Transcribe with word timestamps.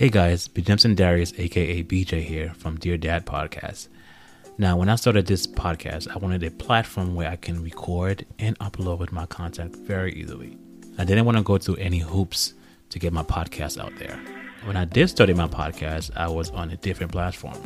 Hey 0.00 0.08
guys, 0.08 0.48
B. 0.48 0.62
Jimson 0.62 0.94
Darius, 0.94 1.34
aka 1.36 1.82
BJ 1.82 2.22
here 2.22 2.54
from 2.56 2.78
Dear 2.78 2.96
Dad 2.96 3.26
Podcast. 3.26 3.88
Now, 4.56 4.78
when 4.78 4.88
I 4.88 4.94
started 4.94 5.26
this 5.26 5.46
podcast, 5.46 6.08
I 6.08 6.16
wanted 6.16 6.42
a 6.42 6.50
platform 6.50 7.14
where 7.14 7.28
I 7.28 7.36
can 7.36 7.62
record 7.62 8.24
and 8.38 8.58
upload 8.60 9.12
my 9.12 9.26
content 9.26 9.76
very 9.76 10.14
easily. 10.14 10.56
I 10.96 11.04
didn't 11.04 11.26
want 11.26 11.36
to 11.36 11.44
go 11.44 11.58
through 11.58 11.76
any 11.76 11.98
hoops 11.98 12.54
to 12.88 12.98
get 12.98 13.12
my 13.12 13.22
podcast 13.22 13.78
out 13.78 13.94
there. 13.98 14.18
When 14.64 14.74
I 14.74 14.86
did 14.86 15.10
start 15.10 15.28
my 15.36 15.46
podcast, 15.46 16.16
I 16.16 16.30
was 16.30 16.50
on 16.52 16.70
a 16.70 16.78
different 16.78 17.12
platform. 17.12 17.62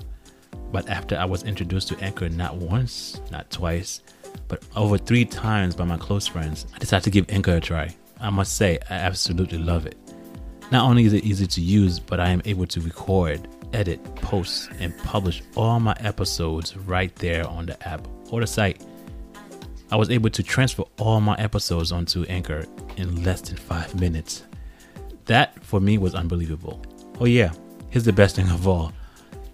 But 0.73 0.89
after 0.89 1.17
I 1.17 1.27
was 1.27 1.45
introduced 1.45 1.87
to 1.91 1.99
Anchor 2.01 2.29
not 2.29 2.57
once, 2.57 3.21
not 3.31 3.49
twice, 3.53 4.01
but 4.49 4.61
over 4.75 4.99
three 4.99 5.25
times 5.25 5.77
by 5.77 5.85
my 5.85 5.99
close 5.99 6.27
friends, 6.27 6.67
I 6.75 6.79
decided 6.79 7.05
to 7.05 7.11
give 7.11 7.31
Anchor 7.31 7.59
a 7.59 7.61
try. 7.61 7.95
I 8.21 8.31
must 8.31 8.57
say, 8.57 8.81
I 8.91 8.95
absolutely 8.95 9.59
love 9.59 9.87
it. 9.87 9.97
Not 10.71 10.89
only 10.89 11.05
is 11.05 11.13
it 11.13 11.25
easy 11.25 11.47
to 11.47 11.61
use, 11.61 12.01
but 12.01 12.21
I 12.21 12.31
am 12.31 12.43
able 12.45 12.67
to 12.67 12.81
record, 12.81 13.49
edit, 13.73 14.03
post, 14.17 14.71
and 14.79 14.97
publish 14.99 15.43
all 15.55 15.79
my 15.79 15.95
episodes 16.01 16.77
right 16.77 17.15
there 17.17 17.47
on 17.47 17.67
the 17.67 17.89
app 17.89 18.07
or 18.31 18.41
the 18.41 18.47
site. 18.47 18.83
I 19.91 19.97
was 19.97 20.11
able 20.11 20.31
to 20.31 20.43
transfer 20.43 20.85
all 20.99 21.21
my 21.21 21.37
episodes 21.37 21.93
onto 21.93 22.25
Anchor 22.25 22.67
in 22.97 23.23
less 23.23 23.43
than 23.43 23.57
five 23.57 23.99
minutes. 24.01 24.45
That 25.27 25.63
for 25.65 25.81
me 25.81 25.99
was 25.99 26.15
unbelievable. 26.15 26.83
Oh, 27.21 27.27
yeah, 27.27 27.53
here's 27.91 28.05
the 28.05 28.13
best 28.13 28.37
thing 28.37 28.49
of 28.49 28.67
all 28.67 28.93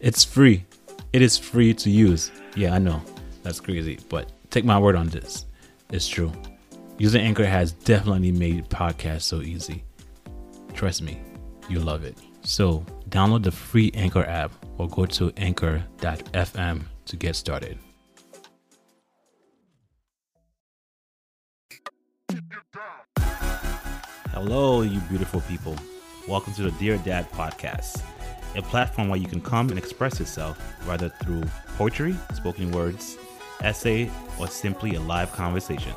it's 0.00 0.24
free. 0.24 0.64
It 1.12 1.20
is 1.20 1.36
free 1.36 1.74
to 1.74 1.90
use. 1.90 2.30
Yeah, 2.56 2.74
I 2.74 2.78
know, 2.78 3.02
that's 3.42 3.60
crazy, 3.60 3.98
but 4.08 4.30
take 4.50 4.64
my 4.64 4.78
word 4.78 4.96
on 4.96 5.08
this. 5.08 5.44
It's 5.90 6.08
true. 6.08 6.32
Using 6.98 7.20
Anchor 7.22 7.44
has 7.44 7.72
definitely 7.72 8.32
made 8.32 8.68
podcasts 8.70 9.22
so 9.22 9.42
easy. 9.42 9.84
Trust 10.74 11.02
me, 11.02 11.20
you'll 11.68 11.84
love 11.84 12.04
it. 12.04 12.16
So, 12.42 12.84
download 13.10 13.42
the 13.42 13.50
free 13.50 13.90
Anchor 13.94 14.24
app 14.24 14.52
or 14.78 14.88
go 14.88 15.04
to 15.06 15.32
anchor.fm 15.36 16.82
to 17.04 17.16
get 17.16 17.36
started. 17.36 17.78
Hello, 24.32 24.82
you 24.82 25.00
beautiful 25.00 25.40
people. 25.42 25.76
Welcome 26.26 26.54
to 26.54 26.62
the 26.62 26.70
Dear 26.72 26.96
Dad 26.98 27.30
podcast, 27.32 28.02
a 28.56 28.62
platform 28.62 29.08
where 29.08 29.18
you 29.18 29.26
can 29.26 29.40
come 29.40 29.68
and 29.68 29.78
express 29.78 30.18
yourself, 30.18 30.58
whether 30.86 31.08
through 31.22 31.42
poetry, 31.76 32.14
spoken 32.34 32.70
words, 32.70 33.18
essay, 33.62 34.10
or 34.38 34.46
simply 34.46 34.94
a 34.94 35.00
live 35.00 35.32
conversation. 35.32 35.92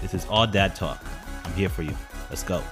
This 0.00 0.14
is 0.14 0.26
all 0.26 0.46
dad 0.46 0.76
talk. 0.76 1.04
I'm 1.44 1.52
here 1.54 1.68
for 1.68 1.82
you. 1.82 1.96
Let's 2.28 2.42
go. 2.42 2.62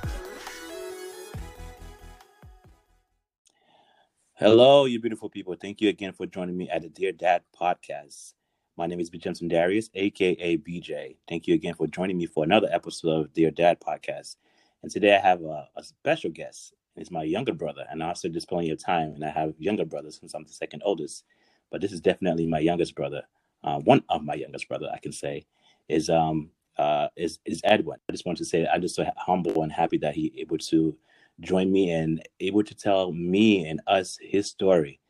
Hello, 4.40 4.84
you 4.84 5.00
beautiful 5.00 5.28
people. 5.28 5.56
Thank 5.60 5.80
you 5.80 5.88
again 5.88 6.12
for 6.12 6.24
joining 6.24 6.56
me 6.56 6.70
at 6.70 6.82
the 6.82 6.88
Dear 6.88 7.10
Dad 7.10 7.42
podcast. 7.60 8.34
My 8.76 8.86
name 8.86 9.00
is 9.00 9.10
B. 9.10 9.18
Jensen 9.18 9.48
Darius, 9.48 9.90
aka 9.94 10.56
BJ. 10.56 11.16
Thank 11.28 11.48
you 11.48 11.56
again 11.56 11.74
for 11.74 11.88
joining 11.88 12.18
me 12.18 12.26
for 12.26 12.44
another 12.44 12.68
episode 12.70 13.10
of 13.10 13.32
Dear 13.32 13.50
Dad 13.50 13.80
podcast. 13.80 14.36
And 14.84 14.92
today 14.92 15.16
I 15.16 15.18
have 15.18 15.42
a, 15.42 15.66
a 15.76 15.82
special 15.82 16.30
guest. 16.30 16.72
It's 16.94 17.10
my 17.10 17.24
younger 17.24 17.52
brother, 17.52 17.84
and 17.90 18.00
I 18.00 18.10
also 18.10 18.28
just 18.28 18.48
plenty 18.48 18.70
of 18.70 18.78
time. 18.78 19.10
And 19.10 19.24
I 19.24 19.30
have 19.30 19.54
younger 19.58 19.84
brothers 19.84 20.20
since 20.20 20.34
I'm 20.34 20.44
the 20.44 20.52
second 20.52 20.82
oldest, 20.84 21.24
but 21.72 21.80
this 21.80 21.90
is 21.90 22.00
definitely 22.00 22.46
my 22.46 22.60
youngest 22.60 22.94
brother. 22.94 23.22
Uh, 23.64 23.80
one 23.80 24.04
of 24.08 24.22
my 24.22 24.34
youngest 24.34 24.68
brother, 24.68 24.88
I 24.94 24.98
can 24.98 25.10
say, 25.10 25.46
is 25.88 26.08
um 26.08 26.50
uh 26.76 27.08
is 27.16 27.40
is 27.44 27.60
Edwin. 27.64 27.98
I 28.08 28.12
just 28.12 28.24
want 28.24 28.38
to 28.38 28.44
say 28.44 28.68
I'm 28.68 28.82
just 28.82 28.94
so 28.94 29.04
humble 29.16 29.64
and 29.64 29.72
happy 29.72 29.98
that 29.98 30.14
he 30.14 30.32
able 30.38 30.58
to 30.58 30.96
join 31.40 31.70
me 31.70 31.90
and 31.90 32.26
able 32.40 32.64
to 32.64 32.74
tell 32.74 33.12
me 33.12 33.66
and 33.66 33.80
us 33.86 34.18
his 34.20 34.46
story. 34.46 35.00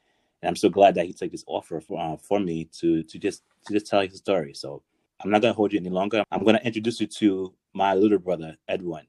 And 0.42 0.48
I'm 0.48 0.56
so 0.56 0.68
glad 0.68 0.94
that 0.94 1.06
he 1.06 1.12
took 1.12 1.32
this 1.32 1.44
offer 1.46 1.80
for, 1.80 2.00
uh, 2.00 2.16
for 2.16 2.38
me 2.38 2.64
to 2.78 3.02
to 3.02 3.18
just 3.18 3.42
to 3.66 3.72
just 3.72 3.86
tell 3.86 4.00
his 4.02 4.18
story. 4.18 4.54
So 4.54 4.82
I'm 5.20 5.30
not 5.30 5.42
gonna 5.42 5.54
hold 5.54 5.72
you 5.72 5.80
any 5.80 5.90
longer. 5.90 6.22
I'm 6.30 6.44
gonna 6.44 6.60
introduce 6.62 7.00
you 7.00 7.06
to 7.06 7.54
my 7.72 7.94
little 7.94 8.18
brother 8.18 8.56
Edwin. 8.68 9.06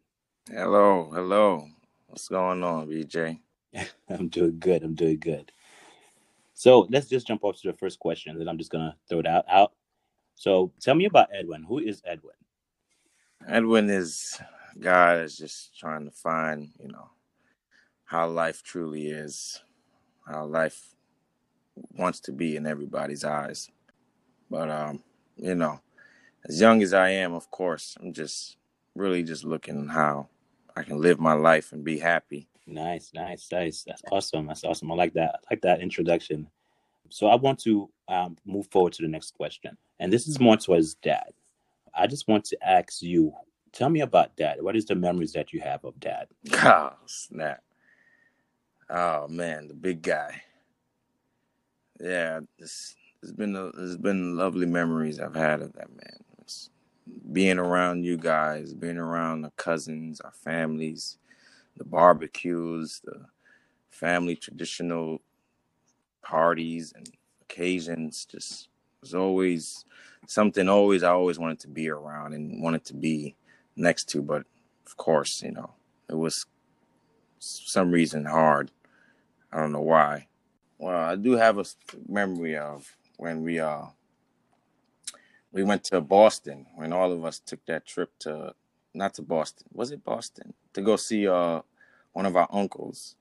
Hello, 0.50 1.12
hello. 1.14 1.68
What's 2.08 2.28
going 2.28 2.64
on, 2.64 2.88
BJ? 2.88 3.40
I'm 4.10 4.30
doing 4.30 4.58
good. 4.60 4.84
I'm 4.84 4.96
doing 4.96 5.20
good. 5.20 5.52
So 6.56 6.88
let's 6.90 7.08
just 7.08 7.28
jump 7.28 7.44
off 7.44 7.62
to 7.62 7.72
the 7.72 7.78
first 7.78 8.00
question, 8.00 8.40
and 8.40 8.50
I'm 8.50 8.58
just 8.58 8.72
gonna 8.72 8.96
throw 9.08 9.20
it 9.20 9.28
out. 9.28 9.46
Out. 9.48 9.74
So 10.36 10.72
tell 10.82 10.96
me 10.96 11.06
about 11.06 11.30
Edwin. 11.34 11.64
Who 11.64 11.80
is 11.80 12.02
Edwin? 12.06 12.34
Edwin 13.48 13.90
is 13.90 14.40
God 14.80 15.20
is 15.20 15.38
just 15.38 15.78
trying 15.78 16.06
to 16.06 16.12
find, 16.12 16.70
you 16.80 16.90
know, 16.90 17.10
how 18.06 18.28
life 18.28 18.64
truly 18.64 19.08
is, 19.08 19.62
how 20.28 20.46
life 20.46 20.96
wants 21.98 22.20
to 22.22 22.32
be 22.32 22.56
in 22.56 22.66
everybody's 22.66 23.24
eyes. 23.24 23.70
But 24.50 24.70
um, 24.70 25.04
you 25.38 25.56
know, 25.56 25.80
as 26.48 26.60
young 26.60 26.82
as 26.82 26.94
I 26.94 27.10
am, 27.12 27.34
of 27.34 27.50
course, 27.52 27.96
I'm 28.02 28.14
just 28.14 28.58
really 28.96 29.24
just 29.24 29.44
looking 29.44 29.88
how 29.88 30.30
I 30.76 30.84
can 30.84 31.00
live 31.00 31.20
my 31.20 31.34
life 31.34 31.72
and 31.72 31.84
be 31.84 32.00
happy. 32.00 32.48
Nice, 32.68 33.12
nice, 33.14 33.48
nice. 33.52 33.84
That's 33.86 34.04
awesome. 34.12 34.48
That's 34.48 34.64
awesome. 34.64 34.92
I 34.92 34.96
like 34.96 35.14
that. 35.14 35.36
I 35.36 35.54
like 35.54 35.62
that 35.62 35.82
introduction. 35.82 36.48
So 37.10 37.28
I 37.28 37.36
want 37.36 37.60
to 37.62 37.90
um, 38.08 38.38
move 38.46 38.68
forward 38.68 38.94
to 38.94 39.02
the 39.02 39.08
next 39.08 39.34
question, 39.36 39.78
and 40.00 40.14
this 40.14 40.28
is 40.28 40.40
more 40.40 40.58
towards 40.58 40.96
dad. 40.96 41.32
I 41.96 42.08
just 42.08 42.28
want 42.28 42.46
to 42.46 42.58
ask 42.68 43.02
you, 43.02 43.34
tell 43.74 43.90
me 43.90 44.02
about 44.02 44.36
dad. 44.38 44.62
What 44.62 44.76
is 44.76 44.86
the 44.86 44.96
memories 44.96 45.34
that 45.34 45.54
you 45.54 45.62
have 45.62 45.84
of 45.86 46.00
dad? 46.00 46.28
Oh 46.54 46.94
snap! 47.06 47.64
Oh 48.90 49.28
man, 49.28 49.68
the 49.68 49.74
big 49.74 50.02
guy. 50.02 50.42
Yeah, 52.00 52.42
it's, 52.60 52.96
it's 53.22 53.32
been 53.32 53.56
a, 53.56 53.72
there's 53.74 53.98
been 53.98 54.38
lovely 54.38 54.66
memories 54.66 55.20
I've 55.20 55.36
had 55.36 55.62
of 55.62 55.74
that 55.74 55.90
man. 55.90 56.18
It's 56.42 56.70
being 57.34 57.60
around 57.60 58.06
you 58.06 58.18
guys, 58.18 58.74
being 58.74 58.98
around 58.98 59.42
the 59.42 59.52
cousins, 59.52 60.22
our 60.22 60.32
families, 60.32 61.18
the 61.78 61.86
barbecues, 61.86 63.02
the 63.04 63.26
family 63.92 64.36
traditional 64.36 65.22
parties 66.24 66.94
and 66.96 67.10
occasions. 67.44 68.26
Just 68.26 68.70
was 69.02 69.16
always 69.16 69.86
something. 70.28 70.70
Always, 70.70 71.04
I 71.04 71.12
always 71.12 71.40
wanted 71.40 71.60
to 71.62 71.68
be 71.68 71.90
around 71.90 72.34
and 72.34 72.62
wanted 72.64 72.86
to 72.86 72.94
be 72.96 73.36
next 73.80 74.10
to. 74.10 74.22
But 74.22 74.44
of 74.86 74.98
course, 74.98 75.42
you 75.42 75.52
know, 75.52 75.72
it 76.10 76.16
was 76.16 76.46
some 77.40 77.92
reason 77.92 78.26
hard. 78.26 78.72
I 79.52 79.60
don't 79.60 79.72
know 79.72 79.82
why. 79.82 80.28
Well, 80.78 80.98
I 80.98 81.16
do 81.16 81.34
have 81.34 81.58
a 81.58 81.66
memory 82.08 82.58
of 82.58 82.96
when 83.18 83.42
we 83.42 83.60
uh 83.60 83.86
we 85.52 85.64
went 85.64 85.84
to 85.86 86.02
Boston 86.02 86.68
when 86.76 86.94
all 86.94 87.12
of 87.12 87.26
us 87.26 87.40
took 87.40 87.66
that 87.66 87.86
trip 87.86 88.12
to 88.20 88.54
not 88.94 89.14
to 89.16 89.22
Boston. 89.22 89.68
Was 89.74 89.92
it 89.92 90.04
Boston? 90.04 90.54
To 90.74 90.82
go 90.82 90.96
see 90.96 91.28
uh 91.28 91.62
one 92.14 92.26
of 92.26 92.36
our 92.36 92.48
uncles. 92.52 93.16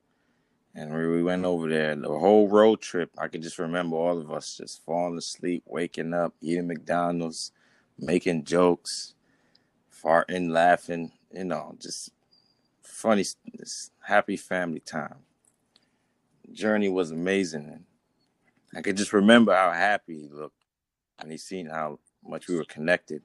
And 0.75 0.95
we 0.95 1.23
went 1.23 1.45
over 1.45 1.69
there, 1.69 1.97
the 1.97 2.09
whole 2.09 2.47
road 2.49 2.81
trip, 2.81 3.11
I 3.19 3.27
could 3.27 3.43
just 3.43 3.59
remember 3.59 3.97
all 3.97 4.21
of 4.21 4.31
us 4.31 4.59
just 4.59 4.85
falling 4.85 5.19
asleep, 5.19 5.65
waking 5.67 6.15
up, 6.15 6.35
eating 6.41 6.69
McDonald's, 6.69 7.51
making 7.99 8.45
jokes, 8.45 9.15
farting, 10.03 10.51
laughing, 10.51 11.13
you 11.33 11.45
know, 11.45 11.75
just 11.81 12.11
funny, 12.83 13.25
this 13.55 13.91
happy 14.01 14.37
family 14.37 14.81
time. 14.81 15.17
Journey 16.53 16.89
was 16.89 17.11
amazing. 17.11 17.85
I 18.75 18.81
could 18.81 18.97
just 18.97 19.13
remember 19.13 19.55
how 19.55 19.73
happy 19.73 20.23
he 20.23 20.29
looked 20.29 20.65
and 21.19 21.31
he 21.31 21.39
seen 21.39 21.67
how 21.67 21.99
much 22.27 22.49
we 22.49 22.57
were 22.57 22.65
connected. 22.65 23.23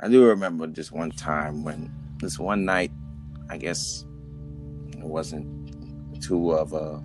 I 0.00 0.08
do 0.08 0.24
remember 0.24 0.66
just 0.66 0.92
one 0.92 1.10
time 1.10 1.64
when 1.64 1.92
this 2.18 2.38
one 2.38 2.64
night, 2.64 2.92
I 3.48 3.56
guess 3.58 4.04
it 4.88 5.04
wasn't 5.04 6.22
too 6.22 6.52
of 6.52 6.72
a, 6.72 7.02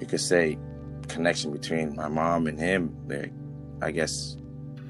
you 0.00 0.06
could 0.06 0.20
say, 0.20 0.58
connection 1.08 1.52
between 1.52 1.94
my 1.94 2.08
mom 2.08 2.46
and 2.46 2.58
him. 2.58 2.96
There, 3.06 3.30
I 3.80 3.90
guess 3.90 4.36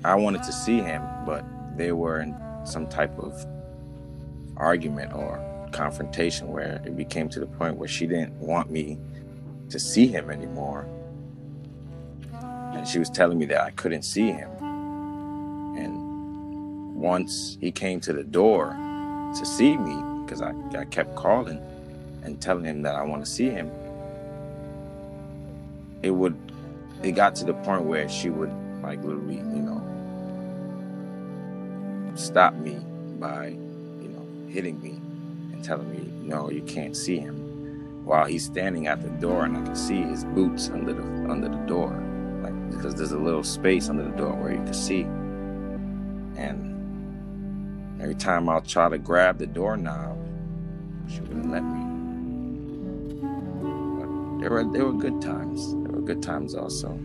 I 0.05 0.15
wanted 0.15 0.43
to 0.45 0.53
see 0.53 0.79
him, 0.81 1.03
but 1.27 1.45
they 1.77 1.93
were 1.93 2.21
in 2.21 2.35
some 2.65 2.87
type 2.87 3.17
of 3.19 3.47
argument 4.57 5.13
or 5.13 5.41
confrontation 5.73 6.49
where 6.49 6.83
it 6.85 6.97
became 6.97 7.29
to 7.31 7.41
the 7.41 7.47
point 7.47 7.77
where 7.77 7.89
she 7.89 8.07
didn't 8.07 8.35
want 8.35 8.71
me 8.71 8.99
to 9.71 9.79
see 9.79 10.07
him 10.07 10.31
anymore. 10.31 10.87
And 12.33 12.87
she 12.87 12.99
was 12.99 13.11
telling 13.11 13.39
me 13.39 13.47
that 13.47 13.63
I 13.63 13.71
couldn't 13.71 14.03
see 14.03 14.31
him. 14.31 14.51
And 15.77 16.95
once 16.95 17.57
he 17.61 17.71
came 17.71 18.01
to 18.01 18.13
the 18.13 18.25
door 18.25 18.77
to 19.37 19.47
see 19.47 19.77
me, 19.77 20.23
because 20.25 20.43
I, 20.43 20.53
I 20.79 20.85
kept 20.85 21.15
calling 21.17 21.61
and 22.23 22.41
telling 22.41 22.65
him 22.65 22.83
that 22.83 22.95
I 22.95 23.03
want 23.03 23.25
to 23.25 23.31
see 23.31 23.49
him, 23.51 23.71
it 26.03 26.11
would, 26.11 26.37
it 27.03 27.13
got 27.13 27.35
to 27.37 27.45
the 27.45 27.55
point 27.55 27.85
where 27.85 28.09
she 28.09 28.31
would 28.31 28.53
like 28.83 29.03
literally, 29.03 29.37
you 29.37 29.63
know, 29.63 29.72
stop 32.15 32.55
me 32.55 32.79
by, 33.19 33.49
you 33.49 34.09
know, 34.09 34.27
hitting 34.49 34.81
me 34.83 35.01
and 35.53 35.65
telling 35.65 35.91
me, 35.91 36.11
no, 36.29 36.51
you 36.51 36.63
can't 36.63 36.97
see 36.97 37.19
him. 37.19 37.39
while 38.05 38.25
he's 38.27 38.45
standing 38.45 38.87
at 38.87 39.03
the 39.03 39.09
door, 39.11 39.45
and 39.45 39.57
I 39.57 39.63
can 39.63 39.77
see 39.77 40.03
his 40.03 40.25
boots 40.25 40.71
under 40.71 40.93
the 40.93 41.03
under 41.31 41.49
the 41.49 41.65
door, 41.67 41.91
like 42.43 42.71
because 42.71 42.95
there's 42.95 43.13
a 43.13 43.19
little 43.19 43.45
space 43.45 43.89
under 43.89 44.03
the 44.05 44.17
door 44.17 44.33
where 44.35 44.53
you 44.53 44.63
can 44.63 44.75
see. 44.75 45.03
And 46.37 48.01
every 48.01 48.15
time 48.17 48.49
I'll 48.49 48.61
try 48.63 48.89
to 48.89 48.99
grab 48.99 49.39
the 49.39 49.47
doorknob, 49.47 50.19
she 51.09 51.21
wouldn't 51.21 51.51
let 51.51 51.63
me. 51.63 51.81
But 54.01 54.41
there 54.41 54.51
were 54.51 54.65
there 54.73 54.85
were 54.87 54.93
good 54.95 55.21
times. 55.23 55.73
There 55.73 55.93
were 55.93 56.03
good 56.03 56.23
times 56.23 56.55
also. 56.55 56.99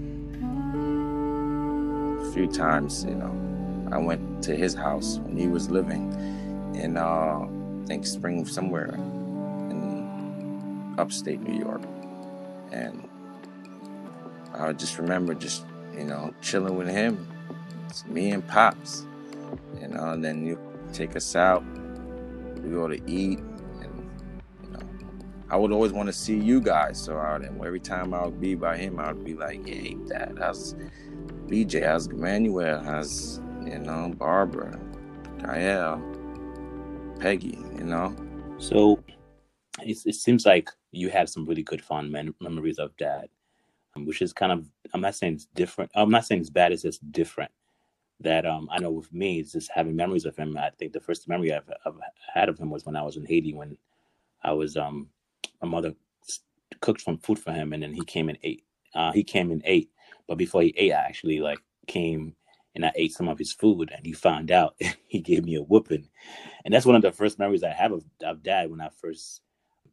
A 2.08 2.32
few 2.34 2.48
times, 2.48 3.06
you 3.06 3.16
know, 3.16 3.90
I 3.92 3.98
went 4.00 4.22
to 4.42 4.56
his 4.56 4.74
house 4.74 5.20
when 5.20 5.38
he 5.38 5.48
was 5.48 5.70
living 5.70 6.12
in 6.76 6.98
uh, 6.98 7.46
I 7.48 7.86
think 7.86 8.06
spring 8.06 8.46
somewhere 8.46 8.94
in 8.96 10.96
upstate 10.98 11.42
New 11.42 11.58
York, 11.60 11.82
and 12.72 13.08
I 14.54 14.74
just 14.74 14.98
remember 15.00 15.34
just 15.34 15.66
you 15.98 16.06
know 16.06 16.34
chilling 16.42 16.78
with 16.78 16.88
him. 16.90 17.28
It's 17.88 18.06
me 18.06 18.32
and 18.32 18.46
pops, 18.48 19.06
you 19.82 19.88
know. 19.88 20.10
And 20.12 20.24
then 20.24 20.46
you 20.46 20.60
take 20.94 21.16
us 21.16 21.36
out, 21.36 21.64
we 22.64 22.70
go 22.72 22.88
to 22.88 22.96
eat, 23.10 23.40
and 23.40 24.10
you 24.64 24.70
know, 24.72 24.80
I 25.50 25.56
would 25.58 25.72
always 25.72 25.94
want 25.94 26.08
to 26.08 26.14
see 26.14 26.38
you 26.38 26.60
guys. 26.62 27.00
So 27.02 27.18
I 27.18 27.38
would, 27.38 27.46
every 27.66 27.80
time 27.80 28.14
I 28.14 28.26
would 28.26 28.42
be 28.42 28.56
by 28.56 28.78
him, 28.78 29.00
I 29.00 29.12
would 29.14 29.24
be 29.26 29.34
like, 29.36 29.68
"Hey, 29.68 29.96
Dad, 30.08 30.38
how's 30.40 30.76
BJ? 31.48 31.86
How's 31.86 32.08
Emmanuel? 32.08 32.82
How's 32.82 33.42
you 33.72 33.80
know 33.80 34.14
Barbara, 34.18 34.80
Gael, 35.40 36.02
Peggy? 37.20 37.60
You 37.78 37.84
know." 37.84 38.16
So 38.58 39.04
it, 39.82 39.98
it 40.06 40.16
seems 40.16 40.46
like 40.46 40.70
you 40.92 41.10
have 41.10 41.30
some 41.30 41.46
really 41.46 41.64
good 41.64 41.84
fond 41.84 42.12
mem- 42.12 42.36
memories 42.42 42.80
of 42.80 42.96
dad, 42.98 43.30
um, 43.96 44.06
which 44.06 44.22
is 44.22 44.34
kind 44.34 44.52
of 44.52 44.66
I'm 44.94 45.02
not 45.02 45.16
saying 45.16 45.34
it's 45.36 45.48
different. 45.54 45.92
I'm 45.96 46.10
not 46.10 46.26
saying 46.26 46.42
it's 46.42 46.50
bad. 46.50 46.72
It's 46.72 46.84
just 46.84 47.12
different. 47.12 47.52
That 48.20 48.48
um, 48.48 48.68
I 48.72 48.80
know 48.80 48.90
with 48.90 49.14
me, 49.14 49.40
it's 49.40 49.52
just 49.52 49.70
having 49.72 49.96
memories 49.96 50.26
of 50.26 50.36
him. 50.36 50.58
I 50.58 50.72
think 50.72 50.92
the 50.92 51.00
first 51.00 51.28
memory 51.28 51.54
I've, 51.54 51.70
I've 51.86 51.94
had 52.34 52.50
of 52.50 52.58
him 52.58 52.72
was 52.72 52.86
when 52.86 52.96
I 52.96 53.04
was 53.04 53.16
in 53.16 53.26
Haiti 53.26 53.54
when 53.54 53.78
I 54.44 54.54
was 54.54 54.76
um, 54.76 55.10
my 55.62 55.68
mother 55.68 55.94
cooked 56.82 57.02
some 57.02 57.18
food 57.20 57.40
for 57.40 57.52
him, 57.52 57.74
and 57.74 57.84
then 57.84 57.94
he 57.94 58.04
came 58.04 58.30
and 58.30 58.38
ate. 58.44 58.64
Uh, 58.96 59.12
he 59.12 59.24
came 59.24 59.52
and 59.52 59.62
ate, 59.66 59.92
but 60.28 60.38
before 60.38 60.62
he 60.62 60.74
ate, 60.78 60.94
I 60.94 61.02
actually 61.02 61.40
like 61.40 61.60
came 61.88 62.36
and 62.78 62.88
I 62.88 62.94
ate 62.96 63.14
some 63.14 63.30
of 63.30 63.40
his 63.40 63.54
food, 63.54 63.92
and 63.98 64.08
he 64.08 64.14
found 64.14 64.52
out. 64.52 64.78
he 65.10 65.20
gave 65.22 65.46
me 65.46 65.58
a 65.58 65.64
whooping, 65.64 66.08
and 66.66 66.74
that's 66.74 66.86
one 66.88 66.96
of 66.96 67.04
the 67.04 67.12
first 67.12 67.40
memories 67.40 67.64
I 67.64 67.72
have 67.72 67.92
of, 67.94 68.06
of 68.24 68.44
dad 68.44 68.72
when 68.72 68.82
I 68.82 68.90
first 68.90 69.42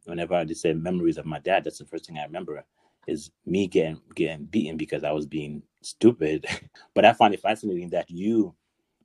whenever 0.05 0.35
I 0.35 0.45
just 0.45 0.61
say 0.61 0.73
memories 0.73 1.17
of 1.17 1.25
my 1.25 1.39
dad, 1.39 1.63
that's 1.63 1.79
the 1.79 1.85
first 1.85 2.07
thing 2.07 2.17
I 2.17 2.23
remember 2.25 2.63
is 3.07 3.31
me 3.45 3.67
getting 3.67 4.01
getting 4.15 4.45
beaten 4.45 4.77
because 4.77 5.03
I 5.03 5.11
was 5.11 5.25
being 5.25 5.63
stupid. 5.81 6.45
but 6.95 7.05
I 7.05 7.13
find 7.13 7.33
it 7.33 7.41
fascinating 7.41 7.89
that 7.91 8.09
you 8.09 8.55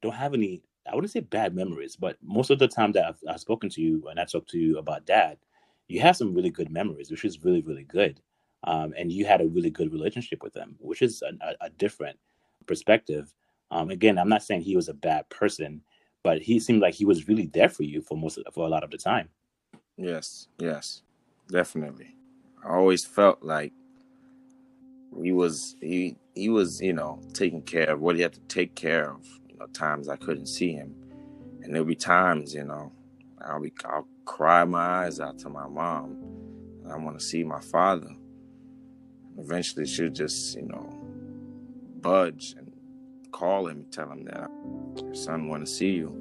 don't 0.03 0.15
have 0.15 0.35
any 0.35 0.63
I 0.91 0.95
wouldn't 0.95 1.13
say 1.13 1.21
bad 1.21 1.55
memories, 1.55 1.97
but 1.97 2.17
most 2.23 2.51
of 2.51 2.61
the 2.61 2.69
time 2.69 2.93
that 2.93 3.07
I've, 3.07 3.19
I've 3.29 3.41
spoken 3.41 3.71
to 3.71 3.83
you 3.83 4.09
and 4.09 4.21
I 4.21 4.25
talked 4.25 4.51
to 4.51 4.59
you 4.59 4.79
about 4.79 5.07
dad, 5.07 5.39
you 5.89 6.01
have 6.01 6.17
some 6.17 6.35
really 6.35 6.51
good 6.51 6.71
memories, 6.71 7.11
which 7.11 7.25
is 7.25 7.45
really 7.45 7.63
really 7.63 7.85
good. 7.85 8.21
Um, 8.65 8.95
and 8.99 9.13
you 9.13 9.27
had 9.27 9.41
a 9.41 9.49
really 9.49 9.71
good 9.71 9.93
relationship 9.93 10.43
with 10.43 10.57
him, 10.57 10.77
which 10.81 11.03
is 11.03 11.23
a, 11.23 11.33
a, 11.47 11.67
a 11.67 11.71
different 11.71 12.19
perspective. 12.67 13.33
Um, 13.71 13.91
again, 13.91 14.19
I'm 14.19 14.29
not 14.29 14.43
saying 14.43 14.63
he 14.63 14.77
was 14.77 14.89
a 14.89 14.95
bad 14.95 15.29
person, 15.29 15.83
but 16.23 16.43
he 16.43 16.59
seemed 16.59 16.83
like 16.83 16.95
he 16.95 17.05
was 17.05 17.29
really 17.29 17.47
there 17.47 17.69
for 17.69 17.85
you 17.85 18.03
for 18.03 18.17
most 18.17 18.39
for 18.53 18.67
a 18.67 18.71
lot 18.71 18.85
of 18.85 18.91
the 18.91 18.99
time. 18.99 19.29
Yes, 19.97 20.49
yes, 20.59 21.03
definitely. 21.51 22.17
I 22.65 22.71
always 22.71 23.05
felt 23.05 23.43
like 23.43 23.73
he 25.23 25.33
was 25.33 25.77
he 25.81 26.17
he 26.35 26.49
was 26.49 26.81
you 26.81 26.93
know 26.93 27.21
taking 27.33 27.63
care 27.63 27.91
of 27.91 28.01
what 28.01 28.17
he 28.17 28.23
had 28.23 28.33
to 28.33 28.41
take 28.49 28.75
care 28.75 29.11
of. 29.11 29.27
You 29.49 29.59
know, 29.59 29.67
times 29.67 30.09
I 30.09 30.17
couldn't 30.17 30.47
see 30.47 30.73
him, 30.73 30.95
and 31.63 31.75
there'll 31.75 31.87
be 31.87 31.95
times 31.95 32.55
you 32.55 32.65
know 32.65 32.93
I'll 33.41 33.61
be 33.61 33.73
I'll 33.85 34.09
cry 34.25 34.65
my 34.65 35.05
eyes 35.05 35.21
out 35.21 35.39
to 35.41 35.49
my 35.49 35.69
mom. 35.69 36.17
I 36.91 36.97
want 36.97 37.19
to 37.19 37.25
see 37.25 37.45
my 37.45 37.61
father. 37.61 38.11
Eventually, 39.39 39.87
she'll 39.87 40.11
just 40.11 40.57
you 40.57 40.67
know 40.67 40.97
budge 42.01 42.55
and 42.57 42.70
call 43.31 43.69
him, 43.69 43.79
and 43.79 43.93
tell 43.93 44.11
him 44.11 44.25
that 44.25 44.51
your 45.03 45.15
son 45.15 45.49
want 45.49 45.65
to 45.67 45.71
see 45.71 45.91
you. 45.91 46.17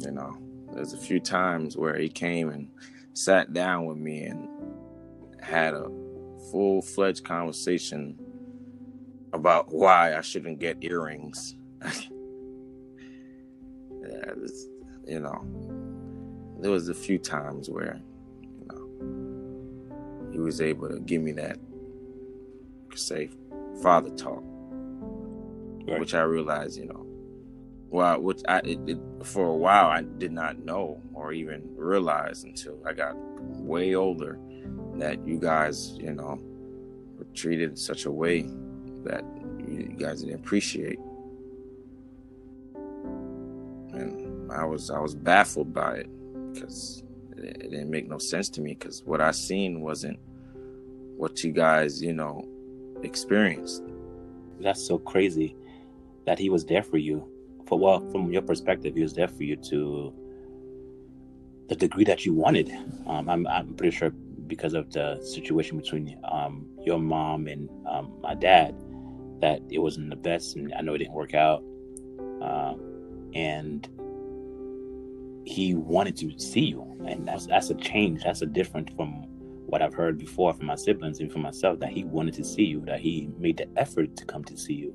You 0.00 0.10
know, 0.10 0.36
there's 0.72 0.92
a 0.92 0.98
few 0.98 1.20
times 1.20 1.76
where 1.76 1.98
he 1.98 2.08
came 2.08 2.50
and 2.50 2.68
sat 3.14 3.52
down 3.52 3.86
with 3.86 3.96
me 3.96 4.24
and 4.24 4.48
had 5.40 5.74
a 5.74 5.88
full 6.50 6.82
fledged 6.82 7.24
conversation 7.24 8.18
about 9.32 9.72
why 9.72 10.16
I 10.16 10.20
shouldn't 10.20 10.58
get 10.58 10.82
earrings. 10.82 11.56
yeah, 11.84 12.00
this, 14.36 14.66
you 15.06 15.20
know, 15.20 15.44
there 16.60 16.70
was 16.70 16.88
a 16.88 16.94
few 16.94 17.18
times 17.18 17.68
where, 17.68 18.00
you 18.42 18.66
know, 18.70 20.32
he 20.32 20.38
was 20.38 20.60
able 20.60 20.88
to 20.88 21.00
give 21.00 21.22
me 21.22 21.32
that, 21.32 21.58
say, 22.94 23.30
father 23.82 24.10
talk, 24.10 24.42
Right. 25.86 26.00
which 26.00 26.14
I 26.14 26.22
realized, 26.22 26.78
you 26.78 26.86
know, 26.86 27.06
well, 27.90 28.20
which 28.20 28.40
I 28.48 28.58
it, 28.60 28.78
it, 28.88 28.98
for 29.22 29.46
a 29.46 29.56
while 29.56 29.86
I 29.86 30.02
did 30.02 30.32
not 30.32 30.58
know 30.64 31.00
or 31.12 31.32
even 31.32 31.62
realize 31.76 32.44
until 32.44 32.78
I 32.86 32.92
got 32.92 33.14
way 33.40 33.94
older 33.94 34.38
that 34.96 35.26
you 35.26 35.38
guys, 35.38 35.92
you 35.98 36.12
know, 36.12 36.38
were 37.18 37.26
treated 37.34 37.70
in 37.70 37.76
such 37.76 38.06
a 38.06 38.10
way 38.10 38.42
that 39.04 39.24
you 39.68 39.94
guys 39.98 40.22
didn't 40.22 40.36
appreciate. 40.36 40.98
And 43.92 44.50
I 44.50 44.64
was 44.64 44.90
I 44.90 44.98
was 44.98 45.14
baffled 45.14 45.72
by 45.72 45.96
it 45.98 46.08
because 46.52 47.02
it, 47.36 47.44
it 47.44 47.70
didn't 47.70 47.90
make 47.90 48.08
no 48.08 48.18
sense 48.18 48.48
to 48.50 48.60
me 48.60 48.74
because 48.74 49.02
what 49.04 49.20
I 49.20 49.30
seen 49.30 49.80
wasn't 49.80 50.18
what 51.16 51.44
you 51.44 51.52
guys, 51.52 52.02
you 52.02 52.12
know, 52.12 52.46
experienced. 53.04 53.82
that's 54.60 54.82
so 54.82 54.98
crazy 54.98 55.56
that 56.26 56.38
he 56.38 56.48
was 56.48 56.64
there 56.64 56.82
for 56.82 56.96
you. 56.98 57.28
For 57.66 57.78
well 57.78 58.00
from 58.10 58.32
your 58.32 58.42
perspective 58.42 58.94
he 58.94 59.02
was 59.02 59.14
there 59.14 59.28
for 59.28 59.42
you 59.42 59.56
to 59.56 60.12
the 61.68 61.76
degree 61.76 62.04
that 62.04 62.26
you 62.26 62.34
wanted. 62.34 62.70
Um, 63.06 63.28
I'm, 63.28 63.46
I'm 63.46 63.74
pretty 63.74 63.96
sure 63.96 64.10
because 64.46 64.74
of 64.74 64.92
the 64.92 65.20
situation 65.22 65.78
between 65.78 66.18
um, 66.30 66.66
your 66.84 66.98
mom 66.98 67.46
and 67.46 67.70
um, 67.88 68.12
my 68.20 68.34
dad 68.34 68.74
that 69.40 69.60
it 69.70 69.78
wasn't 69.78 70.10
the 70.10 70.16
best 70.16 70.56
and 70.56 70.72
i 70.74 70.80
know 70.80 70.94
it 70.94 70.98
didn't 70.98 71.14
work 71.14 71.34
out. 71.34 71.62
Uh, 72.42 72.74
and 73.34 73.88
he 75.46 75.74
wanted 75.74 76.16
to 76.16 76.38
see 76.38 76.60
you 76.60 76.94
and 77.06 77.26
that's 77.26 77.46
that's 77.46 77.70
a 77.70 77.74
change. 77.74 78.22
That's 78.24 78.42
a 78.42 78.46
different 78.46 78.94
from 78.96 79.26
what 79.74 79.82
i've 79.82 79.92
heard 79.92 80.16
before 80.16 80.54
from 80.54 80.66
my 80.66 80.76
siblings 80.76 81.18
and 81.18 81.32
from 81.32 81.42
myself 81.42 81.80
that 81.80 81.90
he 81.90 82.04
wanted 82.04 82.32
to 82.32 82.44
see 82.44 82.62
you 82.62 82.80
that 82.86 83.00
he 83.00 83.28
made 83.36 83.56
the 83.56 83.66
effort 83.76 84.16
to 84.16 84.24
come 84.24 84.44
to 84.44 84.56
see 84.56 84.72
you. 84.72 84.94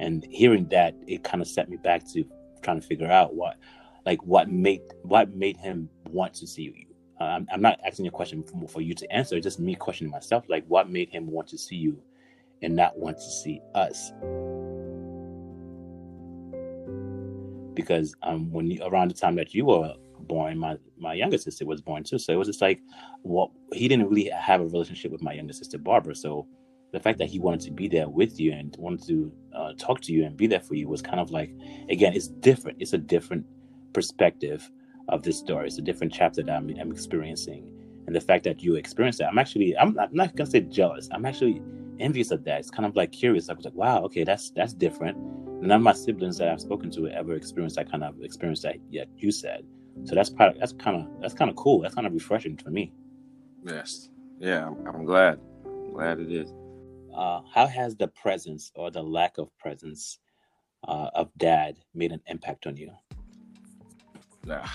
And 0.00 0.26
hearing 0.30 0.66
that 0.70 0.94
it 1.06 1.22
kind 1.22 1.42
of 1.42 1.46
set 1.46 1.68
me 1.68 1.76
back 1.76 2.10
to 2.12 2.24
trying 2.62 2.80
to 2.80 2.86
figure 2.86 3.10
out 3.10 3.34
what 3.34 3.58
like 4.06 4.24
what 4.24 4.50
made 4.50 4.80
what 5.02 5.34
made 5.34 5.58
him 5.58 5.90
want 6.08 6.32
to 6.36 6.46
see 6.46 6.62
you. 6.62 6.86
Uh, 7.20 7.24
I'm, 7.24 7.46
I'm 7.52 7.60
not 7.60 7.78
asking 7.86 8.06
a 8.06 8.10
question 8.10 8.42
for, 8.42 8.66
for 8.66 8.80
you 8.80 8.94
to 8.94 9.12
answer 9.12 9.38
just 9.40 9.60
me 9.60 9.74
questioning 9.74 10.10
myself 10.10 10.44
like 10.48 10.64
what 10.68 10.88
made 10.88 11.10
him 11.10 11.26
want 11.26 11.48
to 11.48 11.58
see 11.58 11.76
you 11.76 12.02
and 12.62 12.74
not 12.74 12.98
want 12.98 13.18
to 13.18 13.30
see 13.30 13.60
us? 13.74 14.10
Because 17.74 18.14
um 18.22 18.50
when 18.50 18.70
you, 18.70 18.82
around 18.84 19.10
the 19.10 19.14
time 19.14 19.34
that 19.34 19.52
you 19.52 19.66
were 19.66 19.92
born 20.24 20.58
my 20.58 20.76
my 20.98 21.14
younger 21.14 21.38
sister 21.38 21.66
was 21.66 21.80
born 21.80 22.02
too. 22.04 22.18
So 22.18 22.32
it 22.32 22.36
was 22.36 22.48
just 22.48 22.62
like 22.62 22.80
what 23.22 23.50
he 23.72 23.88
didn't 23.88 24.08
really 24.08 24.28
have 24.30 24.60
a 24.60 24.64
relationship 24.64 25.12
with 25.12 25.22
my 25.22 25.32
younger 25.32 25.52
sister 25.52 25.78
barbara. 25.78 26.14
So 26.14 26.46
the 26.92 27.00
fact 27.00 27.18
that 27.18 27.28
he 27.28 27.40
wanted 27.40 27.60
to 27.62 27.72
be 27.72 27.88
there 27.88 28.08
with 28.08 28.38
you 28.38 28.52
and 28.52 28.74
wanted 28.78 29.06
to 29.08 29.32
uh, 29.54 29.72
talk 29.76 30.00
to 30.02 30.12
you 30.12 30.24
and 30.24 30.36
be 30.36 30.46
there 30.46 30.60
for 30.60 30.74
you 30.74 30.88
was 30.88 31.02
kind 31.02 31.20
of 31.20 31.30
like 31.30 31.50
again 31.90 32.14
it's 32.14 32.28
different. 32.28 32.78
It's 32.80 32.92
a 32.92 32.98
different 32.98 33.44
perspective 33.92 34.70
of 35.08 35.22
this 35.22 35.38
story. 35.38 35.66
It's 35.66 35.78
a 35.78 35.82
different 35.82 36.12
chapter 36.12 36.42
that 36.42 36.54
i'm, 36.54 36.70
I'm 36.80 36.92
experiencing. 36.92 37.70
And 38.06 38.14
the 38.14 38.20
fact 38.20 38.44
that 38.44 38.62
you 38.62 38.76
experienced 38.76 39.18
that 39.18 39.28
i'm 39.28 39.38
actually 39.38 39.76
i'm 39.76 39.94
not, 39.94 40.10
I'm 40.10 40.16
not 40.16 40.36
gonna 40.36 40.50
say 40.50 40.60
jealous. 40.60 41.08
I'm 41.10 41.26
actually 41.26 41.62
envious 42.00 42.30
of 42.30 42.44
that. 42.44 42.60
It's 42.60 42.70
kind 42.70 42.86
of 42.86 42.96
like 42.96 43.12
curious. 43.12 43.48
I 43.48 43.54
was 43.54 43.64
like 43.64 43.74
wow 43.74 44.02
okay 44.04 44.24
that's 44.24 44.50
that's 44.50 44.72
different. 44.72 45.18
None 45.62 45.78
of 45.78 45.82
my 45.82 45.92
siblings 45.92 46.38
that 46.38 46.48
i've 46.48 46.60
spoken 46.60 46.90
to 46.92 47.08
ever 47.08 47.34
experienced 47.34 47.76
that 47.76 47.90
kind 47.90 48.04
of 48.04 48.22
experience 48.22 48.62
that 48.62 48.76
yet 48.90 49.08
you 49.16 49.32
said 49.32 49.64
so 50.04 50.14
that's 50.14 50.30
part 50.30 50.56
that's 50.58 50.72
kind 50.72 50.96
of 50.96 51.20
that's 51.20 51.34
kind 51.34 51.50
of 51.50 51.56
cool 51.56 51.80
that's 51.80 51.94
kind 51.94 52.06
of 52.06 52.12
refreshing 52.12 52.56
for 52.56 52.70
me 52.70 52.92
Yes. 53.64 54.10
Yeah, 54.38 54.66
I'm, 54.66 54.86
I'm 54.86 55.04
glad. 55.06 55.40
I'm 55.64 55.92
glad 55.94 56.20
it 56.20 56.30
is. 56.30 56.52
uh, 57.16 57.40
how 57.54 57.66
has 57.66 57.96
the 57.96 58.08
presence 58.08 58.70
or 58.74 58.90
the 58.90 59.02
lack 59.02 59.38
of 59.38 59.48
presence 59.58 60.18
uh, 60.86 61.08
of 61.14 61.30
dad 61.38 61.78
made 61.94 62.12
an 62.12 62.20
impact 62.26 62.66
on 62.66 62.76
you? 62.76 62.90
Nah. 64.44 64.66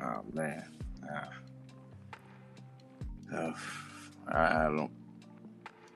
Oh 0.00 0.22
man, 0.32 0.64
uh, 1.12 1.28
uh, 3.36 3.52
I 4.28 4.64
don't. 4.74 4.90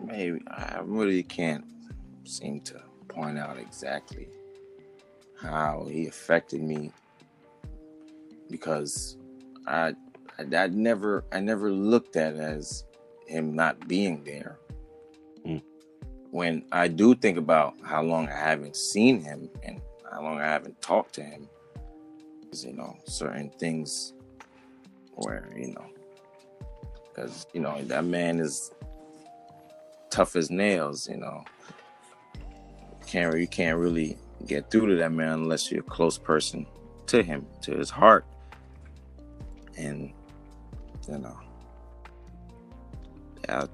Maybe 0.05 0.41
I 0.49 0.81
really 0.83 1.23
can't 1.23 1.65
seem 2.25 2.61
to 2.63 2.83
point 3.09 3.39
out 3.39 3.57
exactly 3.59 4.29
how 5.43 5.87
he 5.91 6.07
affected 6.07 6.63
me 6.63 6.93
because 8.51 9.17
I, 9.67 9.95
I, 10.39 10.57
I 10.57 10.67
never 10.69 11.25
I 11.33 11.41
never 11.41 11.71
looked 11.71 12.17
at 12.17 12.35
it 12.35 12.41
as 12.41 12.85
him 13.27 13.55
not 13.55 13.89
being 13.89 14.23
there. 14.25 14.59
Mm. 15.47 15.63
When 16.31 16.65
I 16.73 16.89
do 16.89 17.15
think 17.15 17.39
about 17.39 17.75
how 17.83 18.03
long 18.03 18.29
I 18.29 18.37
haven't 18.37 18.77
seen 18.77 19.21
him 19.21 19.49
and 19.63 19.81
how 20.11 20.23
long 20.23 20.39
I 20.39 20.47
haven't 20.47 20.81
talked 20.81 21.15
to 21.15 21.23
him, 21.23 21.49
you 22.53 22.75
know, 22.75 22.97
certain 23.05 23.51
things 23.59 24.15
where, 25.15 25.49
you 25.57 25.75
know, 25.75 25.87
because, 27.09 27.47
you 27.53 27.61
know, 27.61 27.83
that 27.85 28.05
man 28.05 28.41
is 28.41 28.71
tough 30.11 30.37
as 30.37 30.51
nails, 30.51 31.09
you 31.09 31.17
know. 31.17 31.45
Can't 33.07 33.37
you 33.39 33.47
can't 33.47 33.79
really 33.79 34.17
get 34.47 34.71
through 34.71 34.89
to 34.89 34.97
that 34.97 35.13
man 35.13 35.33
unless 35.35 35.71
you're 35.71 35.81
a 35.81 35.85
close 35.85 36.19
person 36.19 36.67
to 37.07 37.23
him, 37.23 37.47
to 37.63 37.77
his 37.77 37.91
heart. 37.91 38.25
And 39.77 40.13
you 41.09 41.19
know, 41.19 41.39
I, 43.49 43.67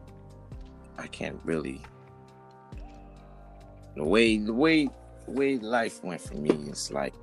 I 0.96 1.06
can't 1.08 1.38
really 1.44 1.82
the 3.96 4.04
way 4.04 4.38
the 4.38 4.52
way 4.52 4.88
the 5.26 5.32
way 5.32 5.58
life 5.58 6.02
went 6.02 6.20
for 6.20 6.34
me 6.34 6.50
is 6.70 6.90
like 6.90 7.14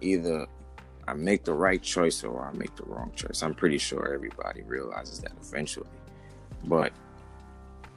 either 0.00 0.46
I 1.08 1.14
make 1.14 1.44
the 1.44 1.54
right 1.54 1.80
choice 1.80 2.24
or 2.24 2.44
I 2.44 2.52
make 2.52 2.74
the 2.74 2.82
wrong 2.82 3.12
choice. 3.14 3.42
I'm 3.42 3.54
pretty 3.54 3.78
sure 3.78 4.12
everybody 4.12 4.62
realizes 4.62 5.20
that 5.20 5.32
eventually. 5.40 5.86
But 6.64 6.92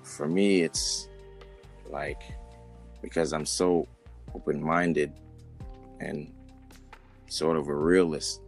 for 0.03 0.27
me 0.27 0.61
it's 0.61 1.09
like 1.89 2.21
because 3.01 3.33
I'm 3.33 3.45
so 3.45 3.87
open-minded 4.35 5.11
and 5.99 6.31
sort 7.27 7.57
of 7.57 7.67
a 7.67 7.75
realist 7.75 8.41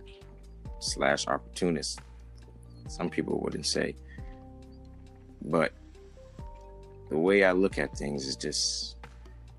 slash 0.79 1.27
opportunist. 1.27 2.00
Some 2.88 3.09
people 3.09 3.39
wouldn't 3.39 3.65
say. 3.65 3.95
But 5.43 5.73
the 7.09 7.17
way 7.17 7.43
I 7.43 7.51
look 7.51 7.77
at 7.77 7.97
things 7.97 8.25
is 8.25 8.35
just 8.35 8.95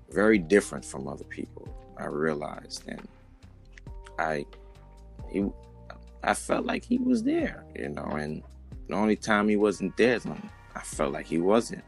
very 0.09 0.37
different 0.37 0.85
from 0.85 1.07
other 1.07 1.23
people. 1.25 1.67
I 1.97 2.05
realized 2.05 2.83
and 2.87 3.07
I 4.19 4.45
he 5.29 5.45
I 6.23 6.33
felt 6.33 6.65
like 6.65 6.85
he 6.85 6.97
was 6.97 7.23
there, 7.23 7.65
you 7.75 7.89
know, 7.89 8.05
and 8.05 8.43
the 8.87 8.95
only 8.95 9.15
time 9.15 9.49
he 9.49 9.55
wasn't 9.55 9.95
there, 9.97 10.19
I 10.75 10.79
felt 10.79 11.11
like 11.11 11.25
he 11.25 11.39
wasn't. 11.39 11.83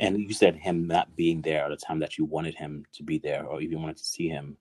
And 0.00 0.18
you 0.18 0.32
said 0.32 0.56
him 0.56 0.86
not 0.86 1.14
being 1.16 1.42
there 1.42 1.64
at 1.64 1.70
the 1.70 1.76
time 1.76 1.98
that 2.00 2.18
you 2.18 2.24
wanted 2.24 2.54
him 2.54 2.84
to 2.92 3.02
be 3.02 3.18
there, 3.18 3.44
or 3.44 3.60
even 3.60 3.80
wanted 3.80 3.96
to 3.98 4.04
see 4.04 4.28
him. 4.28 4.56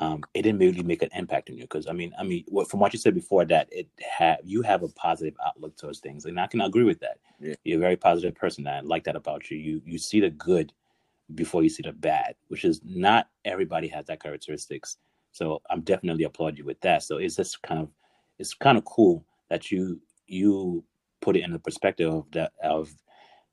Um, 0.00 0.22
it 0.34 0.42
didn't 0.42 0.60
really 0.60 0.82
make 0.84 1.02
an 1.02 1.08
impact 1.12 1.50
on 1.50 1.56
you 1.56 1.64
because 1.64 1.88
I 1.88 1.92
mean, 1.92 2.12
I 2.18 2.22
mean, 2.22 2.44
what, 2.46 2.70
from 2.70 2.78
what 2.78 2.92
you 2.92 3.00
said 3.00 3.14
before, 3.14 3.44
that 3.46 3.68
it 3.72 3.88
have 4.18 4.38
you 4.44 4.62
have 4.62 4.82
a 4.82 4.88
positive 4.88 5.34
outlook 5.44 5.76
towards 5.76 5.98
things, 5.98 6.24
and 6.24 6.38
I 6.38 6.46
can 6.46 6.60
agree 6.60 6.84
with 6.84 7.00
that. 7.00 7.18
Yeah. 7.40 7.54
You're 7.64 7.78
a 7.78 7.80
very 7.80 7.96
positive 7.96 8.34
person. 8.34 8.66
I 8.68 8.80
like 8.80 9.04
that 9.04 9.16
about 9.16 9.50
you. 9.50 9.56
You 9.58 9.82
you 9.84 9.98
see 9.98 10.20
the 10.20 10.30
good 10.30 10.72
before 11.34 11.62
you 11.62 11.68
see 11.68 11.82
the 11.82 11.92
bad, 11.92 12.34
which 12.48 12.64
is 12.64 12.80
not 12.84 13.28
everybody 13.44 13.88
has 13.88 14.06
that 14.06 14.22
characteristics. 14.22 14.98
So 15.32 15.60
I'm 15.70 15.82
definitely 15.82 16.24
applaud 16.24 16.58
you 16.58 16.64
with 16.64 16.80
that. 16.80 17.02
So 17.02 17.18
it's 17.18 17.36
just 17.36 17.60
kind 17.62 17.80
of 17.80 17.88
it's 18.38 18.54
kind 18.54 18.78
of 18.78 18.84
cool 18.84 19.24
that 19.50 19.70
you 19.70 20.00
you 20.26 20.84
put 21.20 21.36
it 21.36 21.42
in 21.42 21.52
the 21.52 21.58
perspective 21.58 22.12
of 22.12 22.30
that 22.32 22.52
of 22.62 22.92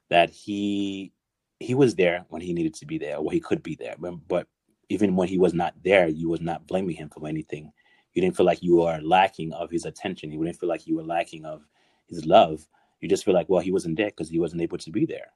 that 0.09 0.29
he 0.29 1.11
he 1.59 1.73
was 1.73 1.95
there 1.95 2.25
when 2.29 2.41
he 2.41 2.53
needed 2.53 2.73
to 2.75 2.85
be 2.85 2.97
there, 2.97 3.17
or 3.17 3.31
he 3.31 3.39
could 3.39 3.63
be 3.63 3.75
there. 3.75 3.95
But, 3.97 4.15
but 4.27 4.47
even 4.89 5.15
when 5.15 5.27
he 5.27 5.37
was 5.37 5.53
not 5.53 5.73
there, 5.83 6.07
you 6.07 6.29
was 6.29 6.41
not 6.41 6.67
blaming 6.67 6.95
him 6.95 7.09
for 7.09 7.27
anything. 7.27 7.71
You 8.13 8.21
didn't 8.21 8.35
feel 8.35 8.45
like 8.45 8.61
you 8.61 8.77
were 8.77 8.99
lacking 9.01 9.53
of 9.53 9.71
his 9.71 9.85
attention. 9.85 10.31
You 10.31 10.43
didn't 10.43 10.59
feel 10.59 10.69
like 10.69 10.85
you 10.85 10.97
were 10.97 11.03
lacking 11.03 11.45
of 11.45 11.61
his 12.07 12.25
love. 12.25 12.67
You 13.01 13.09
just 13.09 13.25
feel 13.25 13.33
like, 13.33 13.49
well, 13.49 13.61
he 13.61 13.71
wasn't 13.71 13.97
there 13.97 14.07
because 14.07 14.29
he 14.29 14.39
wasn't 14.39 14.61
able 14.61 14.77
to 14.79 14.91
be 14.91 15.05
there. 15.05 15.31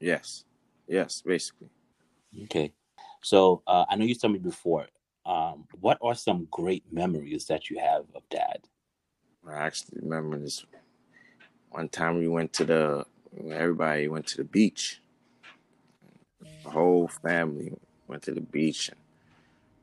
Yes, 0.00 0.44
yes, 0.86 1.22
basically. 1.26 1.68
Okay, 2.44 2.72
so 3.22 3.62
uh, 3.66 3.84
I 3.88 3.96
know 3.96 4.04
you 4.04 4.14
told 4.14 4.32
me 4.32 4.38
before. 4.38 4.86
Um, 5.26 5.66
what 5.80 5.98
are 6.00 6.14
some 6.14 6.46
great 6.50 6.84
memories 6.90 7.46
that 7.46 7.68
you 7.68 7.78
have 7.78 8.04
of 8.14 8.22
Dad? 8.30 8.60
I 9.46 9.54
actually 9.54 10.00
remember 10.02 10.38
this 10.38 10.64
one 11.70 11.88
time 11.88 12.18
we 12.18 12.28
went 12.28 12.52
to 12.54 12.64
the 12.64 13.04
everybody 13.50 14.08
went 14.08 14.26
to 14.28 14.38
the 14.38 14.44
beach. 14.44 15.00
The 16.64 16.70
whole 16.70 17.08
family 17.08 17.72
went 18.06 18.22
to 18.24 18.32
the 18.32 18.40
beach 18.40 18.88
and 18.88 18.98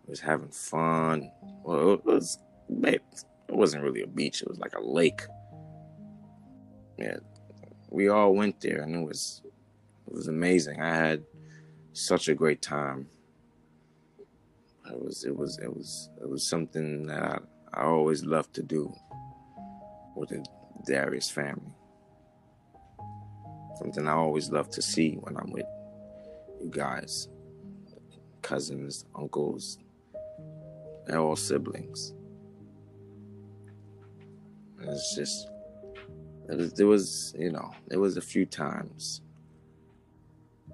was 0.07 0.19
having 0.19 0.49
fun. 0.49 1.31
Well, 1.63 1.93
it 1.93 2.05
was 2.05 2.37
it 2.69 3.01
wasn't 3.49 3.83
really 3.83 4.01
a 4.01 4.07
beach; 4.07 4.41
it 4.41 4.47
was 4.47 4.59
like 4.59 4.75
a 4.75 4.81
lake. 4.81 5.21
Yeah, 6.97 7.17
we 7.89 8.09
all 8.09 8.33
went 8.33 8.61
there, 8.61 8.81
and 8.81 8.95
it 8.95 9.05
was 9.05 9.41
it 10.07 10.13
was 10.13 10.27
amazing. 10.27 10.81
I 10.81 10.95
had 10.95 11.23
such 11.93 12.27
a 12.27 12.35
great 12.35 12.61
time. 12.61 13.07
It 14.91 15.01
was 15.03 15.23
it 15.23 15.35
was 15.35 15.57
it 15.59 15.73
was 15.73 16.09
it 16.21 16.29
was 16.29 16.47
something 16.47 17.07
that 17.07 17.23
I, 17.73 17.81
I 17.81 17.83
always 17.83 18.23
loved 18.23 18.53
to 18.55 18.63
do 18.63 18.93
with 20.15 20.29
the 20.29 20.45
Darius 20.85 21.29
family. 21.29 21.73
Something 23.77 24.07
I 24.07 24.13
always 24.13 24.49
love 24.49 24.69
to 24.71 24.81
see 24.81 25.15
when 25.15 25.35
I'm 25.37 25.51
with 25.51 25.65
you 26.61 26.69
guys, 26.69 27.27
cousins, 28.41 29.05
uncles, 29.15 29.77
they're 31.05 31.19
all 31.19 31.35
siblings. 31.35 32.13
It's 34.81 35.15
just, 35.15 35.49
it 36.49 36.57
was, 36.57 36.73
there 36.73 36.87
was, 36.87 37.35
you 37.37 37.51
know, 37.51 37.71
there 37.87 37.99
was 37.99 38.17
a 38.17 38.21
few 38.21 38.45
times. 38.45 39.21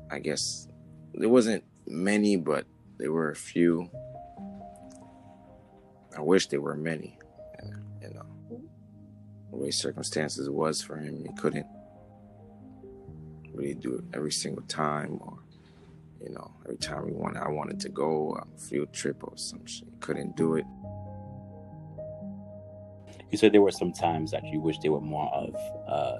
I 0.09 0.19
guess 0.19 0.67
there 1.13 1.29
wasn't 1.29 1.63
many, 1.87 2.35
but 2.35 2.65
there 2.97 3.11
were 3.11 3.31
a 3.31 3.35
few. 3.35 3.89
I 6.15 6.21
wish 6.21 6.47
there 6.47 6.61
were 6.61 6.75
many. 6.75 7.17
You 8.01 8.13
know, 8.13 8.25
the 9.49 9.57
way 9.57 9.71
circumstances 9.71 10.49
was 10.49 10.81
for 10.81 10.97
him, 10.97 11.23
he 11.23 11.33
couldn't 11.33 11.65
really 13.71 13.81
do 13.81 13.95
it 13.95 14.03
every 14.13 14.31
single 14.31 14.63
time 14.63 15.17
or 15.21 15.37
you 16.21 16.29
know 16.33 16.51
every 16.65 16.77
time 16.77 17.05
we 17.05 17.11
wanted 17.11 17.41
i 17.41 17.49
wanted 17.49 17.79
to 17.79 17.89
go 17.89 18.31
on 18.33 18.47
a 18.55 18.59
field 18.59 18.91
trip 18.93 19.23
or 19.23 19.33
some 19.35 19.65
shit 19.65 19.87
couldn't 19.99 20.35
do 20.35 20.55
it 20.55 20.65
You 23.31 23.37
said 23.37 23.53
there 23.53 23.61
were 23.61 23.71
some 23.71 23.93
times 23.93 24.31
that 24.31 24.43
you 24.45 24.59
wish 24.59 24.77
there 24.79 24.91
were 24.91 24.99
more 24.99 25.33
of, 25.33 25.55
uh, 25.87 26.17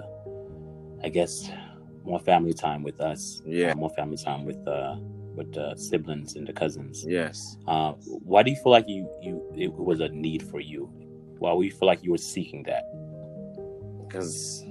I 1.04 1.10
guess, 1.10 1.52
more 2.06 2.22
family 2.22 2.54
time 2.54 2.84
with 2.84 3.02
us. 3.02 3.42
Yeah. 3.46 3.74
uh, 3.74 3.76
more 3.76 3.90
family 3.90 4.16
time 4.16 4.46
with 4.46 4.66
uh, 4.66 4.96
with 5.36 5.52
the 5.52 5.76
siblings 5.76 6.36
and 6.38 6.48
the 6.48 6.54
cousins. 6.54 7.04
yes 7.06 7.58
Uh, 7.68 7.92
why 8.32 8.44
do 8.44 8.50
you 8.52 8.56
feel 8.64 8.72
like 8.72 8.88
you 8.88 9.10
you 9.22 9.44
it 9.58 9.74
was 9.74 10.00
a 10.00 10.08
need 10.08 10.42
for 10.42 10.62
you? 10.62 10.90
Why 11.40 11.52
do 11.54 11.62
you 11.64 11.72
feel 11.72 11.88
like 11.88 12.02
you 12.02 12.12
were 12.12 12.26
seeking 12.36 12.64
that? 12.64 12.84
because 14.08 14.64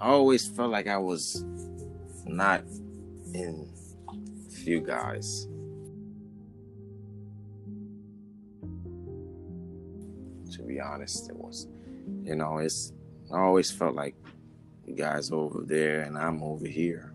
i 0.00 0.08
always 0.08 0.46
felt 0.46 0.70
like 0.70 0.86
i 0.86 0.98
was 0.98 1.44
not 2.26 2.62
in 3.34 3.68
few 4.64 4.80
guys. 4.80 5.46
To 10.52 10.62
be 10.62 10.80
honest 10.80 11.28
it 11.28 11.36
was 11.36 11.66
you 12.22 12.36
know 12.36 12.58
it's 12.58 12.92
i 13.32 13.38
always 13.38 13.70
felt 13.70 13.94
like 13.96 14.14
guys 14.96 15.32
over 15.32 15.62
there 15.64 16.02
and 16.02 16.16
i'm 16.16 16.42
over 16.42 16.66
here. 16.66 17.12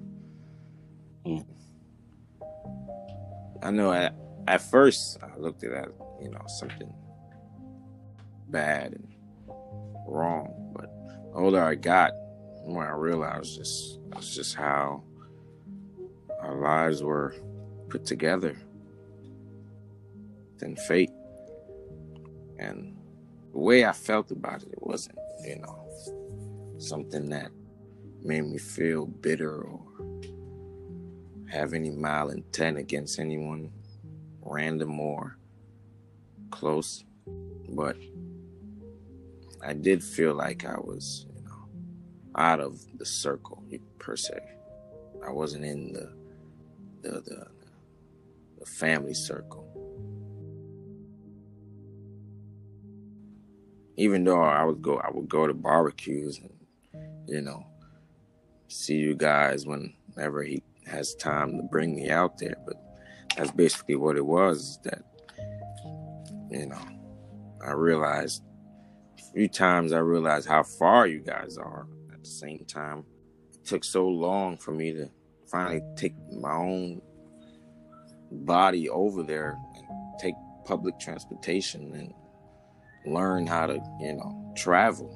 I 3.61 3.71
know 3.71 3.93
at, 3.93 4.13
at 4.47 4.61
first 4.61 5.17
i 5.23 5.37
looked 5.37 5.63
at 5.63 5.71
that 5.71 5.89
you 6.21 6.29
know 6.29 6.41
something 6.47 6.93
bad 8.49 8.93
and 8.93 9.07
wrong 10.07 10.73
but 10.75 10.89
older 11.33 11.63
i 11.63 11.75
got 11.75 12.11
more 12.65 12.85
i 12.85 12.91
realized 12.91 13.57
just 13.57 13.99
that's 14.09 14.35
just 14.35 14.55
how 14.55 15.03
our 16.41 16.55
lives 16.55 17.03
were 17.03 17.35
put 17.89 18.05
together 18.05 18.55
than 20.57 20.75
fate. 20.75 21.11
And 22.59 22.95
the 23.51 23.59
way 23.59 23.85
i 23.85 23.91
felt 23.91 24.31
about 24.31 24.63
it 24.63 24.69
it 24.73 24.81
wasn't 24.81 25.17
you 25.43 25.57
know 25.57 25.87
something 26.77 27.29
that 27.29 27.51
made 28.21 28.45
me 28.45 28.57
feel 28.57 29.05
bitter 29.05 29.61
or 29.61 29.81
have 31.49 31.73
any 31.73 31.89
malintent 31.89 32.77
against 32.77 33.19
anyone 33.19 33.71
random 34.41 34.99
or 34.99 35.37
close. 36.51 37.03
But 37.69 37.97
I 39.63 39.73
did 39.73 40.03
feel 40.03 40.33
like 40.33 40.65
I 40.65 40.77
was, 40.77 41.25
out 42.39 42.61
of 42.61 42.79
the 42.97 43.05
circle 43.05 43.63
per 43.99 44.15
se. 44.15 44.39
I 45.25 45.31
wasn't 45.31 45.65
in 45.65 45.91
the 45.93 46.09
the 47.01 47.21
the, 47.21 47.47
the 48.59 48.65
family 48.65 49.13
circle. 49.13 49.65
Even 53.97 54.23
though 54.23 54.41
I 54.41 54.63
would 54.63 54.81
go, 54.81 54.97
I 54.97 55.11
would 55.11 55.27
go 55.27 55.45
to 55.45 55.53
barbecues 55.53 56.39
and, 56.39 56.53
you 57.27 57.41
know, 57.41 57.65
see 58.69 58.95
you 58.95 59.13
guys 59.13 59.65
whenever 59.65 60.41
he 60.41 60.63
has 60.87 61.13
time 61.15 61.57
to 61.57 61.63
bring 61.63 61.93
me 61.93 62.09
out 62.09 62.37
there. 62.37 62.55
But 62.65 62.77
that's 63.35 63.51
basically 63.51 63.95
what 63.95 64.15
it 64.15 64.25
was. 64.25 64.79
That 64.83 65.03
you 66.49 66.67
know, 66.67 66.81
I 67.61 67.73
realized 67.73 68.41
a 69.19 69.33
few 69.33 69.49
times 69.49 69.91
I 69.91 69.99
realized 69.99 70.47
how 70.47 70.63
far 70.63 71.05
you 71.05 71.19
guys 71.19 71.57
are. 71.57 71.85
The 72.29 72.35
same 72.35 72.63
time, 72.65 73.05
it 73.51 73.65
took 73.65 73.83
so 73.83 74.07
long 74.07 74.57
for 74.57 74.71
me 74.71 74.93
to 74.93 75.09
finally 75.49 75.81
take 75.95 76.13
my 76.31 76.53
own 76.53 77.01
body 78.31 78.87
over 78.87 79.23
there 79.23 79.57
and 79.75 79.85
take 80.19 80.35
public 80.63 80.99
transportation 80.99 81.91
and 81.95 82.13
learn 83.11 83.47
how 83.47 83.65
to, 83.65 83.81
you 83.99 84.13
know, 84.13 84.53
travel 84.55 85.09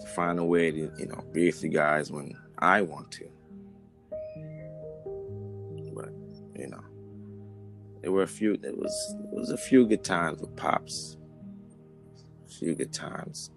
to 0.00 0.06
find 0.08 0.40
a 0.40 0.44
way 0.44 0.72
to, 0.72 0.90
you 0.98 1.06
know, 1.06 1.22
be 1.32 1.46
with 1.46 1.62
you 1.62 1.68
guys 1.68 2.10
when 2.10 2.34
I 2.58 2.82
want 2.82 3.12
to. 3.12 3.30
But, 5.94 6.10
you 6.56 6.70
know, 6.70 6.82
there 8.02 8.10
were 8.10 8.24
a 8.24 8.26
few 8.26 8.56
there 8.56 8.74
was 8.74 9.14
there 9.30 9.40
was 9.40 9.50
a 9.50 9.56
few 9.56 9.86
good 9.86 10.02
times 10.02 10.40
with 10.40 10.56
pops. 10.56 11.16
A 12.46 12.52
few 12.52 12.74
good 12.74 12.92
times. 12.92 13.52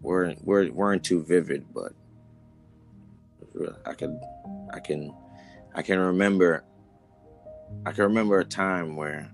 Weren't 0.00 0.44
weren't 0.44 0.74
weren't 0.74 1.04
too 1.04 1.22
vivid, 1.22 1.66
but 1.74 1.92
I 3.84 3.94
can 3.94 4.20
I 4.72 4.80
can 4.80 5.14
I 5.74 5.82
can 5.82 5.98
remember 5.98 6.64
I 7.86 7.92
can 7.92 8.04
remember 8.04 8.40
a 8.40 8.44
time 8.44 8.96
where 8.96 9.30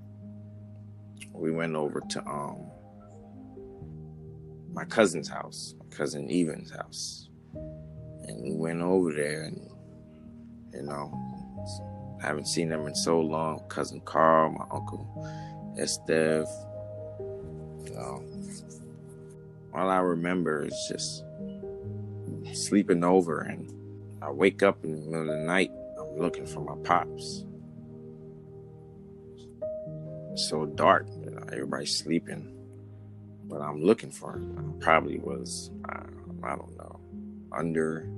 we 1.33 1.51
went 1.51 1.75
over 1.75 2.01
to 2.01 2.27
um 2.27 2.71
my 4.73 4.85
cousin's 4.85 5.29
house, 5.29 5.75
my 5.79 5.97
cousin 5.97 6.31
Evan's 6.31 6.71
house. 6.71 7.29
And 7.55 8.43
we 8.43 8.55
went 8.55 8.83
over 8.83 9.13
there 9.13 9.45
and 9.45 9.71
you 10.75 10.83
know 10.83 11.13
I 12.23 12.27
haven't 12.27 12.49
seen 12.49 12.69
them 12.71 12.87
in 12.87 12.95
so 12.95 13.21
long. 13.21 13.61
Cousin 13.69 14.01
Carl, 14.01 14.51
my 14.51 14.65
uncle 14.71 15.07
Esteve. 15.79 16.49
You 17.87 17.95
know. 17.95 18.36
All 19.77 19.91
I 19.91 19.99
remember 19.99 20.65
is 20.65 20.87
just 20.89 21.23
sleeping 22.55 23.05
over 23.05 23.41
and 23.41 23.71
I 24.23 24.31
wake 24.31 24.63
up 24.63 24.83
in 24.83 24.93
the 24.93 24.97
middle 24.97 25.31
of 25.31 25.39
the 25.39 25.45
night, 25.45 25.71
I'm 25.99 26.19
looking 26.19 26.47
for 26.47 26.61
my 26.61 26.77
pops. 26.83 27.45
It's 30.33 30.49
so 30.49 30.65
dark, 30.65 31.07
you 31.23 31.31
know, 31.31 31.43
everybody's 31.53 31.95
sleeping, 31.95 32.57
but 33.45 33.61
I'm 33.61 33.83
looking 33.83 34.11
for 34.11 34.33
him. 34.33 34.57
I 34.59 34.83
probably 34.83 35.19
was, 35.19 35.71
I, 35.85 36.05
I 36.43 36.57
don't 36.57 36.75
know, 36.79 36.99
under 37.53 38.09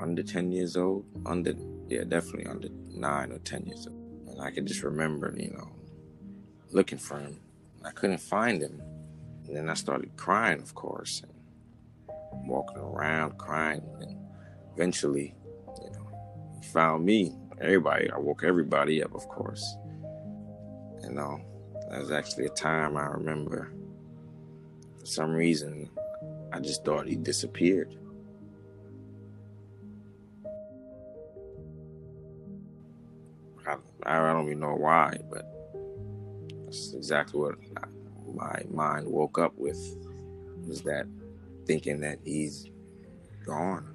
under 0.00 0.22
10 0.22 0.52
years 0.52 0.76
old, 0.76 1.04
under, 1.26 1.54
yeah, 1.88 2.04
definitely 2.04 2.46
under 2.46 2.68
nine 2.94 3.32
or 3.32 3.38
10 3.40 3.66
years 3.66 3.86
old. 3.86 4.28
And 4.28 4.40
I 4.40 4.50
could 4.50 4.66
just 4.66 4.82
remember, 4.82 5.34
you 5.36 5.50
know, 5.50 5.68
looking 6.70 6.98
for 6.98 7.18
him. 7.18 7.40
I 7.84 7.90
couldn't 7.90 8.20
find 8.20 8.62
him. 8.62 8.80
And 9.48 9.56
then 9.56 9.70
I 9.70 9.74
started 9.74 10.14
crying, 10.16 10.60
of 10.60 10.74
course. 10.74 11.22
And 11.22 12.48
walking 12.48 12.78
around 12.78 13.38
crying. 13.38 13.82
And 14.00 14.16
eventually, 14.74 15.34
you 15.82 15.90
know, 15.90 16.06
he 16.60 16.68
found 16.68 17.04
me. 17.04 17.34
Everybody, 17.60 18.10
I 18.10 18.18
woke 18.18 18.44
everybody 18.44 19.02
up, 19.02 19.14
of 19.14 19.26
course. 19.28 19.76
You 21.02 21.10
know, 21.10 21.40
that 21.90 22.00
was 22.00 22.12
actually 22.12 22.44
a 22.44 22.50
time 22.50 22.96
I 22.96 23.06
remember. 23.06 23.72
For 25.00 25.06
some 25.06 25.32
reason, 25.32 25.90
I 26.52 26.60
just 26.60 26.84
thought 26.84 27.08
he 27.08 27.16
disappeared. 27.16 27.96
I, 33.66 33.76
I 34.04 34.32
don't 34.32 34.46
even 34.46 34.60
know 34.60 34.74
why, 34.74 35.18
but 35.30 35.44
that's 36.64 36.92
exactly 36.94 37.40
what 37.40 37.54
my 38.34 38.62
mind 38.70 39.06
woke 39.06 39.38
up 39.38 39.52
with 39.56 39.78
was 40.66 40.82
that 40.82 41.06
thinking 41.66 42.00
that 42.00 42.18
he's 42.24 42.66
gone. 43.44 43.94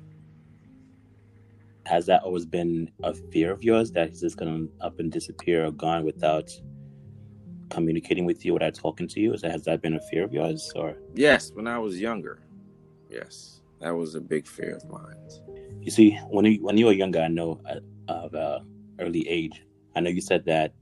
Has 1.86 2.06
that 2.06 2.24
always 2.24 2.46
been 2.46 2.90
a 3.04 3.14
fear 3.14 3.52
of 3.52 3.64
yours 3.64 3.92
that 3.92 4.10
he's 4.10 4.22
just 4.22 4.38
gonna 4.38 4.68
up 4.82 5.00
and 5.00 5.12
disappear 5.12 5.66
or 5.66 5.72
gone 5.72 6.06
without 6.06 6.50
communicating 7.70 8.26
with 8.26 8.46
you, 8.46 8.54
without 8.54 8.74
talking 8.74 9.08
to 9.10 9.20
you? 9.20 9.34
Is 9.34 9.42
that, 9.42 9.52
has 9.52 9.64
that 9.66 9.82
been 9.82 9.96
a 9.96 10.02
fear 10.02 10.24
of 10.24 10.34
yours, 10.34 10.72
or? 10.76 10.96
Yes, 11.14 11.52
when 11.54 11.68
I 11.68 11.78
was 11.78 12.00
younger. 12.00 12.40
Yes, 13.10 13.62
that 13.80 13.92
was 13.92 14.16
a 14.16 14.22
big 14.22 14.48
fear 14.48 14.76
of 14.76 14.90
mine. 14.90 15.16
You 15.82 15.92
see, 15.92 16.18
when 16.30 16.46
you 16.46 16.64
when 16.64 16.78
you 16.78 16.86
were 16.86 16.94
younger, 16.94 17.20
I 17.20 17.28
know 17.28 17.60
uh, 17.70 17.80
of 18.08 18.34
uh, 18.34 18.60
early 19.00 19.28
age. 19.28 19.62
I 19.96 20.00
know 20.00 20.10
you 20.10 20.22
said 20.22 20.46
that 20.46 20.74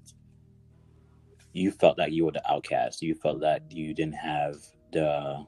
you 1.53 1.71
felt 1.71 1.97
like 1.97 2.11
you 2.13 2.25
were 2.25 2.31
the 2.31 2.51
outcast. 2.51 3.01
You 3.01 3.15
felt 3.15 3.41
that 3.41 3.63
you 3.71 3.93
didn't 3.93 4.15
have 4.15 4.55
the 4.91 5.45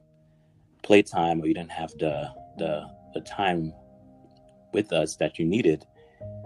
playtime 0.84 1.42
or 1.42 1.48
you 1.48 1.54
didn't 1.54 1.72
have 1.72 1.92
the 1.98 2.30
the 2.58 2.86
the 3.14 3.22
time 3.22 3.74
with 4.74 4.92
us 4.92 5.16
that 5.18 5.40
you 5.40 5.46
needed. 5.46 5.86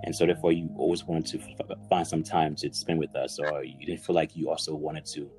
And 0.04 0.16
so 0.16 0.26
therefore 0.26 0.52
you 0.52 0.70
always 0.78 1.04
wanted 1.06 1.26
to 1.28 1.40
f- 1.40 1.78
find 1.90 2.06
some 2.06 2.24
time 2.24 2.56
to 2.58 2.74
spend 2.74 3.00
with 3.00 3.16
us 3.16 3.40
or 3.40 3.64
you 3.64 3.86
didn't 3.86 4.02
feel 4.06 4.16
like 4.16 4.36
you 4.36 4.50
also 4.50 4.76
wanted 4.76 5.06
to 5.08 5.30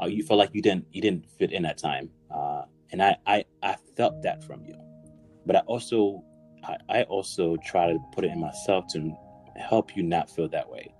or 0.00 0.08
you 0.08 0.22
felt 0.22 0.38
like 0.38 0.50
you 0.54 0.62
didn't 0.62 0.86
you 0.92 1.02
didn't 1.02 1.26
fit 1.38 1.52
in 1.52 1.62
that 1.62 1.76
time 1.76 2.10
uh, 2.34 2.62
and 2.92 3.02
I, 3.02 3.16
I 3.26 3.44
i 3.62 3.76
felt 3.96 4.22
that 4.22 4.42
from 4.44 4.64
you. 4.64 4.74
But 5.46 5.56
i 5.56 5.60
also 5.60 6.24
I, 6.64 6.76
I 6.88 7.02
also 7.04 7.56
try 7.58 7.92
to 7.92 7.98
put 8.14 8.24
it 8.24 8.30
in 8.32 8.40
myself 8.40 8.86
to 8.92 9.14
help 9.56 9.96
you 9.96 10.02
not 10.02 10.30
feel 10.30 10.48
that 10.48 10.68
way 10.68 10.94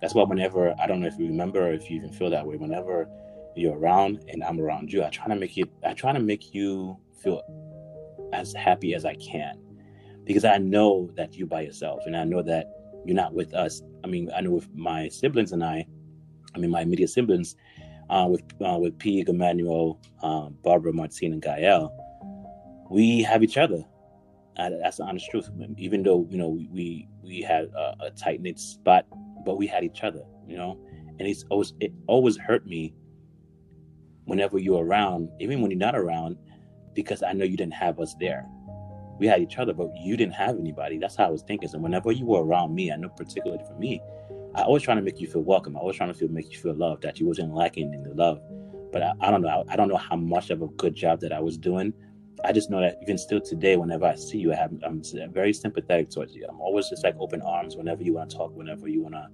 that's 0.00 0.14
why 0.14 0.22
whenever 0.24 0.74
i 0.80 0.86
don't 0.86 1.00
know 1.00 1.06
if 1.06 1.18
you 1.18 1.26
remember 1.26 1.68
or 1.68 1.72
if 1.72 1.90
you 1.90 1.96
even 1.96 2.12
feel 2.12 2.30
that 2.30 2.46
way 2.46 2.56
whenever 2.56 3.08
you're 3.58 3.76
around 3.76 4.24
and 4.28 4.42
I'm 4.42 4.60
around 4.60 4.92
you. 4.92 5.04
I 5.04 5.10
try 5.10 5.26
to 5.26 5.36
make 5.36 5.56
you 5.56 5.66
I 5.84 5.92
try 5.94 6.12
to 6.12 6.20
make 6.20 6.54
you 6.54 6.96
feel 7.22 7.42
as 8.32 8.52
happy 8.54 8.94
as 8.94 9.04
I 9.04 9.14
can. 9.14 9.60
Because 10.24 10.44
I 10.44 10.58
know 10.58 11.10
that 11.16 11.34
you're 11.34 11.46
by 11.46 11.62
yourself 11.62 12.02
and 12.06 12.16
I 12.16 12.24
know 12.24 12.42
that 12.42 12.66
you're 13.04 13.16
not 13.16 13.32
with 13.32 13.54
us. 13.54 13.82
I 14.04 14.06
mean, 14.06 14.30
I 14.36 14.42
know 14.42 14.50
with 14.50 14.68
my 14.74 15.08
siblings 15.08 15.52
and 15.52 15.64
I, 15.64 15.86
I 16.54 16.58
mean 16.58 16.70
my 16.70 16.82
immediate 16.82 17.08
siblings, 17.08 17.56
uh, 18.10 18.26
with 18.28 18.42
uh, 18.64 18.78
with 18.78 18.98
P, 18.98 19.24
Emmanuel, 19.26 20.00
um, 20.22 20.56
Barbara, 20.62 20.92
Martine, 20.92 21.32
and 21.32 21.42
Gael, 21.42 21.92
we 22.90 23.22
have 23.22 23.42
each 23.42 23.56
other. 23.58 23.84
Uh, 24.56 24.70
that's 24.82 24.96
the 24.96 25.04
honest 25.04 25.30
truth. 25.30 25.50
Even 25.76 26.02
though 26.02 26.26
you 26.30 26.38
know 26.38 26.48
we 26.48 27.06
we, 27.22 27.42
had 27.42 27.66
a 28.00 28.10
tight 28.10 28.40
knit 28.40 28.58
spot, 28.58 29.06
but 29.48 29.56
we 29.56 29.66
had 29.66 29.82
each 29.82 30.04
other. 30.04 30.24
You 30.46 30.58
know, 30.58 30.78
and 31.18 31.26
it's 31.26 31.44
always 31.48 31.72
it 31.80 31.92
always 32.06 32.36
hurt 32.36 32.66
me 32.66 32.94
whenever 34.26 34.58
you're 34.58 34.84
around, 34.84 35.30
even 35.40 35.62
when 35.62 35.70
you're 35.70 35.78
not 35.78 35.96
around, 35.96 36.36
because 36.94 37.22
I 37.22 37.32
know 37.32 37.46
you 37.46 37.56
didn't 37.56 37.80
have 37.86 37.98
us 37.98 38.14
there. 38.20 38.44
We 39.18 39.26
had 39.26 39.40
each 39.40 39.56
other, 39.56 39.72
but 39.72 39.88
you 39.96 40.18
didn't 40.18 40.34
have 40.34 40.58
anybody. 40.58 40.98
That's 40.98 41.16
how 41.16 41.24
I 41.24 41.30
was 41.30 41.42
thinking. 41.42 41.68
So 41.70 41.78
whenever 41.78 42.12
you 42.12 42.26
were 42.26 42.44
around 42.44 42.74
me, 42.74 42.92
I 42.92 42.96
know 42.96 43.08
particularly 43.08 43.64
for 43.66 43.74
me, 43.78 44.02
I 44.54 44.62
always 44.62 44.82
trying 44.82 44.98
to 44.98 45.02
make 45.02 45.18
you 45.18 45.26
feel 45.26 45.42
welcome. 45.42 45.76
I 45.76 45.80
always 45.80 45.96
trying 45.96 46.12
to 46.12 46.18
feel 46.18 46.28
make 46.28 46.52
you 46.52 46.58
feel 46.58 46.74
loved, 46.74 47.02
that 47.04 47.18
you 47.18 47.26
wasn't 47.26 47.54
lacking 47.54 47.94
in 47.94 48.02
the 48.02 48.14
love. 48.14 48.40
But 48.92 49.02
I, 49.02 49.12
I 49.22 49.30
don't 49.30 49.40
know. 49.42 49.48
I, 49.48 49.72
I, 49.72 49.76
don't 49.76 49.88
know 49.88 49.96
how 49.96 50.16
much 50.16 50.50
of 50.50 50.60
a 50.60 50.68
good 50.68 50.94
job 50.94 51.20
that 51.20 51.32
I 51.32 51.40
was 51.40 51.56
doing. 51.56 51.94
I 52.44 52.52
just 52.52 52.70
know 52.70 52.80
that 52.80 52.98
even 53.02 53.18
still 53.18 53.40
today, 53.40 53.76
whenever 53.76 54.06
I 54.06 54.14
see 54.14 54.38
you, 54.38 54.52
I 54.52 54.56
have, 54.56 54.72
I'm 54.84 55.02
very 55.32 55.52
sympathetic 55.52 56.10
towards 56.10 56.34
you. 56.34 56.46
I'm 56.48 56.60
always 56.60 56.88
just 56.88 57.04
like 57.04 57.16
open 57.18 57.42
arms 57.42 57.76
whenever 57.76 58.02
you 58.02 58.14
want 58.14 58.30
to 58.30 58.36
talk, 58.36 58.56
whenever 58.56 58.88
you 58.88 59.02
want 59.02 59.14
to, 59.14 59.28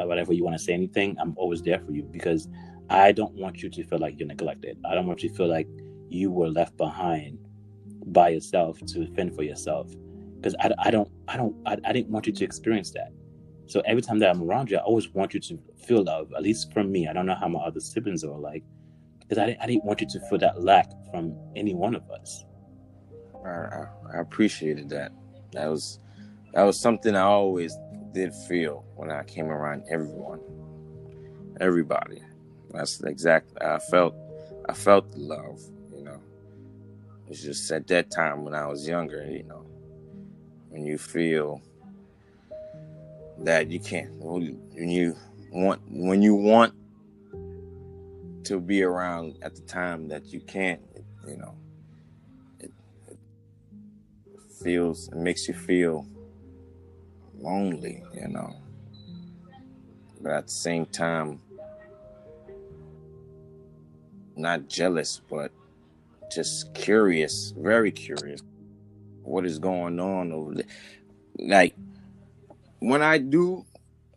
uh, 0.00 0.06
whatever 0.06 0.32
you 0.32 0.44
want 0.44 0.56
to 0.56 0.62
say 0.62 0.72
anything. 0.72 1.16
I'm 1.18 1.34
always 1.36 1.62
there 1.62 1.80
for 1.80 1.92
you 1.92 2.02
because 2.02 2.48
I 2.88 3.12
don't 3.12 3.34
want 3.34 3.62
you 3.62 3.70
to 3.70 3.84
feel 3.84 3.98
like 3.98 4.18
you're 4.18 4.28
neglected. 4.28 4.78
I 4.88 4.94
don't 4.94 5.06
want 5.06 5.22
you 5.22 5.28
to 5.28 5.34
feel 5.34 5.48
like 5.48 5.68
you 6.08 6.30
were 6.30 6.48
left 6.48 6.76
behind 6.76 7.38
by 8.06 8.28
yourself 8.30 8.78
to 8.86 9.06
fend 9.14 9.34
for 9.34 9.42
yourself. 9.42 9.92
Because 10.36 10.54
I, 10.60 10.70
I 10.78 10.90
don't, 10.90 11.10
I 11.26 11.36
don't, 11.36 11.56
I, 11.66 11.78
I 11.84 11.92
didn't 11.92 12.10
want 12.10 12.26
you 12.26 12.32
to 12.32 12.44
experience 12.44 12.92
that. 12.92 13.12
So 13.66 13.82
every 13.84 14.02
time 14.02 14.20
that 14.20 14.30
I'm 14.30 14.42
around 14.42 14.70
you, 14.70 14.76
I 14.76 14.82
always 14.82 15.12
want 15.12 15.34
you 15.34 15.40
to 15.40 15.58
feel 15.84 16.04
love, 16.04 16.32
at 16.36 16.42
least 16.42 16.72
from 16.72 16.92
me. 16.92 17.08
I 17.08 17.12
don't 17.12 17.26
know 17.26 17.34
how 17.34 17.48
my 17.48 17.60
other 17.60 17.80
siblings 17.80 18.22
are 18.22 18.30
like, 18.38 18.62
because 19.28 19.42
I, 19.42 19.56
I 19.60 19.66
didn't 19.66 19.84
want 19.84 20.00
you 20.00 20.06
to 20.08 20.20
feel 20.28 20.38
that 20.38 20.62
lack 20.62 20.90
from 21.10 21.34
any 21.54 21.74
one 21.74 21.94
of 21.94 22.08
us. 22.10 22.44
I, 23.44 23.86
I 24.14 24.20
appreciated 24.20 24.88
that. 24.90 25.12
That 25.52 25.68
was 25.68 26.00
that 26.52 26.62
was 26.62 26.80
something 26.80 27.14
I 27.14 27.22
always 27.22 27.76
did 28.12 28.32
feel 28.48 28.84
when 28.94 29.10
I 29.10 29.22
came 29.24 29.46
around 29.46 29.84
everyone, 29.90 30.40
everybody. 31.60 32.22
That's 32.70 33.02
exactly 33.02 33.60
I 33.60 33.78
felt 33.78 34.14
I 34.68 34.72
felt 34.74 35.06
love, 35.14 35.60
you 35.94 36.02
know. 36.02 36.20
It's 37.28 37.42
just 37.42 37.70
at 37.70 37.86
that 37.88 38.10
time 38.10 38.44
when 38.44 38.54
I 38.54 38.66
was 38.66 38.86
younger, 38.86 39.24
you 39.24 39.44
know, 39.44 39.66
when 40.68 40.84
you 40.84 40.98
feel 40.98 41.62
that 43.38 43.70
you 43.70 43.80
can't, 43.80 44.10
when 44.14 44.88
you 44.88 45.16
want, 45.52 45.80
when 45.88 46.22
you 46.22 46.34
want 46.34 46.74
to 48.46 48.60
be 48.60 48.82
around 48.82 49.38
at 49.42 49.54
the 49.54 49.62
time 49.62 50.08
that 50.08 50.26
you 50.26 50.40
can't, 50.40 50.80
you 51.26 51.36
know, 51.36 51.54
it, 52.60 52.70
it 53.08 53.18
feels, 54.62 55.08
it 55.08 55.16
makes 55.16 55.48
you 55.48 55.54
feel 55.54 56.06
lonely, 57.38 58.04
you 58.14 58.28
know. 58.28 58.54
But 60.20 60.32
at 60.32 60.46
the 60.46 60.52
same 60.52 60.86
time, 60.86 61.40
not 64.36 64.68
jealous, 64.68 65.20
but 65.28 65.50
just 66.32 66.72
curious, 66.74 67.52
very 67.56 67.90
curious. 67.90 68.42
What 69.22 69.44
is 69.44 69.58
going 69.58 69.98
on 69.98 70.30
over 70.30 70.54
there? 70.54 70.66
Like 71.38 71.74
when 72.78 73.02
I 73.02 73.18
do, 73.18 73.64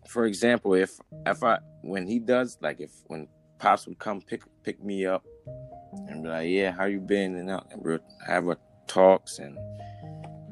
for 0.07 0.25
example, 0.25 0.75
if 0.75 0.99
if 1.25 1.43
I 1.43 1.59
when 1.81 2.05
he 2.05 2.19
does, 2.19 2.57
like 2.61 2.79
if 2.79 2.91
when 3.07 3.27
pops 3.59 3.87
would 3.87 3.99
come 3.99 4.21
pick 4.21 4.43
pick 4.63 4.83
me 4.83 5.05
up 5.05 5.25
and 6.07 6.23
be 6.23 6.29
like, 6.29 6.49
"Yeah, 6.49 6.71
how 6.71 6.85
you 6.85 6.99
been?" 6.99 7.35
and, 7.35 7.49
and 7.49 7.81
we'll 7.81 7.99
have 8.25 8.47
a 8.47 8.57
talks, 8.87 9.39
and 9.39 9.57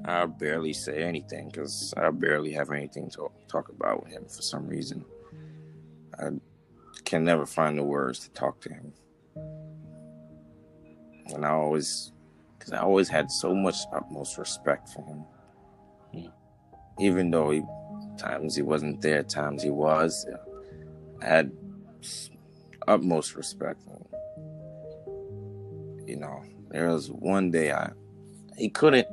I 0.05 0.25
barely 0.25 0.73
say 0.73 1.03
anything 1.03 1.49
because 1.49 1.93
I 1.97 2.09
barely 2.11 2.51
have 2.53 2.71
anything 2.71 3.09
to 3.11 3.29
talk 3.47 3.69
about 3.69 4.03
with 4.03 4.11
him 4.11 4.25
for 4.25 4.41
some 4.41 4.67
reason. 4.67 5.03
I 6.19 6.29
can 7.05 7.23
never 7.23 7.45
find 7.45 7.77
the 7.77 7.83
words 7.83 8.19
to 8.19 8.29
talk 8.31 8.59
to 8.61 8.69
him 8.69 8.93
and 11.33 11.45
I 11.45 11.49
always, 11.49 12.11
because 12.57 12.73
I 12.73 12.79
always 12.79 13.09
had 13.09 13.31
so 13.31 13.53
much 13.53 13.75
utmost 13.93 14.37
respect 14.37 14.89
for 14.89 15.01
him, 15.03 15.23
mm. 16.13 16.31
even 16.99 17.31
though 17.31 17.51
he 17.51 17.63
times 18.17 18.55
he 18.55 18.61
wasn't 18.61 19.01
there, 19.01 19.23
times 19.23 19.63
he 19.63 19.69
was. 19.69 20.25
I 21.21 21.25
had 21.25 21.51
utmost 22.87 23.35
respect 23.35 23.81
for 23.83 23.91
him. 23.91 24.05
You 26.07 26.15
know, 26.17 26.43
there 26.69 26.89
was 26.89 27.11
one 27.11 27.51
day 27.51 27.71
I 27.71 27.91
he 28.57 28.69
couldn't 28.69 29.07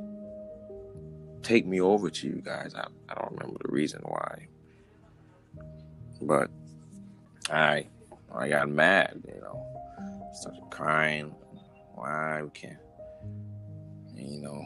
take 1.43 1.65
me 1.67 1.79
over 1.79 2.09
to 2.09 2.27
you 2.27 2.41
guys. 2.43 2.73
I, 2.73 2.87
I 3.09 3.13
don't 3.13 3.31
remember 3.33 3.59
the 3.63 3.71
reason 3.71 4.01
why. 4.03 4.47
But 6.21 6.49
I 7.49 7.87
I 8.33 8.49
got 8.49 8.69
mad, 8.69 9.21
you 9.27 9.41
know. 9.41 9.61
Started 10.33 10.63
crying, 10.69 11.33
why 11.93 12.41
we 12.41 12.49
can't. 12.49 12.77
And, 14.17 14.29
you 14.29 14.41
know, 14.41 14.65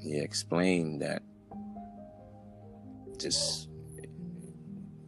he 0.00 0.18
explained 0.18 1.02
that 1.02 1.22
just 3.18 3.68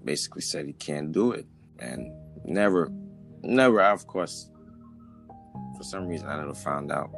basically 0.05 0.43
said 0.43 0.67
he 0.67 0.73
can't 0.73 1.13
do 1.13 1.33
it 1.33 1.47
and 1.79 2.13
never 2.45 2.91
never 3.43 3.81
of 3.81 4.07
course 4.07 4.51
for 5.77 5.85
some 5.85 6.07
reason 6.07 6.29
i 6.29 6.37
never 6.37 6.55
found 6.55 6.91
out 6.91 7.11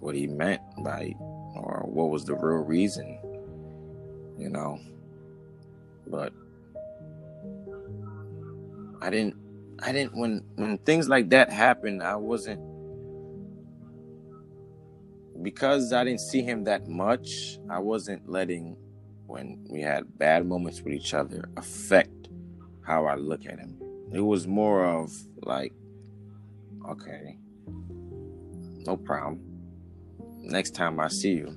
what 0.00 0.14
he 0.14 0.26
meant 0.26 0.60
by 0.82 1.14
or 1.54 1.82
what 1.86 2.10
was 2.10 2.24
the 2.24 2.34
real 2.34 2.64
reason 2.64 3.18
you 4.38 4.48
know 4.48 4.78
but 6.06 6.32
i 9.00 9.10
didn't 9.10 9.36
i 9.82 9.92
didn't 9.92 10.16
when 10.16 10.44
when 10.56 10.78
things 10.78 11.08
like 11.08 11.30
that 11.30 11.50
happened 11.50 12.02
i 12.02 12.16
wasn't 12.16 12.60
because 15.42 15.92
I 15.92 16.04
didn't 16.04 16.20
see 16.20 16.42
him 16.42 16.64
that 16.64 16.88
much, 16.88 17.58
I 17.68 17.78
wasn't 17.78 18.28
letting 18.28 18.76
when 19.26 19.64
we 19.68 19.80
had 19.80 20.18
bad 20.18 20.46
moments 20.46 20.82
with 20.82 20.94
each 20.94 21.14
other 21.14 21.48
affect 21.56 22.28
how 22.82 23.06
I 23.06 23.14
look 23.14 23.46
at 23.46 23.58
him. 23.58 23.81
It 24.12 24.20
was 24.20 24.46
more 24.46 24.84
of 24.84 25.12
like, 25.42 25.72
okay, 26.88 27.38
no 28.86 28.96
problem. 28.96 29.40
Next 30.40 30.74
time 30.74 31.00
I 31.00 31.08
see 31.08 31.34
you, 31.34 31.56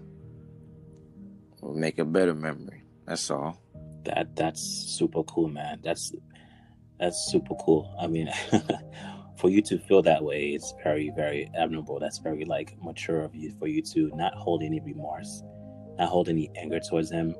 we'll 1.61 1.73
make 1.73 1.99
a 1.99 2.05
better 2.05 2.33
memory. 2.33 2.83
That's 3.05 3.29
all. 3.29 3.61
That 4.03 4.35
that's 4.35 4.61
super 4.61 5.23
cool, 5.23 5.49
man. 5.49 5.79
That's 5.83 6.13
that's 6.99 7.27
super 7.31 7.55
cool. 7.55 7.93
I 7.99 8.07
mean, 8.07 8.29
for 9.37 9.49
you 9.49 9.61
to 9.61 9.77
feel 9.77 10.01
that 10.01 10.23
way 10.23 10.49
it's 10.49 10.73
very 10.83 11.11
very 11.15 11.49
admirable 11.57 11.99
that's 11.99 12.19
very 12.19 12.45
like 12.45 12.75
mature 12.81 13.21
of 13.21 13.35
you 13.35 13.53
for 13.59 13.67
you 13.67 13.81
to 13.81 14.09
not 14.15 14.33
hold 14.33 14.63
any 14.63 14.79
remorse 14.79 15.43
not 15.97 16.09
hold 16.09 16.29
any 16.29 16.49
anger 16.55 16.79
towards 16.79 17.11
him 17.11 17.35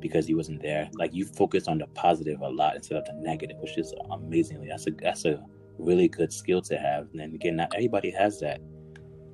because 0.00 0.26
he 0.26 0.34
wasn't 0.34 0.62
there. 0.62 0.88
Like 0.94 1.14
you 1.14 1.24
focus 1.24 1.68
on 1.68 1.78
the 1.78 1.86
positive 1.88 2.40
a 2.40 2.48
lot 2.48 2.76
instead 2.76 2.98
of 2.98 3.04
the 3.04 3.14
negative 3.14 3.56
which 3.58 3.78
is 3.78 3.92
amazingly 4.10 4.68
that's 4.68 4.86
a 4.86 4.90
that's 4.90 5.24
a 5.24 5.42
really 5.78 6.08
good 6.08 6.32
skill 6.32 6.62
to 6.62 6.78
have. 6.78 7.08
And 7.12 7.34
again 7.34 7.56
not 7.56 7.74
everybody 7.74 8.10
has 8.10 8.40
that. 8.40 8.60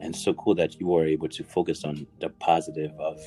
And 0.00 0.14
so 0.14 0.34
cool 0.34 0.54
that 0.56 0.80
you 0.80 0.86
were 0.86 1.06
able 1.06 1.28
to 1.28 1.44
focus 1.44 1.84
on 1.84 2.06
the 2.20 2.28
positive 2.28 2.92
of 2.98 3.20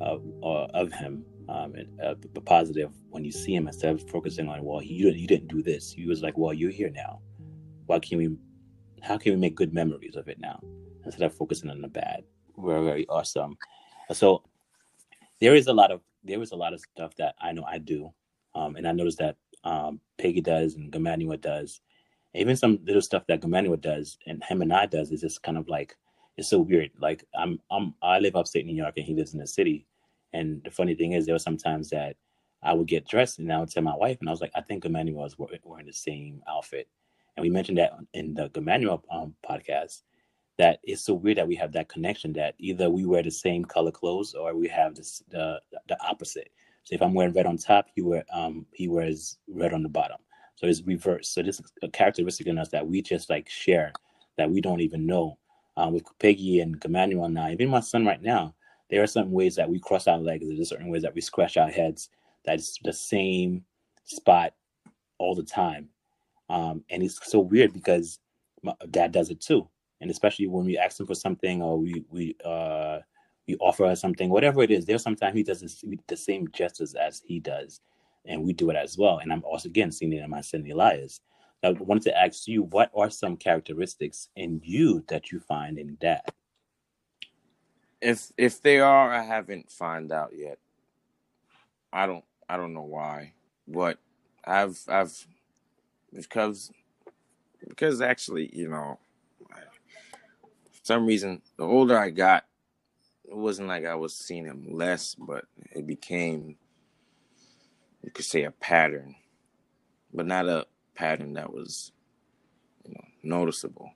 of, 0.00 0.22
uh, 0.44 0.66
of 0.74 0.92
him 0.92 1.24
um, 1.48 1.74
and, 1.74 2.00
uh, 2.00 2.14
the 2.34 2.40
positive 2.40 2.92
when 3.10 3.24
you 3.24 3.32
see 3.32 3.54
him 3.54 3.66
instead 3.66 3.94
of 3.94 4.08
focusing 4.08 4.48
on 4.48 4.62
well 4.64 4.82
you, 4.82 5.10
you 5.10 5.26
didn't 5.26 5.48
do 5.48 5.62
this. 5.62 5.92
He 5.92 6.06
was 6.06 6.22
like 6.22 6.36
well 6.36 6.52
you're 6.52 6.70
here 6.70 6.90
now. 6.90 7.20
Why 7.86 7.98
can 7.98 8.18
we 8.18 8.36
how 9.02 9.16
can 9.16 9.32
we 9.32 9.38
make 9.38 9.54
good 9.54 9.72
memories 9.72 10.16
of 10.16 10.28
it 10.28 10.38
now 10.38 10.60
instead 11.04 11.22
of 11.22 11.34
focusing 11.34 11.70
on 11.70 11.80
the 11.80 11.88
bad? 11.88 12.24
We're 12.56 12.82
very 12.82 13.06
awesome. 13.08 13.56
So 14.12 14.42
there 15.40 15.54
is 15.54 15.66
a 15.66 15.72
lot 15.72 15.90
of 15.90 16.00
there 16.24 16.42
is 16.42 16.52
a 16.52 16.56
lot 16.56 16.72
of 16.72 16.80
stuff 16.80 17.14
that 17.16 17.34
i 17.40 17.52
know 17.52 17.64
i 17.64 17.78
do 17.78 18.12
um, 18.54 18.76
and 18.76 18.86
i 18.86 18.92
noticed 18.92 19.18
that 19.18 19.36
um, 19.64 20.00
peggy 20.18 20.40
does 20.40 20.74
and 20.74 20.92
gamanua 20.92 21.40
does. 21.40 21.80
Even 22.34 22.56
some 22.56 22.78
little 22.84 23.02
stuff 23.02 23.24
that 23.28 23.40
gamanua 23.40 23.80
does 23.80 24.18
and 24.26 24.42
him 24.44 24.62
and 24.62 24.72
i 24.72 24.86
does 24.86 25.10
is 25.10 25.20
just 25.20 25.42
kind 25.42 25.58
of 25.58 25.68
like 25.68 25.96
it's 26.36 26.48
so 26.48 26.60
weird. 26.60 26.90
Like 27.00 27.24
i'm 27.36 27.58
i'm 27.70 27.94
i 28.02 28.18
live 28.18 28.36
upstate 28.36 28.66
new 28.66 28.74
york 28.74 28.94
and 28.96 29.06
he 29.06 29.14
lives 29.14 29.34
in 29.34 29.40
the 29.40 29.46
city. 29.46 29.86
And 30.32 30.62
the 30.64 30.70
funny 30.70 30.94
thing 30.94 31.12
is 31.12 31.26
there 31.26 31.34
were 31.34 31.38
sometimes 31.40 31.90
that 31.90 32.16
i 32.62 32.72
would 32.72 32.86
get 32.86 33.08
dressed 33.08 33.38
and 33.38 33.52
i 33.52 33.58
would 33.58 33.70
tell 33.70 33.82
my 33.82 33.96
wife 33.96 34.18
and 34.20 34.28
i 34.28 34.32
was 34.32 34.40
like 34.40 34.52
i 34.54 34.60
think 34.60 34.84
gamanua 34.84 35.12
was 35.12 35.36
wearing 35.38 35.86
the 35.86 35.92
same 35.92 36.42
outfit. 36.48 36.88
And 37.36 37.42
we 37.42 37.50
mentioned 37.50 37.78
that 37.78 37.92
in 38.14 38.34
the 38.34 38.50
Emmanuel 38.56 39.04
um, 39.12 39.34
podcast, 39.48 40.02
that 40.58 40.80
it's 40.84 41.02
so 41.02 41.14
weird 41.14 41.38
that 41.38 41.48
we 41.48 41.56
have 41.56 41.72
that 41.72 41.90
connection 41.90 42.32
that 42.34 42.54
either 42.58 42.90
we 42.90 43.06
wear 43.06 43.22
the 43.24 43.30
same 43.32 43.64
color 43.64 43.92
clothes 43.92 44.34
or 44.34 44.56
we 44.56 44.68
have 44.68 44.96
this 44.96 45.22
the 45.30 45.60
the 45.88 45.98
opposite. 46.06 46.50
So 46.84 46.94
if 46.96 47.02
I'm 47.02 47.14
wearing 47.14 47.34
red 47.34 47.46
on 47.46 47.58
top, 47.58 47.88
he 47.94 48.02
wear 48.02 48.24
um 48.32 48.66
he 48.72 48.88
wears 48.88 49.38
red 49.48 49.74
on 49.74 49.82
the 49.84 49.90
bottom. 49.90 50.18
So 50.56 50.66
it's 50.68 50.82
reverse. 50.82 51.30
So 51.30 51.42
this 51.42 51.60
is 51.60 51.72
a 51.82 51.88
characteristic 51.88 52.48
in 52.48 52.58
us 52.58 52.70
that 52.70 52.86
we 52.86 53.02
just 53.02 53.30
like 53.30 53.50
share 53.50 53.92
that 54.38 54.50
we 54.50 54.62
don't 54.62 54.82
even 54.82 55.06
know. 55.06 55.38
Um, 55.76 55.92
with 55.94 56.04
Peggy 56.20 56.60
and 56.60 56.80
Emmanuel 56.84 57.28
now, 57.30 57.50
even 57.50 57.70
my 57.70 57.80
son 57.80 58.06
right 58.06 58.22
now, 58.22 58.54
there 58.90 59.02
are 59.02 59.08
certain 59.08 59.32
ways 59.32 59.56
that 59.56 59.68
we 59.70 59.80
cross 59.80 60.06
our 60.08 60.18
legs. 60.18 60.46
There's 60.46 60.68
certain 60.70 60.90
ways 60.90 61.02
that 61.02 61.16
we 61.16 61.22
scratch 61.22 61.56
our 61.56 61.70
heads. 61.70 62.10
That's 62.46 62.78
the 62.84 62.92
same 62.94 63.64
spot 64.04 64.54
all 65.18 65.34
the 65.34 65.44
time. 65.44 65.90
Um, 66.50 66.84
and 66.90 67.02
it's 67.02 67.20
so 67.30 67.40
weird 67.40 67.74
because 67.74 68.20
my 68.62 68.74
dad 68.90 69.12
does 69.12 69.30
it 69.30 69.40
too. 69.40 69.68
And 70.00 70.10
especially 70.10 70.46
when 70.46 70.64
we 70.64 70.78
ask 70.78 71.00
him 71.00 71.06
for 71.06 71.14
something 71.14 71.62
or 71.62 71.78
we 71.78 72.04
we 72.10 72.36
uh, 72.44 72.98
we 73.46 73.56
offer 73.56 73.86
us 73.86 74.00
something, 74.00 74.28
whatever 74.28 74.62
it 74.62 74.70
is, 74.70 74.84
there's 74.84 75.02
sometimes 75.02 75.34
he 75.34 75.42
does 75.42 75.82
the 76.06 76.16
same 76.16 76.48
gestures 76.52 76.94
as 76.94 77.22
he 77.26 77.40
does, 77.40 77.80
and 78.26 78.42
we 78.42 78.52
do 78.52 78.70
it 78.70 78.76
as 78.76 78.96
well. 78.98 79.18
And 79.18 79.32
I'm 79.32 79.42
also 79.44 79.68
again 79.68 79.90
seeing 79.90 80.12
it 80.12 80.22
in 80.22 80.30
my 80.30 80.42
son 80.42 80.70
Elias. 80.70 81.20
I 81.62 81.70
wanted 81.70 82.04
to 82.04 82.16
ask 82.16 82.46
you, 82.46 82.62
what 82.62 82.90
are 82.94 83.10
some 83.10 83.36
characteristics 83.36 84.28
in 84.36 84.60
you 84.62 85.04
that 85.08 85.32
you 85.32 85.40
find 85.40 85.78
in 85.78 85.96
dad? 86.00 86.22
If 88.00 88.30
if 88.36 88.62
they 88.62 88.78
are, 88.78 89.12
I 89.12 89.24
haven't 89.24 89.70
found 89.70 90.12
out 90.12 90.30
yet. 90.32 90.58
I 91.92 92.06
don't 92.06 92.24
I 92.48 92.56
don't 92.56 92.74
know 92.74 92.82
why, 92.82 93.32
but 93.66 93.98
I've 94.44 94.78
I've 94.88 95.26
because 96.12 96.70
because 97.66 98.00
actually, 98.00 98.50
you 98.56 98.68
know, 98.68 98.98
some 100.88 101.04
reason, 101.04 101.42
the 101.58 101.64
older 101.64 101.98
I 101.98 102.08
got, 102.08 102.46
it 103.26 103.36
wasn't 103.36 103.68
like 103.68 103.84
I 103.84 103.94
was 103.94 104.14
seeing 104.14 104.46
him 104.46 104.64
less, 104.70 105.14
but 105.14 105.44
it 105.72 105.86
became, 105.86 106.56
you 108.02 108.10
could 108.10 108.24
say, 108.24 108.44
a 108.44 108.50
pattern, 108.50 109.14
but 110.14 110.24
not 110.24 110.48
a 110.48 110.66
pattern 110.94 111.34
that 111.34 111.52
was, 111.52 111.92
you 112.86 112.94
know, 112.94 113.04
noticeable. 113.22 113.92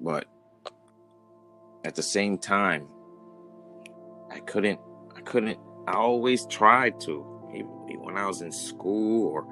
But 0.00 0.24
at 1.84 1.94
the 1.94 2.02
same 2.02 2.38
time, 2.38 2.88
I 4.30 4.38
couldn't, 4.38 4.80
I 5.14 5.20
couldn't, 5.20 5.58
I 5.86 5.96
always 5.96 6.46
tried 6.46 6.98
to, 7.00 7.20
when 8.00 8.16
I 8.16 8.26
was 8.26 8.40
in 8.40 8.52
school 8.52 9.28
or 9.28 9.46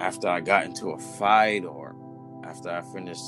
after 0.00 0.26
I 0.26 0.40
got 0.40 0.64
into 0.64 0.88
a 0.88 0.98
fight 0.98 1.64
or 1.64 1.94
after 2.42 2.70
I 2.70 2.82
finished, 2.92 3.22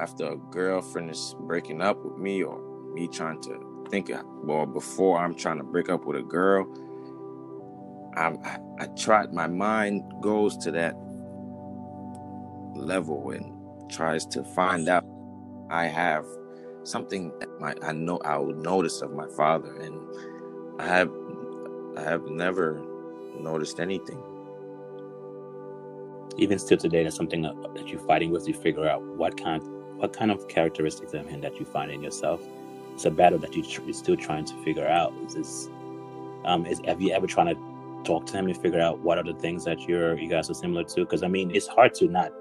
after 0.00 0.32
a 0.32 0.36
girl 0.36 0.80
finished 0.80 1.36
breaking 1.40 1.82
up 1.82 2.02
with 2.02 2.16
me, 2.16 2.42
or 2.42 2.58
me 2.94 3.06
trying 3.06 3.40
to 3.42 3.86
think, 3.90 4.10
well, 4.42 4.66
before 4.66 5.18
I'm 5.18 5.34
trying 5.34 5.58
to 5.58 5.64
break 5.64 5.90
up 5.90 6.06
with 6.06 6.16
a 6.16 6.22
girl, 6.22 6.66
I, 8.16 8.28
I, 8.78 8.88
I. 8.88 9.26
My 9.26 9.46
mind 9.46 10.02
goes 10.20 10.56
to 10.58 10.70
that 10.72 10.96
level 12.74 13.30
and 13.30 13.90
tries 13.90 14.24
to 14.26 14.42
find 14.42 14.88
out. 14.88 15.04
I 15.70 15.86
have 15.86 16.24
something 16.82 17.32
that 17.38 17.60
my 17.60 17.74
I 17.82 17.92
know 17.92 18.18
I 18.24 18.38
would 18.38 18.58
notice 18.58 19.02
of 19.02 19.12
my 19.12 19.28
father, 19.36 19.76
and 19.76 20.00
I 20.80 20.86
have 20.86 21.12
I 21.96 22.02
have 22.02 22.24
never 22.26 22.82
noticed 23.38 23.78
anything. 23.78 24.20
Even 26.38 26.58
still 26.58 26.78
today, 26.78 27.04
that's 27.04 27.16
something 27.16 27.42
that 27.42 27.88
you're 27.88 28.00
fighting 28.00 28.30
with. 28.30 28.48
You 28.48 28.54
figure 28.54 28.88
out 28.88 29.02
what 29.02 29.36
kind 29.40 29.62
what 30.00 30.14
kind 30.14 30.30
of 30.30 30.48
characteristics 30.48 31.12
of 31.12 31.26
him 31.26 31.42
that 31.42 31.58
you 31.60 31.66
find 31.66 31.90
in 31.90 32.02
yourself. 32.02 32.40
It's 32.94 33.04
a 33.04 33.10
battle 33.10 33.38
that 33.40 33.54
you 33.54 33.62
tr- 33.62 33.82
you're 33.82 33.92
still 33.92 34.16
trying 34.16 34.46
to 34.46 34.54
figure 34.64 34.86
out. 34.86 35.12
Is 35.26 35.34
this, 35.34 35.68
um, 36.44 36.64
is 36.64 36.80
have 36.86 37.00
you 37.00 37.12
ever 37.12 37.26
trying 37.26 37.54
to 37.54 38.02
talk 38.04 38.24
to 38.26 38.32
him 38.32 38.46
and 38.46 38.56
figure 38.56 38.80
out 38.80 39.00
what 39.00 39.18
are 39.18 39.24
the 39.24 39.34
things 39.34 39.64
that 39.64 39.80
you're 39.82 40.18
you 40.18 40.28
guys 40.28 40.50
are 40.50 40.54
similar 40.54 40.84
to? 40.84 41.00
Because 41.00 41.22
I 41.22 41.28
mean, 41.28 41.54
it's 41.54 41.66
hard 41.66 41.94
to 41.96 42.08
not 42.08 42.32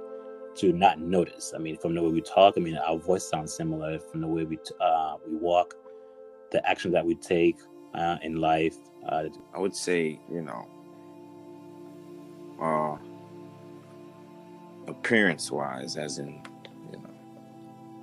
to 0.56 0.72
not 0.72 1.00
notice. 1.00 1.54
I 1.54 1.60
mean, 1.60 1.78
from 1.78 1.96
the 1.96 2.02
way 2.02 2.12
we 2.12 2.22
talk, 2.22 2.54
I 2.58 2.62
mean, 2.62 2.78
our 2.78 2.98
voice 2.98 3.28
sounds 3.28 3.54
similar. 3.54 4.00
From 4.00 4.22
the 4.22 4.28
way 4.28 4.46
we 4.46 4.58
uh, 4.80 5.16
we 5.28 5.36
walk, 5.36 5.76
the 6.52 6.68
actions 6.68 6.94
that 6.94 7.06
we 7.06 7.16
take 7.16 7.58
uh, 7.94 8.18
in 8.22 8.38
life. 8.38 8.78
Uh, 9.08 9.26
I 9.54 9.60
would 9.60 9.76
say, 9.76 10.20
you 10.32 10.42
know, 10.42 10.68
uh, 12.62 12.98
appearance 14.90 15.52
wise, 15.52 15.96
as 15.96 16.20
in, 16.20 16.42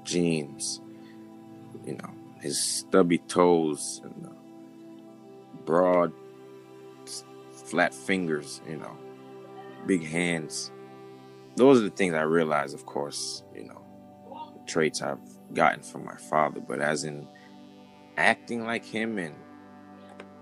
jeans, 0.07 0.81
you 1.85 1.95
know, 1.95 2.11
his 2.41 2.63
stubby 2.63 3.19
toes 3.19 4.01
and 4.05 4.31
broad, 5.67 6.13
flat 7.53 7.93
fingers, 7.93 8.61
you 8.69 8.77
know, 8.77 8.97
big 9.87 10.05
hands. 10.05 10.71
Those 11.57 11.81
are 11.81 11.85
the 11.85 11.91
things 11.91 12.15
I 12.15 12.23
realize, 12.23 12.73
of 12.73 12.87
course, 12.87 13.43
you 13.55 13.65
know, 13.65 13.83
traits 14.67 15.03
I've 15.03 15.19
gotten 15.53 15.83
from 15.83 16.05
my 16.05 16.17
father, 16.17 16.61
but 16.61 16.81
as 16.81 17.05
in 17.05 17.27
acting 18.17 18.65
like 18.65 18.85
him 18.85 19.19
and 19.19 19.35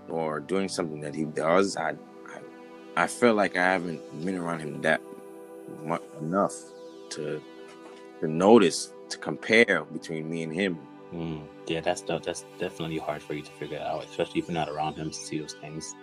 or 0.07 0.39
doing 0.39 0.69
something 0.69 1.01
that 1.01 1.15
he 1.15 1.25
does, 1.25 1.75
I 1.77 1.91
I, 1.91 3.03
I 3.03 3.07
feel 3.07 3.33
like 3.33 3.57
I 3.57 3.63
haven't 3.63 3.99
been 4.23 4.37
around 4.37 4.59
him 4.59 4.81
that 4.81 5.01
much 5.83 6.03
enough 6.19 6.53
to 7.11 7.41
to 8.21 8.27
notice 8.27 8.91
to 9.09 9.17
compare 9.17 9.83
between 9.85 10.29
me 10.29 10.43
and 10.43 10.53
him. 10.53 10.77
mm, 11.13 11.41
yeah, 11.67 11.81
that's 11.81 12.01
that's 12.01 12.45
definitely 12.59 12.97
hard 12.97 13.21
for 13.21 13.33
you 13.33 13.41
to 13.41 13.51
figure 13.51 13.79
out, 13.79 14.03
especially 14.05 14.41
if 14.41 14.47
you're 14.47 14.53
not 14.53 14.69
around 14.69 14.95
him 14.95 15.09
to 15.09 15.15
see 15.15 15.39
those 15.39 15.53
things. 15.53 15.95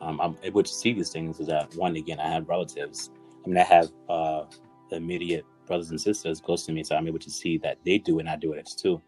Um, 0.00 0.20
I'm 0.20 0.36
able 0.42 0.62
to 0.62 0.72
see 0.72 0.92
these 0.92 1.10
things 1.10 1.40
is 1.40 1.46
that 1.48 1.74
one 1.76 1.96
again, 1.96 2.20
I 2.20 2.28
have 2.28 2.48
relatives. 2.48 3.10
I 3.44 3.48
mean, 3.48 3.58
I 3.58 3.64
have 3.64 3.90
uh, 4.08 4.44
immediate 4.90 5.44
brothers 5.66 5.90
and 5.90 6.00
sisters 6.00 6.40
close 6.40 6.64
to 6.66 6.72
me, 6.72 6.82
so 6.82 6.96
I'm 6.96 7.06
able 7.06 7.18
to 7.18 7.30
see 7.30 7.58
that 7.58 7.78
they 7.84 7.98
do 7.98 8.18
and 8.18 8.28
I 8.28 8.36
do 8.36 8.54
it 8.54 8.68
too 8.76 9.00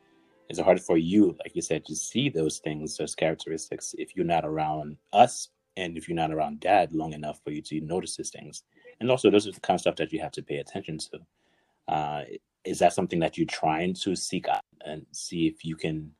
it's 0.53 0.61
hard 0.61 0.81
for 0.81 0.99
you, 0.99 1.35
like 1.39 1.57
you 1.57 1.63
said, 1.63 1.85
to 1.87 1.97
see 1.97 2.29
those 2.29 2.59
things, 2.59 2.99
those 2.99 3.15
characteristics, 3.15 3.95
if 3.97 4.15
you're 4.15 4.27
not 4.27 4.45
around 4.45 4.99
us 5.13 5.49
and 5.79 5.97
if 5.97 6.09
you're 6.09 6.17
not 6.17 6.31
around 6.31 6.61
dad 6.61 6.93
long 6.93 7.15
enough 7.15 7.41
for 7.43 7.51
you 7.51 7.63
to 7.63 7.81
notice 7.81 8.17
these 8.17 8.29
things. 8.29 8.63
And 9.01 9.11
also, 9.11 9.31
those 9.31 9.49
are 9.49 9.53
the 9.53 9.61
kind 9.61 9.77
of 9.77 9.81
stuff 9.81 9.97
that 9.97 10.13
you 10.13 10.21
have 10.21 10.33
to 10.33 10.43
pay 10.43 10.59
attention 10.59 10.99
to. 10.99 11.93
Uh, 11.93 12.25
is 12.65 12.79
that 12.79 12.93
something 12.93 13.19
that 13.21 13.37
you're 13.37 13.47
trying 13.47 13.95
to 13.95 14.15
seek 14.15 14.49
out 14.49 14.65
and 14.85 15.05
see 15.13 15.47
if 15.47 15.65
you 15.65 15.77
can, 15.77 16.13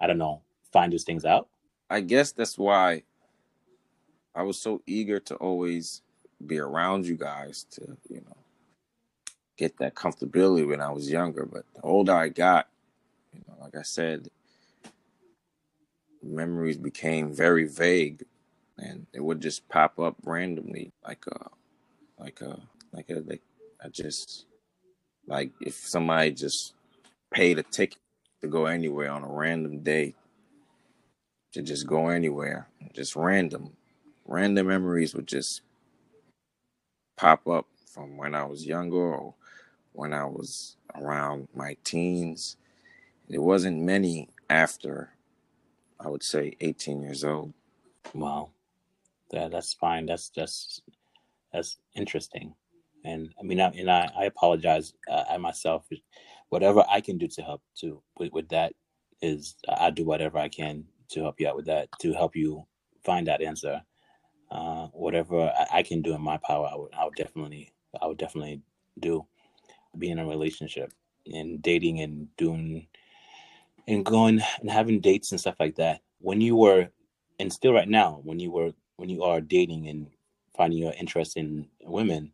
I 0.00 0.06
don't 0.06 0.18
know, 0.18 0.42
find 0.72 0.92
those 0.92 1.04
things 1.04 1.24
out? 1.24 1.48
I 1.90 2.00
guess 2.00 2.32
that's 2.32 2.58
why 2.58 3.02
I 4.34 4.42
was 4.42 4.60
so 4.60 4.82
eager 4.86 5.20
to 5.20 5.34
always 5.36 6.02
be 6.46 6.58
around 6.58 7.06
you 7.06 7.16
guys 7.16 7.64
to, 7.72 7.96
you 8.08 8.20
know, 8.20 8.36
get 9.56 9.76
that 9.78 9.94
comfortability 9.94 10.66
when 10.66 10.80
I 10.80 10.90
was 10.90 11.10
younger. 11.10 11.44
But 11.44 11.64
the 11.74 11.82
older 11.82 12.14
I 12.14 12.28
got, 12.28 12.68
you 13.34 13.40
know, 13.48 13.54
like 13.60 13.76
I 13.76 13.82
said, 13.82 14.28
memories 16.22 16.76
became 16.76 17.32
very 17.32 17.66
vague, 17.66 18.24
and 18.76 19.06
it 19.12 19.22
would 19.22 19.40
just 19.40 19.68
pop 19.68 19.98
up 19.98 20.16
randomly, 20.24 20.92
like 21.04 21.24
a, 21.26 21.48
like 22.18 22.40
a, 22.40 22.60
like 22.92 23.10
a, 23.10 23.20
like 23.26 23.42
I 23.82 23.88
just, 23.88 24.46
like 25.28 25.52
if 25.62 25.76
somebody 25.76 26.32
just 26.32 26.74
paid 27.32 27.58
a 27.58 27.64
ticket 27.64 27.98
to 28.42 28.48
go 28.48 28.66
anywhere 28.66 29.12
on 29.12 29.24
a 29.24 29.28
random 29.28 29.80
day, 29.80 30.14
to 31.52 31.62
just 31.62 31.86
go 31.86 32.08
anywhere, 32.08 32.68
just 32.94 33.16
random, 33.16 33.72
random 34.26 34.68
memories 34.68 35.14
would 35.14 35.28
just 35.28 35.62
pop 37.16 37.46
up 37.48 37.66
from 37.92 38.16
when 38.16 38.34
I 38.34 38.44
was 38.44 38.66
younger 38.66 38.96
or 39.14 39.34
when 39.92 40.12
I 40.14 40.24
was 40.26 40.76
around 40.94 41.48
my 41.54 41.76
teens 41.84 42.54
it 43.28 43.40
wasn't 43.40 43.82
many 43.82 44.30
after, 44.50 45.10
I 46.00 46.08
would 46.08 46.22
say, 46.22 46.56
18 46.60 47.02
years 47.02 47.24
old. 47.24 47.54
Wow, 48.14 48.50
that 49.30 49.52
that's 49.52 49.74
fine. 49.74 50.06
That's 50.06 50.30
that's 50.30 50.82
that's 51.52 51.78
interesting. 51.94 52.54
And 53.08 53.30
I 53.40 53.42
mean, 53.42 53.60
I, 53.60 53.68
and 53.68 53.90
I, 53.90 54.10
I 54.16 54.24
apologize. 54.24 54.92
Uh, 55.10 55.24
I 55.30 55.38
myself, 55.38 55.88
whatever 56.50 56.84
I 56.88 57.00
can 57.00 57.16
do 57.16 57.26
to 57.28 57.42
help 57.42 57.62
to 57.80 58.02
with, 58.18 58.32
with 58.32 58.48
that 58.50 58.74
is 59.22 59.56
I 59.68 59.90
do 59.90 60.04
whatever 60.04 60.38
I 60.38 60.48
can 60.48 60.84
to 61.10 61.22
help 61.22 61.40
you 61.40 61.48
out 61.48 61.56
with 61.56 61.66
that 61.66 61.88
to 62.00 62.12
help 62.12 62.36
you 62.36 62.66
find 63.04 63.26
that 63.26 63.42
answer. 63.42 63.80
Uh, 64.50 64.86
whatever 64.88 65.40
I, 65.40 65.78
I, 65.78 65.82
can 65.82 66.00
do 66.00 66.14
in 66.14 66.22
my 66.22 66.38
power, 66.38 66.70
I 66.72 66.74
would, 66.74 66.94
I 66.94 67.04
would 67.04 67.16
definitely, 67.16 67.70
I 68.00 68.06
would 68.06 68.16
definitely 68.16 68.62
do. 68.98 69.26
Being 69.98 70.12
in 70.12 70.18
a 70.20 70.26
relationship 70.26 70.92
and 71.26 71.60
dating 71.60 72.00
and 72.00 72.28
doing 72.36 72.86
and 73.86 74.04
going 74.04 74.40
and 74.60 74.70
having 74.70 75.00
dates 75.00 75.32
and 75.32 75.40
stuff 75.40 75.56
like 75.58 75.76
that 75.76 76.02
when 76.20 76.40
you 76.40 76.56
were 76.56 76.88
and 77.40 77.52
still 77.52 77.72
right 77.72 77.88
now 77.88 78.20
when 78.22 78.38
you 78.38 78.50
were 78.50 78.72
when 78.96 79.08
you 79.08 79.22
are 79.24 79.40
dating 79.40 79.88
and 79.88 80.08
finding 80.56 80.78
your 80.78 80.92
interest 80.98 81.36
in 81.36 81.66
women 81.82 82.32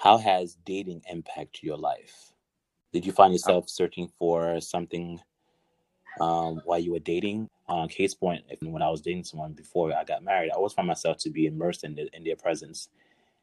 how 0.00 0.16
has 0.16 0.56
dating 0.64 1.02
impacted 1.10 1.62
your 1.62 1.76
life? 1.76 2.32
Did 2.92 3.04
you 3.04 3.12
find 3.12 3.32
yourself 3.32 3.68
searching 3.68 4.10
for 4.18 4.60
something 4.60 5.20
um, 6.20 6.62
while 6.64 6.78
you 6.78 6.92
were 6.92 6.98
dating? 6.98 7.48
On 7.68 7.84
uh, 7.84 7.86
case 7.86 8.14
point 8.14 8.42
if, 8.48 8.60
when 8.62 8.82
i 8.82 8.90
was 8.90 9.00
dating 9.00 9.22
someone 9.22 9.52
before 9.52 9.94
i 9.94 10.02
got 10.02 10.24
married 10.24 10.50
i 10.50 10.56
always 10.56 10.72
found 10.72 10.88
myself 10.88 11.18
to 11.18 11.30
be 11.30 11.46
immersed 11.46 11.84
in, 11.84 11.94
the, 11.94 12.08
in 12.16 12.24
their 12.24 12.34
presence. 12.34 12.88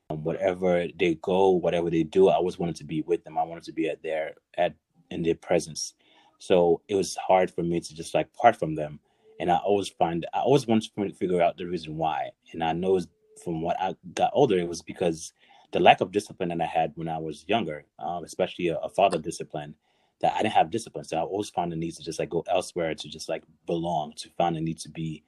Um, 0.10 0.22
whatever 0.22 0.86
they 1.00 1.15
go 1.22 1.52
whatever 1.52 1.89
they 1.89 2.04
do 2.04 2.28
i 2.28 2.36
always 2.36 2.60
wanted 2.60 2.76
to 2.78 2.84
be 2.84 3.04
with 3.04 3.24
them. 3.24 3.38
I 3.38 3.43
wanted 3.43 3.63
to 3.63 3.72
be 3.72 3.88
at 3.88 4.04
their 4.04 4.34
at 4.58 4.74
in 5.12 5.24
their 5.24 5.36
presence. 5.36 5.93
So 6.39 6.82
it 6.88 6.96
was 6.96 7.15
hard 7.15 7.50
for 7.50 7.63
me 7.63 7.80
to 7.80 7.96
just 7.96 8.13
like 8.13 8.32
part 8.34 8.58
from 8.58 8.76
them. 8.76 9.00
And 9.39 9.52
I 9.52 9.58
always 9.58 9.89
find 9.89 10.26
I 10.34 10.39
always 10.39 10.67
wanted 10.67 10.91
to 10.96 11.13
figure 11.13 11.41
out 11.41 11.58
the 11.58 11.65
reason 11.65 11.98
why. 11.98 12.32
And 12.52 12.63
I 12.63 12.74
know 12.74 13.00
from 13.43 13.62
what 13.62 13.80
I 13.80 13.96
got 14.13 14.32
older, 14.34 14.58
it 14.58 14.67
was 14.67 14.82
because 14.82 15.34
the 15.72 15.80
lack 15.80 16.02
of 16.02 16.12
discipline 16.12 16.50
that 16.50 16.62
I 16.62 16.66
had 16.66 16.94
when 16.96 17.10
I 17.10 17.18
was 17.18 17.46
younger, 17.48 17.86
um, 18.00 18.24
especially 18.24 18.70
a, 18.70 18.78
a, 18.78 18.90
father 18.90 19.18
discipline, 19.18 19.76
that 20.22 20.34
I 20.34 20.42
didn't 20.42 20.54
have 20.54 20.72
discipline. 20.72 21.04
So 21.04 21.18
I 21.18 21.22
always 21.22 21.50
found 21.50 21.72
the 21.72 21.76
need 21.76 21.96
to 21.96 22.04
just 22.04 22.20
like 22.20 22.30
go 22.30 22.44
elsewhere 22.50 22.96
to 22.96 23.10
just 23.10 23.30
like 23.30 23.44
belong, 23.66 24.14
to 24.18 24.30
find 24.38 24.56
the 24.56 24.62
need 24.62 24.80
to 24.80 24.90
be 24.90 25.24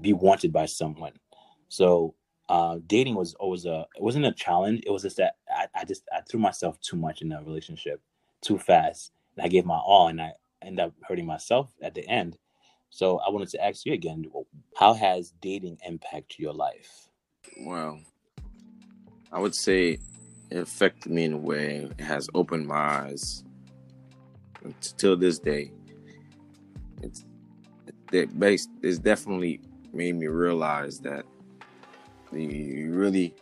be 0.00 0.12
wanted 0.12 0.52
by 0.52 0.66
someone. 0.66 1.12
So 1.68 2.14
uh, 2.48 2.78
dating 2.86 3.14
was 3.14 3.34
always 3.34 3.64
a 3.64 3.86
it 3.96 4.02
wasn't 4.02 4.26
a 4.26 4.32
challenge. 4.32 4.82
It 4.86 4.90
was 4.90 5.02
just 5.02 5.16
that 5.16 5.36
I, 5.48 5.66
I 5.74 5.84
just 5.84 6.02
I 6.12 6.20
threw 6.20 6.40
myself 6.40 6.80
too 6.80 6.96
much 6.96 7.22
in 7.22 7.32
a 7.32 7.42
relationship 7.42 8.00
too 8.42 8.58
fast 8.58 9.12
and 9.36 9.44
I 9.44 9.48
gave 9.48 9.64
my 9.64 9.78
all, 9.78 10.08
and 10.08 10.20
I 10.20 10.32
ended 10.62 10.84
up 10.84 10.92
hurting 11.06 11.26
myself 11.26 11.72
at 11.82 11.94
the 11.94 12.06
end. 12.08 12.38
So 12.90 13.18
I 13.18 13.30
wanted 13.30 13.48
to 13.50 13.64
ask 13.64 13.84
you 13.84 13.92
again: 13.92 14.24
How 14.76 14.94
has 14.94 15.32
dating 15.40 15.78
impacted 15.86 16.38
your 16.38 16.52
life? 16.52 17.08
Well, 17.66 18.00
I 19.34 19.40
would 19.40 19.54
say 19.54 19.98
it 20.50 20.58
affected 20.58 21.10
me 21.10 21.24
in 21.24 21.32
a 21.32 21.36
way. 21.36 21.90
It 21.98 22.04
has 22.04 22.30
opened 22.34 22.68
my 22.68 22.76
eyes 22.76 23.42
till 24.96 25.16
this 25.16 25.40
day. 25.40 25.72
It's 27.02 27.24
it 28.12 28.38
based. 28.38 28.70
It's 28.80 29.00
definitely 29.00 29.60
made 29.92 30.14
me 30.14 30.28
realize 30.28 31.00
that 31.00 31.26
you 32.32 32.92
really, 32.92 33.34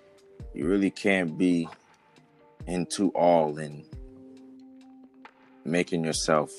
you 0.54 0.66
really 0.66 0.90
can't 0.90 1.36
be 1.36 1.68
into 2.66 3.10
all 3.10 3.58
and 3.58 3.84
making 5.66 6.04
yourself 6.04 6.50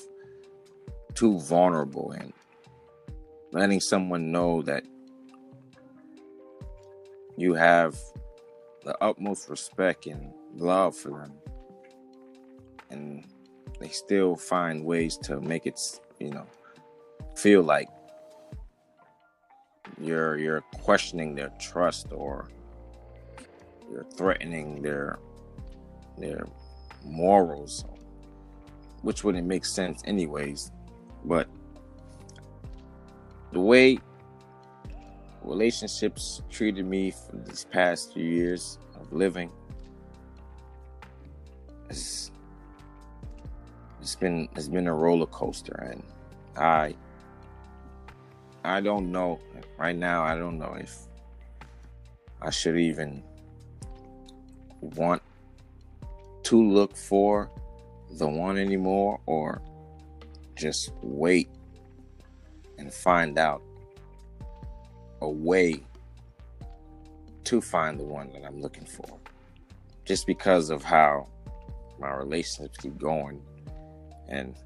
too 1.14 1.40
vulnerable 1.40 2.12
and 2.12 2.32
letting 3.50 3.80
someone 3.80 4.30
know 4.30 4.62
that 4.62 4.84
you 7.36 7.54
have 7.54 7.96
the 8.84 8.96
utmost 9.02 9.48
respect 9.48 10.06
and 10.06 10.32
love 10.54 10.94
for 10.94 11.20
them, 11.20 11.32
and 12.90 13.24
they 13.80 13.88
still 13.88 14.36
find 14.36 14.84
ways 14.84 15.16
to 15.18 15.40
make 15.40 15.66
it, 15.66 15.80
you 16.20 16.30
know, 16.30 16.46
feel 17.34 17.62
like 17.62 17.88
you're 20.00 20.38
you're 20.38 20.62
questioning 20.82 21.34
their 21.34 21.50
trust 21.60 22.08
or 22.12 22.48
you're 23.90 24.04
threatening 24.16 24.82
their 24.82 25.18
their 26.18 26.46
morals, 27.04 27.84
which 29.02 29.24
wouldn't 29.24 29.46
make 29.46 29.64
sense 29.64 30.02
anyways. 30.04 30.70
But 31.24 31.48
the 33.52 33.60
way 33.60 33.98
relationships 35.44 36.42
treated 36.50 36.86
me 36.86 37.10
for 37.10 37.36
these 37.36 37.64
past 37.64 38.14
few 38.14 38.24
years 38.24 38.78
of 38.98 39.12
living 39.12 39.50
it's, 41.94 42.30
it's 44.00 44.16
been 44.16 44.48
it's 44.56 44.68
been 44.68 44.86
a 44.86 44.94
roller 44.94 45.26
coaster. 45.26 45.88
And 45.90 46.02
I 46.56 46.94
I 48.64 48.80
don't 48.80 49.12
know 49.12 49.40
right 49.78 49.96
now 49.96 50.22
I 50.22 50.36
don't 50.36 50.58
know 50.58 50.74
if 50.78 50.96
I 52.42 52.50
should 52.50 52.78
even 52.78 53.22
want 54.80 55.22
to 56.44 56.62
look 56.62 56.94
for 56.94 57.50
the 58.18 58.28
one 58.28 58.58
anymore 58.58 59.18
or 59.26 59.62
just 60.56 60.92
wait 61.02 61.48
and 62.78 62.92
find 62.92 63.38
out 63.38 63.62
a 65.24 65.30
way 65.30 65.82
to 67.44 67.60
find 67.60 67.98
the 67.98 68.04
one 68.04 68.30
that 68.32 68.44
I'm 68.44 68.60
looking 68.60 68.86
for. 68.86 69.18
Just 70.04 70.26
because 70.26 70.70
of 70.70 70.82
how 70.82 71.28
my 71.98 72.12
relationships 72.14 72.78
keep 72.78 72.98
going. 72.98 73.42
And 74.28 74.56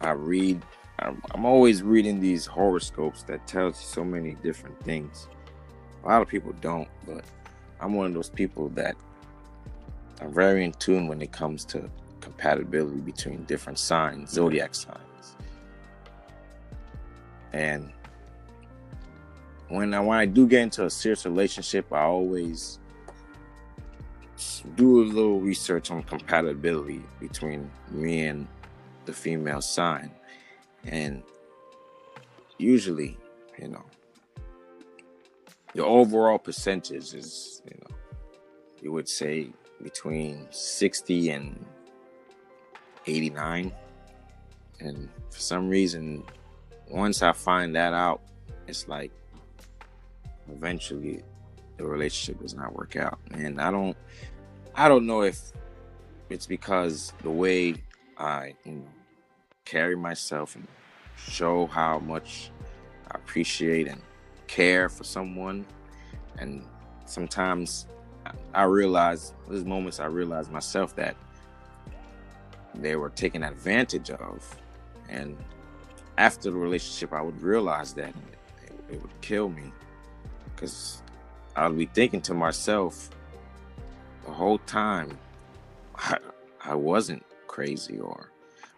I 0.00 0.10
read, 0.10 0.62
I'm, 0.98 1.22
I'm 1.32 1.44
always 1.44 1.82
reading 1.82 2.20
these 2.20 2.46
horoscopes 2.46 3.22
that 3.24 3.46
tells 3.46 3.80
you 3.80 3.86
so 3.86 4.04
many 4.04 4.34
different 4.42 4.82
things. 4.82 5.28
A 6.04 6.08
lot 6.08 6.22
of 6.22 6.28
people 6.28 6.52
don't, 6.60 6.88
but 7.06 7.24
I'm 7.80 7.94
one 7.94 8.06
of 8.06 8.14
those 8.14 8.30
people 8.30 8.68
that 8.70 8.96
are 10.20 10.28
very 10.28 10.64
in 10.64 10.72
tune 10.72 11.08
when 11.08 11.22
it 11.22 11.32
comes 11.32 11.64
to 11.66 11.90
compatibility 12.20 13.00
between 13.00 13.44
different 13.44 13.78
signs, 13.78 14.30
zodiac 14.30 14.74
signs. 14.74 15.36
And 17.52 17.92
when 19.72 19.94
I 19.94 20.00
when 20.00 20.18
I 20.18 20.26
do 20.26 20.46
get 20.46 20.60
into 20.60 20.84
a 20.84 20.90
serious 20.90 21.24
relationship, 21.24 21.90
I 21.92 22.02
always 22.02 22.78
do 24.76 25.02
a 25.02 25.04
little 25.04 25.40
research 25.40 25.90
on 25.90 26.02
compatibility 26.02 27.02
between 27.18 27.70
me 27.90 28.26
and 28.26 28.46
the 29.06 29.14
female 29.14 29.62
sign. 29.62 30.10
And 30.84 31.22
usually, 32.58 33.16
you 33.58 33.68
know, 33.68 33.84
the 35.74 35.84
overall 35.84 36.38
percentage 36.38 37.14
is, 37.14 37.62
you 37.64 37.78
know, 37.80 37.96
you 38.82 38.92
would 38.92 39.08
say 39.08 39.52
between 39.82 40.48
60 40.50 41.30
and 41.30 41.64
89. 43.06 43.72
And 44.80 45.08
for 45.30 45.40
some 45.40 45.70
reason, 45.70 46.24
once 46.90 47.22
I 47.22 47.32
find 47.32 47.74
that 47.74 47.94
out, 47.94 48.20
it's 48.66 48.86
like 48.86 49.12
eventually 50.52 51.22
the 51.76 51.84
relationship 51.84 52.40
does 52.40 52.54
not 52.54 52.74
work 52.74 52.96
out. 52.96 53.18
And 53.32 53.60
I 53.60 53.70
don't 53.70 53.96
I 54.74 54.88
don't 54.88 55.06
know 55.06 55.22
if 55.22 55.52
it's 56.30 56.46
because 56.46 57.12
the 57.22 57.30
way 57.30 57.74
I, 58.16 58.54
you 58.64 58.72
know, 58.72 58.88
carry 59.64 59.96
myself 59.96 60.54
and 60.54 60.66
show 61.16 61.66
how 61.66 61.98
much 61.98 62.50
I 63.10 63.16
appreciate 63.16 63.88
and 63.88 64.00
care 64.46 64.88
for 64.88 65.04
someone. 65.04 65.66
And 66.38 66.64
sometimes 67.04 67.86
I 68.54 68.64
realize, 68.64 69.34
there's 69.48 69.64
moments 69.64 70.00
I 70.00 70.06
realize 70.06 70.48
myself 70.48 70.96
that 70.96 71.16
they 72.74 72.96
were 72.96 73.10
taken 73.10 73.42
advantage 73.42 74.10
of. 74.10 74.56
And 75.08 75.36
after 76.16 76.50
the 76.50 76.56
relationship, 76.56 77.12
I 77.12 77.20
would 77.20 77.42
realize 77.42 77.92
that 77.94 78.14
it, 78.62 78.94
it 78.94 79.02
would 79.02 79.20
kill 79.20 79.50
me 79.50 79.70
because 80.62 81.02
I 81.56 81.66
would 81.66 81.76
be 81.76 81.86
thinking 81.86 82.20
to 82.22 82.34
myself, 82.34 83.10
the 84.24 84.30
whole 84.30 84.58
time 84.58 85.18
I, 85.96 86.18
I 86.64 86.76
wasn't 86.76 87.24
crazy 87.48 87.98
or 87.98 88.30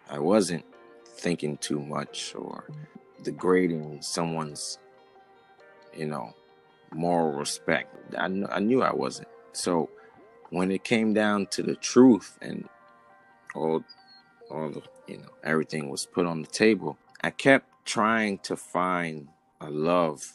I 0.09 0.17
wasn't 0.17 0.65
thinking 1.05 1.57
too 1.57 1.79
much 1.79 2.33
or 2.35 2.63
degrading 3.21 4.01
someone's, 4.01 4.79
you 5.95 6.07
know, 6.07 6.33
moral 6.91 7.33
respect. 7.33 7.95
I, 8.17 8.29
kn- 8.29 8.47
I 8.49 8.59
knew 8.61 8.81
I 8.81 8.91
wasn't. 8.91 9.27
So 9.51 9.91
when 10.49 10.71
it 10.71 10.83
came 10.83 11.13
down 11.13 11.45
to 11.51 11.61
the 11.61 11.75
truth 11.75 12.39
and 12.41 12.67
all, 13.53 13.83
all 14.49 14.71
the, 14.71 14.81
you 15.07 15.19
know, 15.19 15.29
everything 15.43 15.89
was 15.89 16.07
put 16.07 16.25
on 16.25 16.41
the 16.41 16.47
table, 16.47 16.97
I 17.21 17.29
kept 17.29 17.67
trying 17.85 18.39
to 18.39 18.55
find 18.55 19.27
a 19.61 19.69
love 19.69 20.33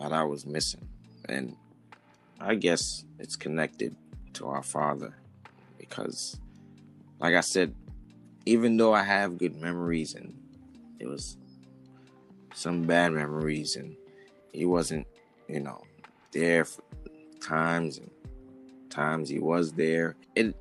that 0.00 0.12
I 0.12 0.24
was 0.24 0.46
missing. 0.46 0.88
And 1.28 1.56
I 2.40 2.54
guess 2.54 3.04
it's 3.18 3.36
connected 3.36 3.94
to 4.34 4.46
our 4.46 4.62
Father 4.62 5.14
because, 5.78 6.40
like 7.20 7.34
I 7.34 7.40
said, 7.40 7.74
even 8.46 8.76
though 8.78 8.94
I 8.94 9.02
have 9.02 9.38
good 9.38 9.60
memories 9.60 10.14
and 10.14 10.34
it 10.98 11.06
was 11.06 11.36
some 12.54 12.82
bad 12.82 13.12
memories 13.12 13.76
and 13.76 13.94
he 14.52 14.64
wasn't, 14.64 15.06
you 15.48 15.60
know, 15.60 15.82
there 16.32 16.64
for 16.64 16.82
times 17.40 17.98
and 17.98 18.10
times 18.88 19.28
he 19.28 19.38
was 19.38 19.72
there, 19.72 20.16
it 20.34 20.56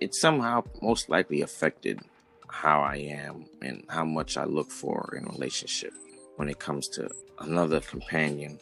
it 0.00 0.14
somehow 0.14 0.64
most 0.80 1.10
likely 1.10 1.42
affected 1.42 2.00
how 2.48 2.80
I 2.80 2.96
am 2.96 3.44
and 3.60 3.84
how 3.90 4.06
much 4.06 4.38
I 4.38 4.44
look 4.44 4.70
for 4.70 5.14
in 5.14 5.26
a 5.26 5.28
relationship 5.28 5.92
when 6.36 6.48
it 6.48 6.58
comes 6.58 6.88
to 6.88 7.10
another 7.40 7.80
companion 7.80 8.58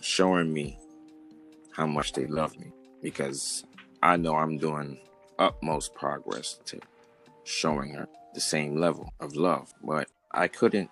showing 0.00 0.52
me 0.52 0.78
how 1.72 1.86
much 1.86 2.12
they 2.12 2.26
love 2.26 2.58
me 2.58 2.72
because 3.02 3.64
I 4.02 4.16
know 4.16 4.34
I'm 4.36 4.58
doing 4.58 4.98
utmost 5.38 5.94
progress 5.94 6.58
to 6.66 6.80
showing 7.44 7.94
her 7.94 8.08
the 8.34 8.40
same 8.40 8.76
level 8.76 9.12
of 9.20 9.34
love, 9.34 9.72
but 9.82 10.08
I 10.30 10.48
couldn't 10.48 10.90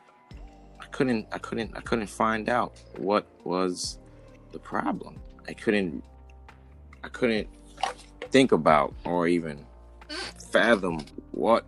I 0.80 0.86
couldn't 0.86 1.26
I 1.32 1.38
couldn't 1.38 1.76
I 1.76 1.80
couldn't 1.80 2.08
find 2.08 2.48
out 2.48 2.72
what 2.96 3.26
was 3.44 3.98
the 4.52 4.58
problem. 4.58 5.20
I 5.46 5.52
couldn't 5.52 6.04
I 7.04 7.08
couldn't 7.08 7.48
think 8.30 8.52
about 8.52 8.94
or 9.04 9.28
even 9.28 9.64
fathom 10.50 11.04
what 11.32 11.64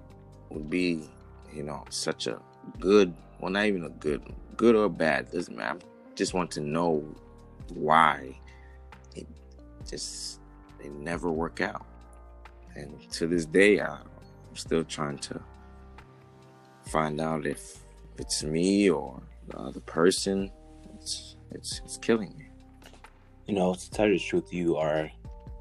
would 0.51 0.69
be, 0.69 1.09
you 1.53 1.63
know, 1.63 1.85
such 1.91 2.27
a 2.27 2.41
good 2.79 3.15
well 3.39 3.51
not 3.51 3.67
even 3.67 3.85
a 3.85 3.91
good 3.91 4.23
good 4.57 4.75
or 4.75 4.89
bad, 4.89 5.31
doesn't 5.31 5.57
matter. 5.57 5.81
I 6.11 6.15
just 6.15 6.35
want 6.35 6.51
to 6.53 6.61
know 6.61 7.05
why 7.71 8.39
it 9.15 9.27
just 9.89 10.41
they 10.79 10.89
never 10.89 11.31
work 11.31 11.61
out. 11.61 11.87
And 12.75 13.11
to 13.13 13.27
this 13.27 13.47
day, 13.47 13.81
I'm 13.81 13.99
still 14.55 14.85
trying 14.85 15.19
to 15.19 15.41
find 16.87 17.21
out 17.21 17.47
if 17.47 17.79
it's 18.19 18.43
me 18.43 18.91
or 18.91 19.21
the 19.49 19.59
other 19.59 19.81
person. 19.81 20.51
It's 20.95 21.37
it's 21.51 21.81
it's 21.85 21.99
killing 21.99 22.35
me. 22.39 22.47
You 23.47 23.55
know, 23.55 23.75
to 23.75 23.91
tell 23.91 24.07
you 24.07 24.15
the 24.15 24.25
truth, 24.25 24.53
you 24.53 24.77
are, 24.77 25.11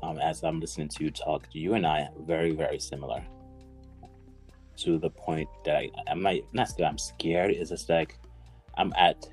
um, 0.03 0.19
as 0.19 0.43
I'm 0.43 0.59
listening 0.59 0.89
to 0.89 1.03
you 1.03 1.09
talk, 1.11 1.47
you 1.53 1.73
and 1.73 1.87
I 1.87 2.01
are 2.01 2.11
very, 2.19 2.51
very 2.51 2.79
similar. 2.79 3.23
To 4.77 4.97
the 4.99 5.09
point 5.09 5.49
that 5.65 5.75
I, 5.75 5.89
I 6.07 6.13
might 6.13 6.45
not 6.53 6.69
say 6.69 6.83
I'm 6.83 6.97
scared. 6.97 7.51
It's 7.51 7.71
just 7.71 7.89
like 7.89 8.17
I'm 8.77 8.93
at, 8.95 9.27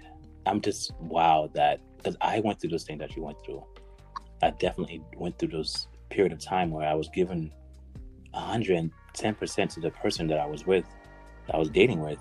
I'm 0.46 0.60
just 0.60 0.92
wow 0.98 1.50
that 1.54 1.80
because 2.06 2.16
I 2.20 2.38
went 2.38 2.60
through 2.60 2.70
those 2.70 2.84
things 2.84 3.00
that 3.00 3.16
you 3.16 3.24
went 3.24 3.44
through. 3.44 3.64
I 4.40 4.50
definitely 4.50 5.02
went 5.16 5.40
through 5.40 5.48
those 5.48 5.88
period 6.08 6.32
of 6.32 6.38
time 6.38 6.70
where 6.70 6.86
I 6.86 6.94
was 6.94 7.08
given 7.08 7.52
110% 8.32 9.74
to 9.74 9.80
the 9.80 9.90
person 9.90 10.28
that 10.28 10.38
I 10.38 10.46
was 10.46 10.64
with, 10.64 10.84
that 11.46 11.56
I 11.56 11.58
was 11.58 11.68
dating 11.68 12.00
with, 12.00 12.20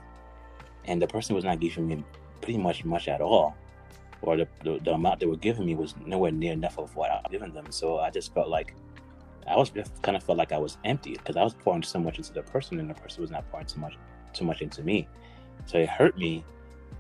and 0.86 1.00
the 1.00 1.06
person 1.06 1.36
was 1.36 1.46
not 1.46 1.60
giving 1.60 1.88
me 1.88 2.04
pretty 2.42 2.58
much 2.58 2.84
much 2.84 3.08
at 3.08 3.22
all, 3.22 3.56
or 4.24 4.38
the, 4.38 4.48
the, 4.64 4.80
the 4.84 4.94
amount 4.94 5.20
they 5.20 5.28
were 5.28 5.38
giving 5.38 5.68
me 5.68 5.76
was 5.76 5.94
nowhere 6.04 6.32
near 6.32 6.54
enough 6.54 6.80
of 6.80 6.96
what 6.96 7.12
I 7.12 7.18
was 7.18 7.26
giving 7.30 7.54
them. 7.54 7.68
So 7.70 8.00
I 8.00 8.10
just 8.10 8.34
felt 8.34 8.50
like 8.50 8.74
I 9.46 9.56
was 9.56 9.72
kind 10.02 10.18
of 10.18 10.24
felt 10.24 10.40
like 10.40 10.52
I 10.52 10.58
was 10.58 10.80
empty 10.84 11.12
because 11.12 11.38
I 11.38 11.44
was 11.44 11.54
pouring 11.54 11.84
so 11.84 12.00
much 12.00 12.18
into 12.18 12.34
the 12.34 12.42
person, 12.42 12.80
and 12.80 12.90
the 12.90 12.96
person 12.96 13.22
was 13.22 13.30
not 13.30 13.48
pouring 13.52 13.68
so 13.68 13.80
much 13.80 14.00
too 14.34 14.46
much 14.46 14.64
into 14.64 14.82
me. 14.82 15.08
So 15.68 15.78
it 15.78 15.90
hurt 15.90 16.18
me 16.18 16.44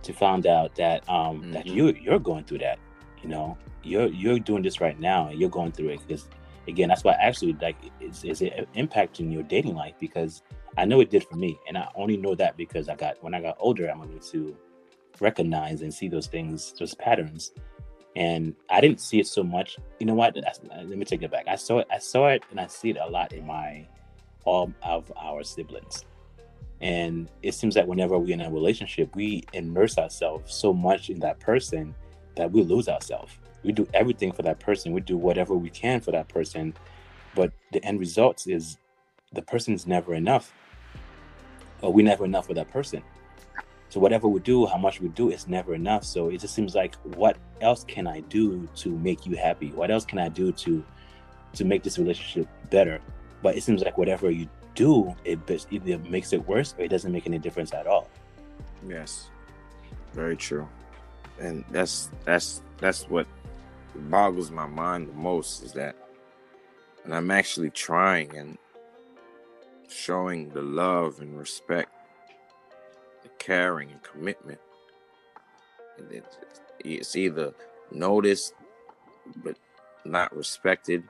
to 0.05 0.13
find 0.13 0.47
out 0.47 0.75
that 0.75 1.07
um, 1.09 1.41
mm-hmm. 1.41 1.51
that 1.51 1.67
you 1.67 1.93
you're 2.01 2.19
going 2.19 2.43
through 2.45 2.59
that 2.59 2.79
you 3.25 3.31
know, 3.31 3.57
you're 3.81 4.05
you're 4.07 4.37
doing 4.37 4.61
this 4.61 4.79
right 4.79 4.99
now, 4.99 5.29
and 5.29 5.39
you're 5.39 5.49
going 5.49 5.71
through 5.71 5.89
it 5.89 5.99
because 6.07 6.29
again, 6.67 6.89
that's 6.89 7.03
why 7.03 7.13
actually 7.13 7.53
like 7.53 7.75
is 7.99 8.23
is 8.23 8.43
it 8.43 8.69
impacting 8.75 9.33
your 9.33 9.41
dating 9.41 9.73
life 9.73 9.95
because 9.99 10.43
I 10.77 10.85
know 10.85 10.99
it 10.99 11.09
did 11.09 11.23
for 11.23 11.35
me, 11.35 11.57
and 11.67 11.75
I 11.75 11.89
only 11.95 12.17
know 12.17 12.35
that 12.35 12.55
because 12.55 12.87
I 12.87 12.95
got 12.95 13.21
when 13.23 13.33
I 13.33 13.41
got 13.41 13.57
older, 13.59 13.89
I'm 13.89 14.03
able 14.03 14.19
to 14.19 14.55
recognize 15.19 15.81
and 15.81 15.91
see 15.91 16.07
those 16.07 16.27
things, 16.27 16.73
those 16.77 16.93
patterns. 16.93 17.51
And 18.15 18.55
I 18.69 18.79
didn't 18.79 19.01
see 19.01 19.19
it 19.19 19.27
so 19.27 19.43
much. 19.43 19.77
You 19.99 20.05
know 20.05 20.13
what? 20.13 20.35
Let 20.35 20.87
me 20.87 21.03
take 21.03 21.23
it 21.23 21.31
back. 21.31 21.47
I 21.47 21.55
saw 21.55 21.79
it. 21.79 21.87
I 21.91 21.97
saw 21.97 22.27
it, 22.27 22.43
and 22.51 22.59
I 22.59 22.67
see 22.67 22.91
it 22.91 22.97
a 23.01 23.09
lot 23.09 23.33
in 23.33 23.47
my 23.47 23.87
all 24.43 24.71
of 24.83 25.11
our 25.17 25.43
siblings. 25.43 26.05
And 26.81 27.29
it 27.41 27.53
seems 27.53 27.75
that 27.75 27.87
whenever 27.87 28.17
we're 28.17 28.33
in 28.33 28.41
a 28.41 28.49
relationship, 28.49 29.15
we 29.15 29.43
immerse 29.53 29.97
ourselves 29.97 30.53
so 30.53 30.73
much 30.73 31.09
in 31.09 31.19
that 31.21 31.39
person 31.39 31.95
that 32.35 32.51
we 32.51 32.61
lose 32.63 32.87
ourselves. 32.89 33.33
We 33.63 33.71
do 33.71 33.87
everything 33.93 34.31
for 34.31 34.41
that 34.43 34.59
person. 34.59 34.91
We 34.91 35.01
do 35.01 35.17
whatever 35.17 35.55
we 35.55 35.69
can 35.69 36.01
for 36.01 36.11
that 36.11 36.27
person. 36.27 36.73
But 37.33 37.51
the 37.71 37.83
end 37.83 37.99
result 37.99 38.47
is 38.47 38.77
the 39.33 39.41
person 39.41 39.73
is 39.73 39.87
never 39.87 40.13
enough. 40.13 40.53
Or 41.81 41.91
we 41.91 42.03
never 42.03 42.25
enough 42.25 42.47
for 42.47 42.53
that 42.53 42.69
person. 42.71 43.03
So 43.89 43.99
whatever 43.99 44.27
we 44.27 44.39
do, 44.41 44.65
how 44.65 44.77
much 44.77 44.99
we 44.99 45.09
do, 45.09 45.29
it's 45.29 45.47
never 45.47 45.73
enough. 45.73 46.03
So 46.03 46.29
it 46.29 46.41
just 46.41 46.53
seems 46.53 46.75
like 46.75 46.95
what 47.15 47.37
else 47.61 47.83
can 47.85 48.07
I 48.07 48.21
do 48.21 48.67
to 48.77 48.89
make 48.89 49.25
you 49.25 49.35
happy? 49.35 49.71
What 49.71 49.91
else 49.91 50.05
can 50.05 50.19
I 50.19 50.29
do 50.29 50.51
to 50.51 50.83
to 51.53 51.63
make 51.63 51.83
this 51.83 51.97
relationship 51.97 52.47
better? 52.69 52.99
But 53.41 53.55
it 53.55 53.63
seems 53.63 53.83
like 53.83 53.97
whatever 53.97 54.29
you 54.29 54.49
do, 54.75 55.15
it 55.23 55.39
either 55.71 55.97
makes 56.09 56.33
it 56.33 56.47
worse 56.47 56.75
or 56.77 56.83
it 56.83 56.89
doesn't 56.89 57.11
make 57.11 57.25
any 57.25 57.39
difference 57.39 57.73
at 57.73 57.87
all. 57.87 58.07
Yes, 58.87 59.29
very 60.13 60.35
true, 60.35 60.67
and 61.39 61.65
that's 61.71 62.09
that's 62.23 62.61
that's 62.77 63.09
what 63.09 63.25
boggles 63.95 64.51
my 64.51 64.67
mind 64.67 65.07
the 65.07 65.13
most 65.13 65.63
is 65.63 65.73
that, 65.73 65.95
and 67.03 67.15
I'm 67.15 67.31
actually 67.31 67.69
trying 67.71 68.35
and 68.37 68.57
showing 69.89 70.49
the 70.49 70.61
love 70.61 71.21
and 71.21 71.37
respect, 71.39 71.91
the 73.23 73.29
caring 73.39 73.91
and 73.91 74.03
commitment. 74.03 74.59
It's 76.79 77.15
either 77.15 77.53
noticed 77.91 78.53
but 79.37 79.55
not 80.03 80.35
respected, 80.35 81.03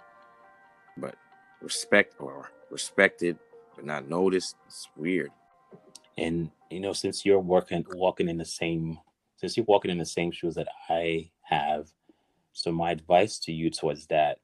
but 0.98 1.16
respect 1.62 2.16
or 2.20 2.52
respected 2.70 3.38
but 3.76 3.86
not 3.86 4.10
noticed. 4.10 4.56
It's 4.68 4.88
weird. 4.96 5.32
And 6.18 6.50
you 6.70 6.80
know, 6.80 6.94
since 6.94 7.26
you're 7.26 7.40
working 7.40 7.86
walking 7.94 8.30
in 8.30 8.38
the 8.38 8.46
same 8.46 9.00
since 9.38 9.58
you're 9.58 9.66
walking 9.66 9.92
in 9.92 9.98
the 9.98 10.06
same 10.06 10.32
shoes 10.32 10.56
that 10.56 10.68
I 10.90 11.30
have, 11.42 11.90
so 12.54 12.72
my 12.72 12.92
advice 12.92 13.38
to 13.40 13.52
you 13.52 13.70
towards 13.70 14.08
that, 14.08 14.40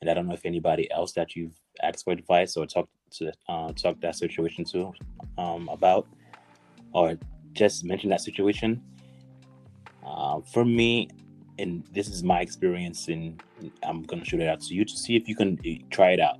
and 0.00 0.10
I 0.10 0.14
don't 0.14 0.26
know 0.26 0.34
if 0.34 0.44
anybody 0.44 0.90
else 0.90 1.12
that 1.12 1.36
you've 1.36 1.54
asked 1.82 2.04
for 2.04 2.12
advice 2.12 2.56
or 2.56 2.66
talked 2.66 2.90
to 3.12 3.32
uh, 3.48 3.72
talk 3.72 4.00
that 4.00 4.16
situation 4.16 4.64
to 4.64 4.92
um, 5.38 5.68
about, 5.68 6.08
or 6.92 7.16
just 7.52 7.84
mention 7.84 8.10
that 8.10 8.20
situation. 8.20 8.82
Uh, 10.04 10.40
for 10.40 10.64
me, 10.64 11.08
and 11.58 11.84
this 11.92 12.08
is 12.08 12.24
my 12.24 12.40
experience, 12.40 13.08
and 13.08 13.40
I'm 13.84 14.02
gonna 14.02 14.24
shoot 14.24 14.40
it 14.40 14.48
out 14.48 14.60
to 14.62 14.74
you 14.74 14.84
to 14.84 14.96
see 14.96 15.14
if 15.14 15.28
you 15.28 15.36
can 15.36 15.58
eh, 15.64 15.78
try 15.90 16.10
it 16.10 16.20
out. 16.20 16.38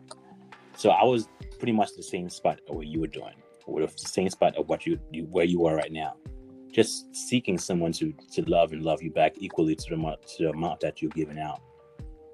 So 0.76 0.90
I 0.90 1.04
was 1.04 1.28
pretty 1.62 1.72
much 1.72 1.94
the 1.94 2.02
same 2.02 2.28
spot 2.28 2.58
of 2.68 2.74
what 2.74 2.88
you 2.88 2.98
were 2.98 3.06
doing, 3.06 3.34
or 3.66 3.78
the 3.80 3.92
same 3.96 4.28
spot 4.28 4.56
of 4.56 4.68
what 4.68 4.84
you, 4.84 4.98
you 5.12 5.22
where 5.30 5.44
you 5.44 5.64
are 5.64 5.76
right 5.76 5.92
now. 5.92 6.16
Just 6.72 7.14
seeking 7.14 7.56
someone 7.56 7.92
to 7.92 8.12
to 8.32 8.42
love 8.50 8.72
and 8.72 8.82
love 8.82 9.00
you 9.00 9.12
back 9.12 9.34
equally 9.38 9.76
to 9.76 9.84
the 9.90 9.94
amount 9.94 10.26
to 10.26 10.42
the 10.42 10.50
amount 10.50 10.80
that 10.80 11.00
you're 11.00 11.12
giving 11.12 11.38
out. 11.38 11.60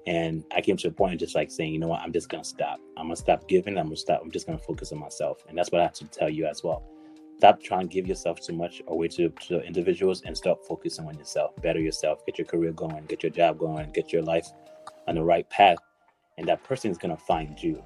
And 0.07 0.43
I 0.51 0.61
came 0.61 0.77
to 0.77 0.87
a 0.87 0.91
point 0.91 1.13
of 1.13 1.19
just 1.19 1.35
like 1.35 1.51
saying, 1.51 1.71
you 1.71 1.79
know 1.79 1.89
what, 1.89 2.01
I'm 2.01 2.11
just 2.11 2.27
gonna 2.27 2.43
stop. 2.43 2.79
I'm 2.97 3.05
gonna 3.05 3.17
stop 3.17 3.47
giving. 3.47 3.77
I'm 3.77 3.85
gonna 3.85 3.97
stop. 3.97 4.19
I'm 4.23 4.31
just 4.31 4.47
gonna 4.47 4.57
focus 4.57 4.91
on 4.93 4.97
myself. 4.97 5.43
And 5.47 5.55
that's 5.55 5.71
what 5.71 5.81
I 5.81 5.83
have 5.83 5.93
to 5.93 6.05
tell 6.05 6.29
you 6.31 6.47
as 6.47 6.63
well. 6.63 6.81
Stop 7.37 7.61
trying 7.61 7.87
to 7.87 7.93
give 7.93 8.07
yourself 8.07 8.41
too 8.41 8.53
much 8.53 8.81
away 8.87 9.09
to, 9.09 9.29
to 9.29 9.61
individuals 9.61 10.23
and 10.25 10.35
start 10.35 10.65
focusing 10.65 11.05
on 11.05 11.15
yourself. 11.19 11.55
Better 11.61 11.79
yourself. 11.79 12.25
Get 12.25 12.39
your 12.39 12.47
career 12.47 12.71
going. 12.71 13.05
Get 13.05 13.21
your 13.21 13.31
job 13.31 13.59
going. 13.59 13.91
Get 13.91 14.11
your 14.11 14.23
life 14.23 14.47
on 15.07 15.13
the 15.13 15.23
right 15.23 15.47
path. 15.51 15.77
And 16.39 16.47
that 16.47 16.63
person 16.63 16.89
is 16.89 16.97
gonna 16.97 17.15
find 17.15 17.61
you. 17.61 17.83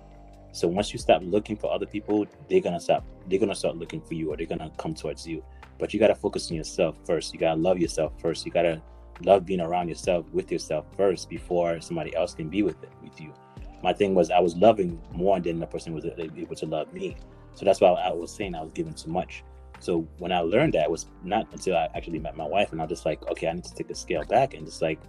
So 0.53 0.67
once 0.67 0.93
you 0.93 0.99
stop 0.99 1.23
looking 1.25 1.57
for 1.57 1.73
other 1.73 1.87
people, 1.87 2.27
they're 2.47 2.61
gonna 2.61 2.79
stop. 2.79 3.03
They're 3.27 3.39
gonna 3.39 3.55
start 3.55 3.75
looking 3.75 4.01
for 4.01 4.13
you, 4.13 4.31
or 4.31 4.37
they're 4.37 4.45
gonna 4.45 4.71
come 4.77 4.93
towards 4.93 5.27
you. 5.27 5.43
But 5.79 5.93
you 5.93 5.99
gotta 5.99 6.13
focus 6.13 6.51
on 6.51 6.57
yourself 6.57 6.95
first. 7.05 7.33
You 7.33 7.39
gotta 7.39 7.59
love 7.59 7.79
yourself 7.79 8.13
first. 8.21 8.45
You 8.45 8.51
gotta 8.51 8.79
love 9.23 9.47
being 9.47 9.61
around 9.61 9.89
yourself 9.89 10.29
with 10.31 10.51
yourself 10.51 10.85
first 10.95 11.27
before 11.27 11.81
somebody 11.81 12.15
else 12.15 12.35
can 12.35 12.49
be 12.49 12.61
with 12.61 12.81
it 12.83 12.91
with 13.01 13.19
you. 13.19 13.33
My 13.81 13.93
thing 13.93 14.13
was 14.13 14.29
I 14.29 14.39
was 14.39 14.55
loving 14.55 15.01
more 15.11 15.39
than 15.39 15.59
the 15.59 15.65
person 15.65 15.91
was 15.91 16.05
able 16.05 16.55
to 16.55 16.65
love 16.67 16.93
me. 16.93 17.17
So 17.55 17.65
that's 17.65 17.81
why 17.81 17.89
I 17.89 18.13
was 18.13 18.31
saying 18.31 18.53
I 18.53 18.61
was 18.61 18.71
giving 18.73 18.93
too 18.93 19.09
much. 19.09 19.43
So 19.79 20.07
when 20.19 20.31
I 20.31 20.39
learned 20.41 20.73
that, 20.73 20.83
it 20.83 20.91
was 20.91 21.07
not 21.23 21.47
until 21.51 21.75
I 21.75 21.89
actually 21.95 22.19
met 22.19 22.37
my 22.37 22.45
wife, 22.45 22.71
and 22.71 22.79
I 22.79 22.85
was 22.85 22.91
just 22.91 23.05
like, 23.07 23.27
okay, 23.31 23.47
I 23.47 23.53
need 23.53 23.63
to 23.63 23.73
take 23.73 23.89
a 23.89 23.95
scale 23.95 24.23
back 24.23 24.53
and 24.53 24.67
just 24.67 24.83
like 24.83 24.99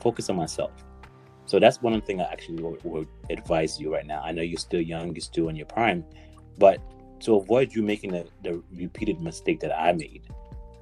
focus 0.00 0.28
on 0.28 0.36
myself 0.36 0.70
so 1.46 1.58
that's 1.58 1.80
one 1.80 2.00
thing 2.02 2.20
I 2.20 2.24
actually 2.24 2.62
would, 2.62 2.82
would 2.84 3.08
advise 3.30 3.80
you 3.80 3.92
right 3.92 4.06
now. 4.06 4.20
I 4.22 4.32
know 4.32 4.42
you're 4.42 4.58
still 4.58 4.80
young, 4.80 5.14
you're 5.14 5.20
still 5.20 5.48
in 5.48 5.56
your 5.56 5.66
prime, 5.66 6.04
but 6.58 6.80
to 7.20 7.36
avoid 7.36 7.74
you 7.74 7.82
making 7.82 8.12
the, 8.12 8.26
the 8.42 8.62
repeated 8.74 9.20
mistake 9.20 9.60
that 9.60 9.78
I 9.78 9.92
made, 9.92 10.22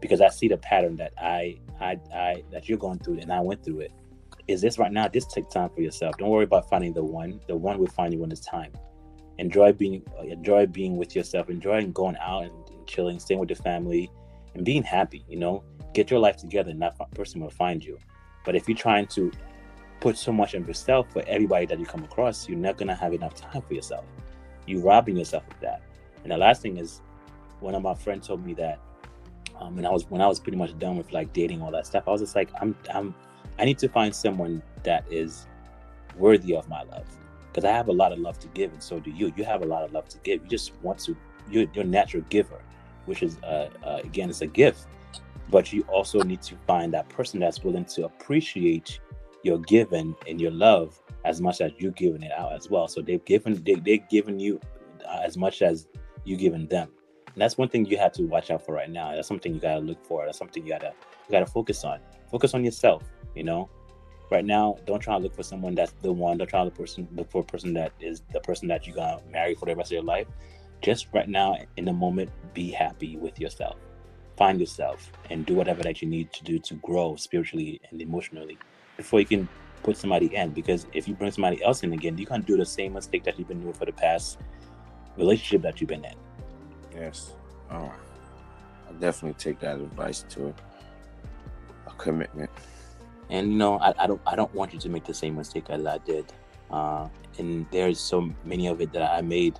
because 0.00 0.20
I 0.20 0.28
see 0.28 0.48
the 0.48 0.56
pattern 0.56 0.96
that 0.96 1.12
I, 1.16 1.58
I, 1.80 1.98
I, 2.14 2.44
that 2.50 2.68
you're 2.68 2.78
going 2.78 2.98
through 2.98 3.20
and 3.20 3.32
I 3.32 3.40
went 3.40 3.64
through 3.64 3.80
it. 3.80 3.92
Is 4.46 4.60
this 4.60 4.78
right 4.78 4.92
now? 4.92 5.08
Just 5.08 5.30
take 5.30 5.48
time 5.48 5.70
for 5.70 5.80
yourself. 5.80 6.18
Don't 6.18 6.28
worry 6.28 6.44
about 6.44 6.68
finding 6.68 6.92
the 6.92 7.04
one. 7.04 7.40
The 7.46 7.56
one 7.56 7.78
will 7.78 7.86
find 7.86 8.12
you 8.12 8.20
when 8.20 8.30
it's 8.30 8.44
time. 8.44 8.72
Enjoy 9.38 9.72
being, 9.72 10.02
enjoy 10.22 10.66
being 10.66 10.96
with 10.96 11.16
yourself. 11.16 11.48
Enjoy 11.48 11.86
going 11.86 12.16
out 12.20 12.44
and, 12.44 12.52
and 12.68 12.86
chilling, 12.86 13.18
staying 13.18 13.40
with 13.40 13.48
your 13.48 13.56
family, 13.56 14.10
and 14.54 14.64
being 14.64 14.82
happy. 14.82 15.24
You 15.28 15.38
know, 15.38 15.64
get 15.94 16.10
your 16.10 16.20
life 16.20 16.36
together, 16.36 16.70
and 16.70 16.82
that 16.82 16.96
person 17.14 17.40
will 17.40 17.48
find 17.48 17.82
you. 17.82 17.98
But 18.44 18.54
if 18.54 18.68
you're 18.68 18.76
trying 18.76 19.06
to 19.08 19.32
put 20.05 20.18
so 20.18 20.30
much 20.30 20.52
of 20.52 20.68
yourself 20.68 21.11
for 21.11 21.24
everybody 21.26 21.64
that 21.64 21.78
you 21.80 21.86
come 21.86 22.05
across, 22.05 22.46
you're 22.46 22.59
not 22.59 22.76
gonna 22.76 22.94
have 22.94 23.14
enough 23.14 23.34
time 23.34 23.62
for 23.62 23.72
yourself. 23.72 24.05
You're 24.66 24.82
robbing 24.82 25.16
yourself 25.16 25.44
of 25.50 25.59
that. 25.61 25.80
And 26.22 26.30
the 26.30 26.36
last 26.36 26.61
thing 26.61 26.76
is, 26.76 27.00
one 27.61 27.74
of 27.74 27.80
my 27.80 27.94
friends 27.94 28.26
told 28.26 28.44
me 28.44 28.52
that, 28.52 28.78
um, 29.59 29.78
and 29.78 29.86
I 29.86 29.90
was 29.90 30.05
when 30.11 30.20
I 30.20 30.26
was 30.26 30.38
pretty 30.38 30.59
much 30.59 30.78
done 30.78 30.98
with 30.98 31.11
like 31.14 31.32
dating 31.32 31.62
all 31.62 31.70
that 31.70 31.86
stuff, 31.86 32.05
I 32.07 32.11
was 32.11 32.20
just 32.20 32.36
like, 32.36 32.50
I'm, 32.61 32.76
I'm, 32.92 33.14
I 33.59 33.64
need 33.64 33.78
to 33.78 33.88
find 33.88 34.14
someone 34.14 34.62
that 34.82 35.07
is 35.11 35.46
worthy 36.18 36.55
of 36.55 36.68
my 36.68 36.82
love, 36.82 37.07
because 37.48 37.64
I 37.64 37.72
have 37.72 37.88
a 37.88 37.92
lot 37.92 38.12
of 38.12 38.18
love 38.18 38.38
to 38.40 38.48
give, 38.48 38.74
and 38.74 38.82
so 38.82 39.00
do 39.00 39.11
you. 39.11 39.32
You 39.36 39.44
have 39.44 39.62
a 39.62 39.66
lot 39.66 39.84
of 39.84 39.94
love 39.94 40.07
to 40.11 40.18
give. 40.18 40.42
You 40.42 40.50
just 40.50 40.72
want 40.82 40.98
to, 41.07 41.16
you're, 41.50 41.66
you're 41.72 41.84
a 41.84 41.88
natural 41.88 42.24
giver, 42.28 42.61
which 43.07 43.22
is, 43.22 43.38
uh, 43.38 43.70
uh, 43.82 44.00
again, 44.05 44.28
it's 44.28 44.42
a 44.42 44.46
gift. 44.46 44.86
But 45.48 45.72
you 45.72 45.80
also 45.88 46.20
need 46.22 46.42
to 46.42 46.57
find 46.66 46.92
that 46.92 47.09
person 47.09 47.40
that's 47.40 47.64
willing 47.64 47.86
to 47.86 48.05
appreciate 48.05 49.00
your 49.45 49.59
given 49.59 50.16
and 50.26 50.40
your 50.40 50.51
love 50.51 51.01
as 51.24 51.40
much 51.40 51.61
as 51.61 51.70
you're 51.78 51.92
giving 51.92 52.22
it 52.22 52.32
out 52.32 52.53
as 52.53 52.68
well. 52.68 52.88
So 52.88 53.01
they've 53.01 53.24
given 53.24 53.62
they 53.62 53.74
they've 53.74 54.09
given 54.09 54.38
you 54.40 54.61
uh, 55.07 55.20
as 55.24 55.36
much 55.36 55.62
as 55.62 55.86
you 56.24 56.36
giving 56.36 56.66
them. 56.66 56.88
And 57.26 57.42
that's 57.42 57.59
one 57.59 57.68
thing 57.68 57.84
you 57.84 57.99
have 57.99 58.12
to 58.12 58.22
watch 58.22 58.51
out 58.51 58.64
for 58.64 58.74
right 58.74 58.90
now. 58.90 59.14
That's 59.14 59.28
something 59.28 59.55
you 59.55 59.61
gotta 59.61 59.80
look 59.80 60.05
for. 60.05 60.24
That's 60.24 60.38
something 60.38 60.64
you 60.64 60.72
gotta 60.72 60.92
you 61.28 61.32
gotta 61.32 61.47
focus 61.47 61.84
on. 61.84 62.01
Focus 62.30 62.55
on 62.55 62.64
yourself. 62.64 63.03
You 63.34 63.45
know, 63.45 63.68
right 64.30 64.45
now, 64.45 64.76
don't 64.86 65.01
try 65.01 65.16
to 65.16 65.22
look 65.22 65.34
for 65.34 65.42
someone 65.42 65.74
that's 65.74 65.92
the 66.03 66.12
one. 66.12 66.38
Don't 66.38 66.49
try 66.49 66.61
to 66.61 66.64
look, 66.66 66.76
person, 66.76 67.09
look 67.14 67.30
for 67.30 67.42
a 67.42 67.45
person 67.45 67.74
that 67.74 67.92
is 68.01 68.22
the 68.32 68.40
person 68.40 68.68
that 68.68 68.86
you're 68.86 68.97
gonna 68.97 69.20
marry 69.30 69.55
for 69.55 69.66
the 69.66 69.76
rest 69.76 69.90
of 69.90 69.97
your 69.97 70.05
life. 70.05 70.26
Just 70.80 71.09
right 71.12 71.28
now, 71.28 71.57
in 71.76 71.84
the 71.84 71.92
moment, 71.92 72.30
be 72.53 72.70
happy 72.70 73.16
with 73.16 73.40
yourself. 73.40 73.76
Find 74.36 74.59
yourself 74.59 75.12
and 75.30 75.47
do 75.47 75.55
whatever 75.55 75.82
that 75.82 76.03
you 76.03 76.09
need 76.09 76.32
to 76.32 76.45
do 76.45 76.59
to 76.59 76.74
grow 76.76 77.16
spiritually 77.16 77.80
and 77.90 78.03
emotionally 78.03 78.59
before 78.97 79.20
you 79.20 79.26
can 79.26 79.49
put 79.82 79.97
somebody 79.97 80.34
in. 80.34 80.51
Because 80.51 80.86
if 80.92 81.07
you 81.07 81.14
bring 81.14 81.30
somebody 81.30 81.62
else 81.62 81.82
in 81.82 81.92
again, 81.92 82.18
you 82.18 82.26
can't 82.26 82.45
do 82.45 82.57
the 82.57 82.66
same 82.66 82.95
mistake 82.95 83.22
that 83.24 83.38
you've 83.38 83.49
been 83.49 83.61
doing 83.61 83.74
for 83.74 83.84
the 83.84 83.92
past 83.92 84.38
relationship 85.16 85.62
that 85.62 85.80
you've 85.80 85.88
been 85.88 86.05
in. 86.05 86.14
Yes. 86.95 87.34
Oh, 87.70 87.92
I 88.88 88.92
definitely 88.99 89.34
take 89.38 89.61
that 89.61 89.76
advice 89.76 90.24
to 90.30 90.49
it. 90.49 90.57
a 91.86 91.90
commitment. 91.92 92.51
And 93.30 93.53
you 93.53 93.59
know, 93.59 93.78
I, 93.78 93.95
I 93.99 94.07
don't 94.07 94.20
I 94.26 94.36
don't 94.36 94.53
want 94.55 94.72
you 94.74 94.80
to 94.80 94.88
make 94.88 95.05
the 95.05 95.14
same 95.14 95.36
mistake 95.36 95.70
as 95.70 95.86
I 95.86 95.99
did. 95.99 96.32
Uh, 96.70 97.09
and 97.38 97.66
there's 97.70 98.01
so 98.01 98.30
many 98.45 98.66
of 98.66 98.80
it 98.80 98.92
that 98.92 99.03
I 99.03 99.20
made, 99.22 99.59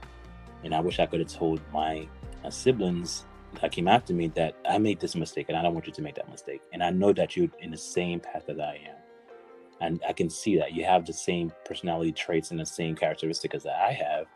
and 0.63 0.75
I 0.75 0.81
wish 0.81 0.99
I 0.99 1.07
could 1.07 1.21
have 1.21 1.29
told 1.29 1.61
my, 1.73 2.09
my 2.43 2.51
siblings 2.51 3.25
that 3.61 3.73
came 3.73 3.89
after 3.89 4.13
me 4.13 4.29
that 4.29 4.57
I 4.69 4.79
made 4.79 5.01
this 5.01 5.15
mistake, 5.15 5.47
and 5.49 5.57
I 5.57 5.63
don't 5.63 5.75
want 5.75 5.87
you 5.87 5.93
to 5.93 6.03
make 6.03 6.15
that 6.17 6.29
mistake. 6.31 6.63
And 6.73 6.83
I 6.83 6.91
know 6.91 7.13
that 7.13 7.37
you're 7.37 7.49
in 7.61 7.71
the 7.71 7.77
same 7.77 8.21
path 8.21 8.47
that 8.47 8.61
I 8.61 8.81
am 8.89 9.04
and 9.81 10.03
I 10.09 10.13
can 10.13 10.31
see 10.31 10.57
that 10.59 10.75
you 10.75 10.85
have 10.85 11.07
the 11.07 11.13
same 11.13 11.53
personality 11.65 12.13
traits 12.13 12.51
and 12.51 12.61
the 12.61 12.67
same 12.67 12.97
characteristics 12.97 13.65
that 13.65 13.77
I 13.77 13.93
have, 13.93 14.27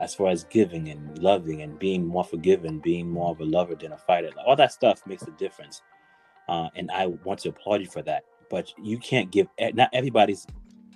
as 0.00 0.14
far 0.14 0.28
as 0.28 0.44
giving 0.44 0.88
and 0.88 1.18
loving 1.18 1.62
and 1.62 1.78
being 1.78 2.06
more 2.06 2.24
forgiving, 2.24 2.80
being 2.80 3.08
more 3.10 3.30
of 3.30 3.40
a 3.40 3.44
lover 3.44 3.74
than 3.74 3.92
a 3.92 3.98
fighter. 3.98 4.30
Like, 4.36 4.46
all 4.46 4.56
that 4.56 4.72
stuff 4.72 5.06
makes 5.06 5.22
a 5.24 5.32
difference, 5.32 5.82
uh, 6.48 6.68
and 6.76 6.90
I 6.90 7.06
want 7.06 7.40
to 7.40 7.50
applaud 7.50 7.80
you 7.82 7.88
for 7.88 8.02
that. 8.02 8.24
But 8.50 8.72
you 8.82 8.98
can't 8.98 9.30
give. 9.30 9.48
Not 9.74 9.90
everybody's 9.92 10.46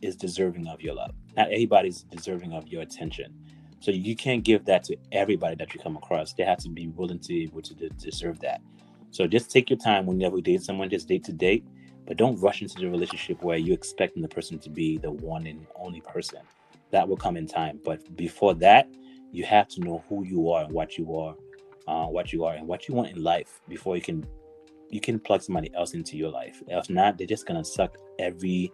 is 0.03 0.16
deserving 0.16 0.66
of 0.68 0.80
your 0.82 0.95
love. 0.95 1.12
not 1.36 1.49
everybody's 1.53 2.03
deserving 2.05 2.53
of 2.53 2.68
your 2.68 2.82
attention. 2.82 3.32
So 3.80 3.90
you 3.90 4.16
can't 4.16 4.45
give 4.45 4.64
that 4.66 4.84
to 4.84 4.97
everybody 5.12 5.57
that 5.57 5.74
you 5.74 5.80
come 5.80 5.97
across. 5.97 6.32
They 6.32 6.45
have 6.45 6.59
to 6.59 6.70
be 6.70 6.88
willing 6.88 7.18
to 7.20 7.28
be 7.28 7.45
able 7.45 7.62
to 7.62 7.74
de- 7.74 7.90
deserve 7.90 8.40
that. 8.40 8.61
So 9.11 9.26
just 9.26 9.51
take 9.51 9.70
your 9.70 9.78
time 9.78 10.07
whenever 10.07 10.36
you 10.36 10.42
date 10.42 10.62
someone, 10.62 10.90
just 10.90 11.09
date 11.09 11.24
to 11.24 11.32
date, 11.32 11.64
but 12.07 12.16
don't 12.16 12.40
rush 12.40 12.62
into 12.62 12.80
the 12.80 12.88
relationship 12.88 13.42
where 13.42 13.57
you're 13.57 13.74
expecting 13.74 14.22
the 14.22 14.28
person 14.28 14.59
to 14.61 14.70
be 14.70 14.98
the 14.98 15.11
one 15.11 15.46
and 15.46 15.66
only 15.76 16.00
person. 16.00 16.40
That 16.90 17.09
will 17.09 17.16
come 17.16 17.36
in 17.36 17.46
time. 17.46 17.80
But 17.84 18.16
before 18.16 18.55
that, 18.57 18.88
you 19.32 19.44
have 19.44 19.68
to 19.68 19.80
know 19.80 20.05
who 20.09 20.24
you 20.24 20.50
are 20.50 20.64
and 20.64 20.72
what 20.72 20.96
you 20.96 21.16
are, 21.16 21.34
uh, 21.88 22.07
what 22.07 22.32
you 22.32 22.44
are 22.44 22.55
and 22.55 22.68
what 22.68 22.88
you 22.88 22.94
want 22.94 23.11
in 23.11 23.22
life 23.22 23.61
before 23.68 23.96
you 23.96 24.02
can 24.02 24.26
you 24.90 25.00
can 25.00 25.18
plug 25.18 25.42
somebody 25.42 25.74
else 25.74 25.92
into 25.94 26.16
your 26.16 26.30
life. 26.30 26.62
If 26.68 26.88
not, 26.88 27.18
they're 27.18 27.26
just 27.26 27.46
gonna 27.46 27.64
suck 27.64 27.96
every 28.18 28.72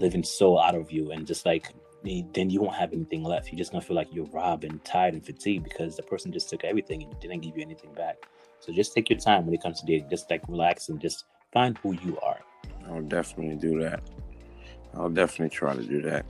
living 0.00 0.24
soul 0.24 0.58
out 0.58 0.74
of 0.74 0.90
you 0.90 1.12
and 1.12 1.26
just 1.26 1.46
like 1.46 1.72
then 2.02 2.48
you 2.48 2.62
won't 2.62 2.74
have 2.74 2.92
anything 2.92 3.22
left. 3.22 3.52
You're 3.52 3.58
just 3.58 3.72
gonna 3.72 3.84
feel 3.84 3.94
like 3.94 4.08
you're 4.10 4.26
robbed 4.26 4.64
and 4.64 4.82
tired 4.84 5.14
and 5.14 5.24
fatigued 5.24 5.64
because 5.64 5.96
the 5.96 6.02
person 6.02 6.32
just 6.32 6.48
took 6.48 6.64
everything 6.64 7.02
and 7.02 7.20
didn't 7.20 7.40
give 7.40 7.56
you 7.56 7.62
anything 7.62 7.92
back. 7.92 8.16
So 8.58 8.72
just 8.72 8.94
take 8.94 9.10
your 9.10 9.18
time 9.18 9.44
when 9.44 9.54
it 9.54 9.62
comes 9.62 9.80
to 9.80 9.86
dating. 9.86 10.10
Just 10.10 10.30
like 10.30 10.42
relax 10.48 10.88
and 10.88 11.00
just 11.00 11.24
find 11.52 11.78
who 11.78 11.92
you 11.92 12.18
are. 12.20 12.40
I'll 12.90 13.02
definitely 13.02 13.56
do 13.56 13.80
that. 13.80 14.02
I'll 14.94 15.08
definitely 15.08 15.54
try 15.54 15.74
to 15.74 15.82
do 15.82 16.02
that. 16.02 16.26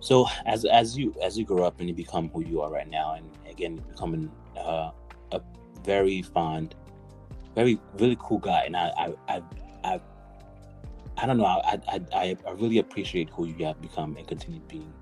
So 0.00 0.26
as 0.44 0.64
as 0.64 0.96
you 0.96 1.14
as 1.22 1.36
you 1.36 1.44
grow 1.44 1.64
up 1.64 1.80
and 1.80 1.88
you 1.88 1.94
become 1.94 2.28
who 2.28 2.44
you 2.44 2.60
are 2.60 2.70
right 2.70 2.88
now, 2.88 3.14
and 3.14 3.28
again 3.50 3.76
becoming 3.76 4.30
uh, 4.56 4.90
a 5.32 5.40
very 5.84 6.22
fond, 6.22 6.74
very 7.54 7.80
really 7.98 8.16
cool 8.20 8.38
guy, 8.38 8.64
and 8.66 8.76
I 8.76 8.92
I 8.96 9.14
I, 9.28 9.42
I 9.84 10.00
I 11.18 11.26
don't 11.26 11.38
know. 11.38 11.46
I, 11.46 11.80
I 11.88 12.36
I 12.46 12.50
really 12.52 12.78
appreciate 12.78 13.30
who 13.30 13.46
you 13.46 13.64
have 13.64 13.80
become 13.80 14.16
and 14.16 14.28
continue 14.28 14.60
being, 14.68 14.92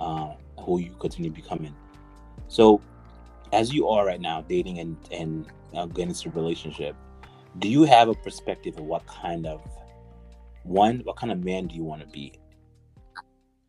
uh, 0.00 0.34
who 0.60 0.78
you 0.78 0.94
continue 1.00 1.30
becoming. 1.30 1.74
So, 2.48 2.80
as 3.52 3.72
you 3.72 3.88
are 3.88 4.06
right 4.06 4.20
now, 4.20 4.42
dating 4.42 4.78
and 4.78 4.96
and 5.10 5.46
uh, 5.74 5.86
getting 5.86 6.10
into 6.10 6.28
a 6.28 6.32
relationship, 6.32 6.94
do 7.58 7.68
you 7.68 7.84
have 7.84 8.08
a 8.08 8.14
perspective 8.14 8.76
of 8.76 8.84
what 8.84 9.06
kind 9.06 9.46
of 9.46 9.62
one, 10.64 11.00
what 11.04 11.16
kind 11.16 11.30
of 11.30 11.44
man 11.44 11.68
do 11.68 11.76
you 11.76 11.84
want 11.84 12.00
to 12.00 12.08
be 12.08 12.32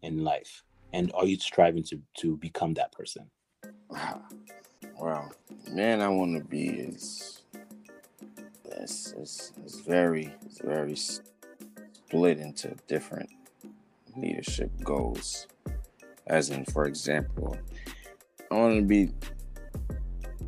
in 0.02 0.24
life, 0.24 0.64
and 0.94 1.12
are 1.14 1.26
you 1.26 1.38
striving 1.38 1.84
to 1.84 2.02
to 2.18 2.38
become 2.38 2.74
that 2.76 2.92
person? 2.92 3.30
Wow, 3.90 4.24
Well, 5.00 5.32
man, 5.70 6.02
I 6.02 6.08
want 6.08 6.38
to 6.38 6.44
be 6.44 6.68
is 6.68 7.44
it's, 8.66 9.14
it's, 9.14 9.52
it's 9.64 9.80
very 9.82 10.34
it's 10.46 10.60
very 10.60 10.96
split 10.96 12.40
into 12.40 12.76
different 12.88 13.30
leadership 14.16 14.72
goals. 14.84 15.48
As 16.28 16.50
in, 16.50 16.66
for 16.66 16.86
example, 16.86 17.58
I 18.52 18.56
want 18.56 18.76
to 18.78 18.82
be. 18.82 19.12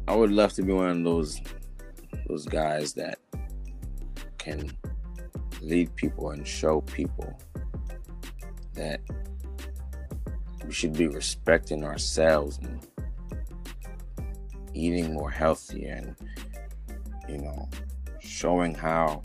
I 0.07 0.15
would 0.15 0.31
love 0.31 0.53
to 0.53 0.63
be 0.63 0.71
one 0.71 0.89
of 0.89 1.03
those 1.03 1.41
those 2.27 2.45
guys 2.45 2.93
that 2.93 3.19
can 4.37 4.71
lead 5.67 5.93
people 5.95 6.31
and 6.31 6.47
show 6.47 6.81
people 6.81 7.37
that 8.73 9.01
we 10.65 10.71
should 10.71 10.93
be 10.93 11.07
respecting 11.07 11.83
ourselves 11.83 12.57
and 12.59 12.87
eating 14.73 15.13
more 15.13 15.31
healthy 15.31 15.85
and 15.85 16.15
you 17.27 17.37
know 17.37 17.67
showing 18.19 18.73
how 18.73 19.21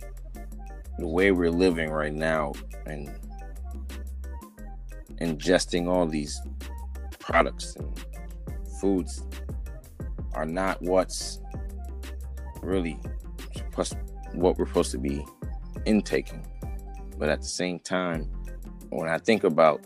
the 0.98 1.06
way 1.06 1.30
we're 1.30 1.50
living 1.50 1.90
right 1.90 2.14
now 2.14 2.52
and 2.86 3.10
ingesting 5.20 5.88
all 5.88 6.06
these 6.06 6.40
products 7.18 7.76
and 7.76 8.04
foods 8.80 9.24
are 10.34 10.46
not 10.46 10.80
what's 10.82 11.40
really 12.62 12.98
supposed 13.54 13.96
what 14.32 14.58
we're 14.58 14.66
supposed 14.66 14.90
to 14.90 14.98
be 14.98 15.24
intaking. 15.84 16.46
But 17.18 17.28
at 17.28 17.40
the 17.40 17.48
same 17.48 17.78
time, 17.78 18.30
when 18.90 19.08
I 19.08 19.18
think 19.18 19.44
about 19.44 19.84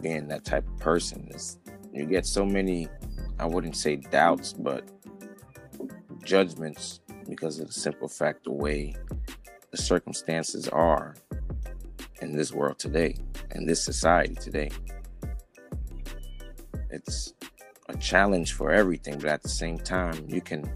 being 0.00 0.28
that 0.28 0.44
type 0.44 0.66
of 0.66 0.78
person, 0.78 1.28
is 1.30 1.58
you 1.92 2.04
get 2.04 2.26
so 2.26 2.44
many 2.44 2.88
I 3.38 3.46
wouldn't 3.46 3.76
say 3.76 3.96
doubts, 3.96 4.52
but 4.52 4.84
judgments 6.22 7.00
because 7.28 7.58
of 7.58 7.66
the 7.66 7.72
simple 7.72 8.08
fact 8.08 8.44
the 8.44 8.52
way 8.52 8.94
the 9.70 9.76
circumstances 9.76 10.68
are 10.68 11.14
in 12.20 12.36
this 12.36 12.52
world 12.52 12.78
today, 12.78 13.16
in 13.54 13.66
this 13.66 13.82
society 13.82 14.34
today. 14.34 14.70
It's 16.90 17.34
a 17.88 17.96
challenge 17.96 18.52
for 18.52 18.70
everything, 18.70 19.18
but 19.18 19.26
at 19.26 19.42
the 19.42 19.48
same 19.48 19.78
time, 19.78 20.24
you 20.28 20.40
can 20.40 20.70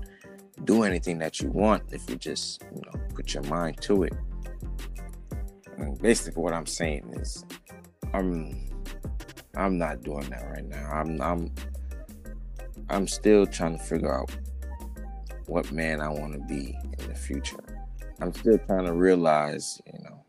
do 0.64 0.82
anything 0.82 1.18
that 1.18 1.40
you 1.40 1.48
want 1.50 1.84
if 1.92 2.10
you 2.10 2.16
just, 2.16 2.62
you 2.74 2.82
know, 2.84 3.00
put 3.14 3.34
your 3.34 3.44
mind 3.44 3.80
to 3.82 4.02
it. 4.02 4.12
Basically, 6.01 6.43
what 6.43 6.53
I'm 6.53 6.66
saying 6.66 7.12
is, 7.14 7.45
I'm, 8.12 8.68
I'm 9.55 9.79
not 9.79 10.03
doing 10.03 10.29
that 10.31 10.45
right 10.51 10.64
now. 10.64 10.89
I'm, 10.91 11.20
I'm, 11.20 11.55
I'm 12.89 13.07
still 13.07 13.47
trying 13.47 13.79
to 13.79 13.85
figure 13.85 14.12
out 14.12 14.31
what 15.47 15.72
man 15.72 16.01
I 16.01 16.09
want 16.09 16.35
to 16.35 16.41
be 16.41 16.76
in 16.99 17.09
the 17.09 17.14
future. 17.14 17.64
I'm 18.20 18.35
still 18.35 18.59
trying 18.59 18.85
to 18.87 18.93
realize, 18.93 19.81
you 19.87 20.01
know, 20.05 20.24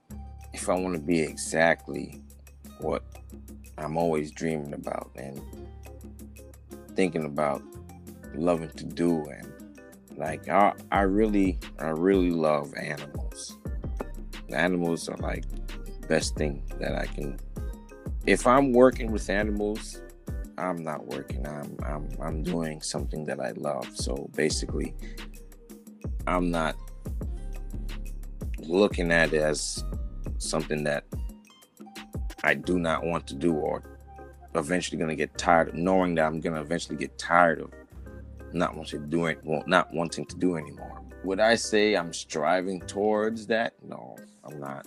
if 0.53 0.69
I 0.69 0.75
want 0.75 0.95
to 0.95 1.01
be 1.01 1.19
exactly 1.19 2.21
what 2.79 3.03
I'm 3.77 3.97
always 3.97 4.31
dreaming 4.31 4.73
about 4.73 5.11
and 5.15 5.41
thinking 6.95 7.25
about 7.25 7.63
loving 8.35 8.69
to 8.69 8.85
do 8.85 9.25
and 9.25 9.51
like 10.17 10.49
I, 10.49 10.73
I 10.91 11.01
really 11.01 11.57
I 11.79 11.89
really 11.89 12.31
love 12.31 12.73
animals. 12.75 13.57
Animals 14.53 15.09
are 15.09 15.17
like 15.17 15.45
best 16.07 16.35
thing 16.35 16.63
that 16.79 16.95
I 16.95 17.05
can 17.05 17.39
if 18.25 18.45
I'm 18.45 18.73
working 18.73 19.11
with 19.11 19.29
animals, 19.29 20.01
I'm 20.57 20.83
not 20.83 21.05
working. 21.07 21.47
I'm 21.47 21.77
I'm 21.83 22.09
I'm 22.21 22.43
mm. 22.43 22.45
doing 22.45 22.81
something 22.81 23.25
that 23.25 23.39
I 23.39 23.51
love. 23.51 23.89
So 23.95 24.29
basically 24.35 24.93
I'm 26.27 26.51
not 26.51 26.75
looking 28.59 29.11
at 29.11 29.33
it 29.33 29.41
as 29.41 29.83
something 30.37 30.83
that 30.83 31.05
I 32.43 32.53
do 32.53 32.77
not 32.77 33.03
want 33.03 33.25
to 33.27 33.35
do 33.35 33.53
or 33.53 33.81
eventually 34.55 34.97
going 34.97 35.09
to 35.09 35.15
get 35.15 35.37
tired 35.37 35.69
of 35.69 35.75
knowing 35.75 36.15
that 36.15 36.25
I'm 36.25 36.39
going 36.39 36.55
to 36.55 36.61
eventually 36.61 36.97
get 36.97 37.17
tired 37.17 37.61
of 37.61 37.71
not 38.53 38.75
wanting 38.75 39.01
to 39.01 39.07
do 39.07 39.25
it, 39.25 39.39
well, 39.43 39.63
not 39.65 39.93
wanting 39.93 40.25
to 40.25 40.35
do 40.35 40.55
anymore. 40.55 41.01
Would 41.23 41.39
I 41.39 41.55
say 41.55 41.95
I'm 41.95 42.13
striving 42.13 42.81
towards 42.81 43.47
that? 43.47 43.73
No, 43.83 44.17
I'm 44.43 44.59
not. 44.59 44.85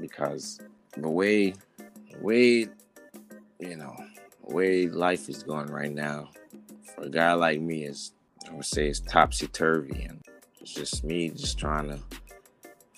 Because 0.00 0.60
the 0.96 1.08
way, 1.08 1.54
way, 2.20 2.68
you 3.58 3.76
know, 3.76 3.96
way 4.42 4.88
life 4.88 5.28
is 5.28 5.42
going 5.42 5.68
right 5.68 5.92
now, 5.92 6.30
for 6.94 7.02
a 7.02 7.10
guy 7.10 7.32
like 7.34 7.60
me 7.60 7.84
is, 7.84 8.12
I 8.48 8.54
would 8.54 8.64
say, 8.64 8.88
it's 8.88 9.00
topsy 9.00 9.46
turvy, 9.46 10.04
and 10.04 10.20
it's 10.60 10.74
just 10.74 11.04
me 11.04 11.30
just 11.30 11.58
trying 11.58 11.88
to 11.88 11.98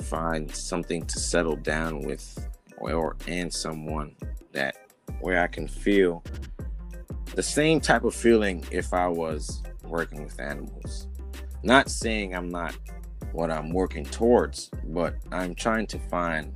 find 0.04 0.54
something 0.54 1.04
to 1.06 1.18
settle 1.18 1.56
down 1.56 2.02
with 2.02 2.48
or 2.78 3.16
and 3.28 3.52
someone 3.52 4.16
that 4.52 4.76
where 5.20 5.40
I 5.40 5.46
can 5.46 5.68
feel 5.68 6.22
the 7.34 7.42
same 7.42 7.80
type 7.80 8.04
of 8.04 8.14
feeling 8.14 8.64
if 8.70 8.92
I 8.92 9.06
was 9.06 9.62
working 9.84 10.24
with 10.24 10.38
animals. 10.40 11.06
Not 11.62 11.90
saying 11.90 12.34
I'm 12.34 12.48
not 12.48 12.76
what 13.33 13.51
I'm 13.51 13.70
working 13.70 14.05
towards, 14.05 14.70
but 14.85 15.16
I'm 15.30 15.55
trying 15.55 15.87
to 15.89 15.99
find 15.99 16.55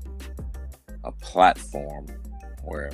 a 1.05 1.13
platform 1.13 2.07
where 2.63 2.91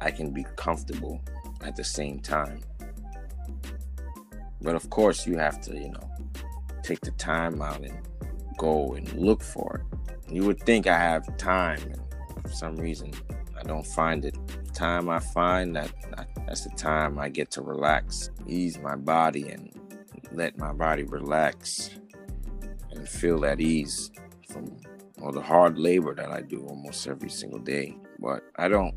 I 0.00 0.10
can 0.10 0.32
be 0.32 0.44
comfortable 0.56 1.20
at 1.62 1.76
the 1.76 1.84
same 1.84 2.20
time. 2.20 2.60
But 4.60 4.74
of 4.74 4.88
course, 4.90 5.26
you 5.26 5.38
have 5.38 5.60
to, 5.62 5.74
you 5.74 5.90
know, 5.90 6.10
take 6.82 7.00
the 7.00 7.10
time 7.12 7.60
out 7.60 7.80
and 7.84 7.98
go 8.58 8.94
and 8.94 9.12
look 9.12 9.42
for 9.42 9.82
it. 9.82 10.32
You 10.32 10.44
would 10.44 10.60
think 10.60 10.86
I 10.86 10.98
have 10.98 11.36
time, 11.36 11.80
and 11.82 12.42
for 12.42 12.48
some 12.48 12.76
reason, 12.76 13.12
I 13.58 13.62
don't 13.62 13.86
find 13.86 14.24
it. 14.24 14.36
The 14.64 14.72
time 14.72 15.08
I 15.08 15.18
find 15.18 15.74
that 15.76 15.92
that's 16.46 16.64
the 16.64 16.70
time 16.70 17.18
I 17.18 17.28
get 17.28 17.50
to 17.52 17.62
relax, 17.62 18.30
ease 18.46 18.78
my 18.78 18.96
body, 18.96 19.48
and 19.48 19.72
let 20.32 20.58
my 20.58 20.72
body 20.72 21.04
relax 21.04 21.90
and 22.92 23.08
feel 23.08 23.44
at 23.44 23.60
ease 23.60 24.10
from 24.48 24.76
all 25.22 25.32
the 25.32 25.40
hard 25.40 25.78
labor 25.78 26.14
that 26.14 26.30
I 26.30 26.42
do 26.42 26.64
almost 26.68 27.06
every 27.06 27.30
single 27.30 27.58
day. 27.58 27.96
But 28.18 28.42
I 28.56 28.68
don't, 28.68 28.94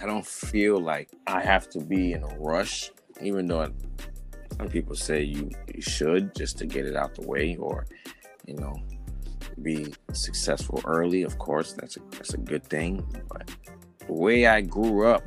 I 0.00 0.06
don't 0.06 0.26
feel 0.26 0.80
like 0.80 1.10
I 1.26 1.40
have 1.40 1.68
to 1.70 1.80
be 1.80 2.12
in 2.12 2.22
a 2.22 2.38
rush, 2.38 2.90
even 3.20 3.46
though 3.46 3.72
some 4.56 4.68
people 4.68 4.94
say 4.94 5.22
you, 5.22 5.50
you 5.74 5.82
should 5.82 6.34
just 6.34 6.58
to 6.58 6.66
get 6.66 6.86
it 6.86 6.96
out 6.96 7.14
the 7.14 7.26
way, 7.26 7.56
or 7.56 7.86
you 8.46 8.54
know, 8.54 8.74
be 9.62 9.92
successful 10.12 10.82
early. 10.84 11.22
Of 11.22 11.38
course, 11.38 11.72
that's 11.72 11.96
a 11.96 12.00
that's 12.10 12.34
a 12.34 12.38
good 12.38 12.64
thing. 12.64 13.06
But 13.28 13.50
the 14.06 14.12
way 14.12 14.46
I 14.46 14.60
grew 14.60 15.06
up, 15.06 15.22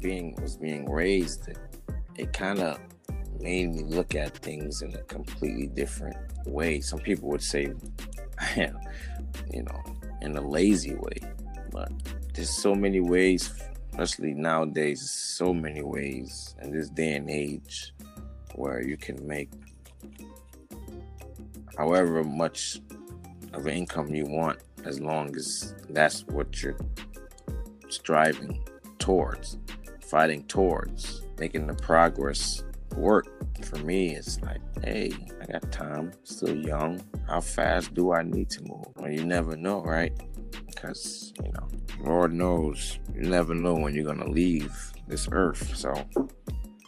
being 0.00 0.36
was 0.40 0.56
being 0.56 0.90
raised, 0.90 1.48
it, 1.48 1.58
it 2.16 2.32
kind 2.32 2.60
of 2.60 2.78
made 3.40 3.74
me 3.74 3.82
look 3.84 4.14
at 4.14 4.36
things 4.38 4.82
in 4.82 4.94
a 4.94 5.02
completely 5.02 5.66
different 5.66 6.16
way. 6.46 6.80
Some 6.80 7.00
people 7.00 7.28
would 7.30 7.42
say, 7.42 7.72
you 8.56 9.62
know, 9.62 9.82
in 10.22 10.36
a 10.36 10.40
lazy 10.40 10.94
way, 10.94 11.18
but 11.70 11.92
there's 12.34 12.50
so 12.50 12.74
many 12.74 13.00
ways, 13.00 13.52
especially 13.90 14.34
nowadays, 14.34 15.08
so 15.10 15.52
many 15.52 15.82
ways 15.82 16.54
in 16.62 16.72
this 16.72 16.88
day 16.88 17.14
and 17.14 17.30
age 17.30 17.92
where 18.54 18.82
you 18.82 18.96
can 18.96 19.26
make 19.26 19.50
however 21.76 22.22
much 22.22 22.80
of 23.52 23.66
an 23.66 23.72
income 23.72 24.14
you 24.14 24.26
want 24.26 24.58
as 24.84 25.00
long 25.00 25.34
as 25.36 25.74
that's 25.90 26.24
what 26.28 26.62
you're 26.62 26.76
striving 27.88 28.62
towards, 28.98 29.58
fighting 30.00 30.44
towards, 30.44 31.22
making 31.38 31.66
the 31.66 31.74
progress 31.74 32.62
work. 32.96 33.26
For 33.64 33.78
me, 33.78 34.14
it's 34.14 34.40
like, 34.42 34.60
hey, 34.84 35.12
I 35.40 35.46
got 35.46 35.70
time, 35.72 36.12
still 36.24 36.56
young. 36.56 37.02
How 37.28 37.40
fast 37.40 37.94
do 37.94 38.12
I 38.12 38.22
need 38.22 38.50
to 38.50 38.62
move? 38.62 38.86
Well, 38.96 39.10
you 39.10 39.24
never 39.24 39.56
know, 39.56 39.82
right? 39.82 40.12
Because, 40.66 41.32
you 41.44 41.52
know, 41.52 41.68
Lord 42.00 42.32
knows 42.32 42.98
you 43.14 43.22
never 43.22 43.54
know 43.54 43.74
when 43.74 43.94
you're 43.94 44.12
to 44.14 44.30
leave 44.30 44.74
this 45.08 45.28
earth. 45.30 45.76
So 45.76 45.94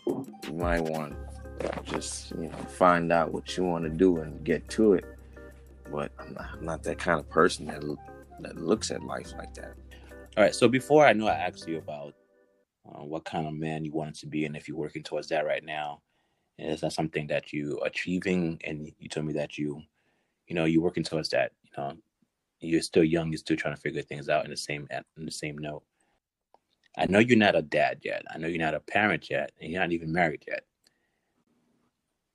you 0.06 0.52
might 0.54 0.82
want 0.82 1.16
just, 1.84 2.32
you 2.32 2.48
know, 2.48 2.58
find 2.68 3.12
out 3.12 3.32
what 3.32 3.56
you 3.56 3.64
want 3.64 3.84
to 3.84 3.90
do 3.90 4.18
and 4.18 4.44
get 4.44 4.68
to 4.70 4.94
it. 4.94 5.04
But 5.90 6.12
I'm 6.18 6.34
not, 6.34 6.48
I'm 6.52 6.64
not 6.64 6.82
that 6.82 6.98
kind 6.98 7.20
of 7.20 7.28
person 7.28 7.66
that, 7.66 7.82
that 8.40 8.56
looks 8.56 8.90
at 8.90 9.02
life 9.02 9.32
like 9.38 9.54
that. 9.54 9.74
All 10.36 10.44
right. 10.44 10.54
So 10.54 10.68
before 10.68 11.06
I 11.06 11.12
know 11.12 11.28
I 11.28 11.34
asked 11.34 11.66
you 11.68 11.78
about 11.78 12.14
uh, 12.88 13.04
what 13.04 13.24
kind 13.24 13.46
of 13.46 13.54
man 13.54 13.84
you 13.84 13.92
wanted 13.92 14.14
to 14.16 14.26
be 14.26 14.44
and 14.44 14.56
if 14.56 14.68
you're 14.68 14.76
working 14.76 15.02
towards 15.02 15.28
that 15.28 15.46
right 15.46 15.64
now, 15.64 16.02
and 16.58 16.70
is 16.70 16.80
that 16.80 16.92
something 16.92 17.26
that 17.26 17.52
you 17.52 17.80
achieving? 17.84 18.60
And 18.64 18.90
you 18.98 19.08
told 19.08 19.26
me 19.26 19.34
that 19.34 19.58
you, 19.58 19.82
you 20.46 20.54
know, 20.54 20.64
you're 20.64 20.82
working 20.82 21.04
towards 21.04 21.28
that. 21.30 21.52
You 21.64 21.70
know, 21.76 21.96
you're 22.60 22.80
still 22.80 23.04
young. 23.04 23.30
You're 23.30 23.38
still 23.38 23.56
trying 23.56 23.74
to 23.74 23.80
figure 23.80 24.02
things 24.02 24.28
out 24.28 24.44
in 24.44 24.50
the 24.50 24.56
same 24.56 24.88
in 25.16 25.24
the 25.24 25.30
same 25.30 25.58
note. 25.58 25.82
I 26.96 27.06
know 27.06 27.18
you're 27.18 27.36
not 27.36 27.56
a 27.56 27.62
dad 27.62 28.00
yet. 28.02 28.22
I 28.32 28.38
know 28.38 28.48
you're 28.48 28.58
not 28.58 28.74
a 28.74 28.80
parent 28.80 29.28
yet, 29.28 29.52
and 29.60 29.70
you're 29.70 29.82
not 29.82 29.92
even 29.92 30.12
married 30.12 30.44
yet. 30.48 30.64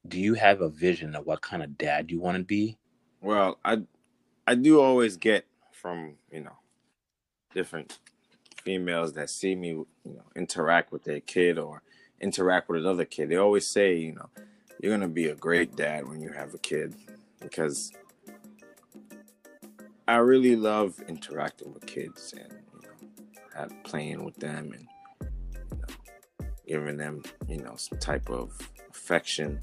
Do 0.08 0.20
you 0.20 0.36
have 0.36 0.62
a 0.62 0.70
vision 0.70 1.16
of 1.16 1.26
what 1.26 1.42
kind 1.42 1.64
of 1.64 1.78
dad 1.78 2.12
you 2.12 2.20
want 2.20 2.38
to 2.38 2.44
be? 2.44 2.78
Well, 3.22 3.60
I 3.66 3.82
I 4.46 4.56
do 4.56 4.82
always 4.82 5.18
get 5.18 5.46
from 5.72 6.16
you 6.32 6.42
know 6.42 6.58
different 7.54 7.98
females 8.64 9.14
that 9.14 9.30
see 9.30 9.56
me, 9.56 9.70
you 9.70 9.88
know, 10.06 10.24
interact 10.36 10.92
with 10.92 11.04
their 11.04 11.20
kid 11.20 11.58
or 11.58 11.82
interact 12.20 12.70
with 12.70 12.82
another 12.82 13.06
kid. 13.06 13.30
They 13.30 13.36
always 13.36 13.68
say, 13.68 13.98
you 13.98 14.14
know, 14.14 14.30
you're 14.80 14.96
gonna 14.96 15.08
be 15.08 15.28
a 15.28 15.36
great 15.36 15.76
dad 15.76 16.08
when 16.08 16.22
you 16.22 16.32
have 16.32 16.54
a 16.54 16.58
kid 16.58 16.96
because 17.40 17.92
I 20.08 20.18
really 20.18 20.56
love 20.56 21.00
interacting 21.08 21.74
with 21.74 21.86
kids 21.86 22.34
and 22.34 22.52
you 22.52 22.88
know, 22.88 23.50
have, 23.56 23.72
playing 23.84 24.24
with 24.24 24.36
them 24.38 24.74
and 24.74 24.88
you 25.72 25.78
know, 25.78 26.48
giving 26.68 26.98
them, 26.98 27.24
you 27.48 27.58
know, 27.58 27.76
some 27.76 28.00
type 28.00 28.30
of 28.30 28.52
affection. 28.90 29.60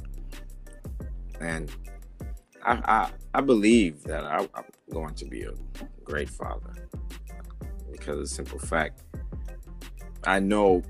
And 1.41 1.71
I, 2.65 2.73
I, 2.73 3.11
I 3.35 3.41
believe 3.41 4.03
that 4.05 4.25
I, 4.25 4.49
I'm 4.55 4.65
going 4.91 5.15
to 5.15 5.25
be 5.25 5.43
a 5.43 5.53
great 6.05 6.31
father 6.31 6.88
because 8.09 8.21
of 8.21 8.29
the 8.29 8.35
simple 8.35 8.59
fact 8.59 9.03
I 10.25 10.41
know, 10.41 10.83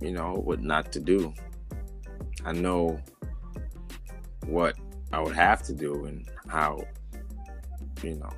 you 0.00 0.12
know, 0.12 0.34
what 0.34 0.60
not 0.60 0.90
to 0.92 1.00
do. 1.00 1.32
I 2.44 2.52
know 2.52 3.00
what 4.46 4.76
I 5.12 5.20
would 5.20 5.34
have 5.34 5.62
to 5.64 5.72
do 5.72 6.04
and 6.04 6.28
how, 6.48 6.84
you 8.02 8.16
know, 8.16 8.30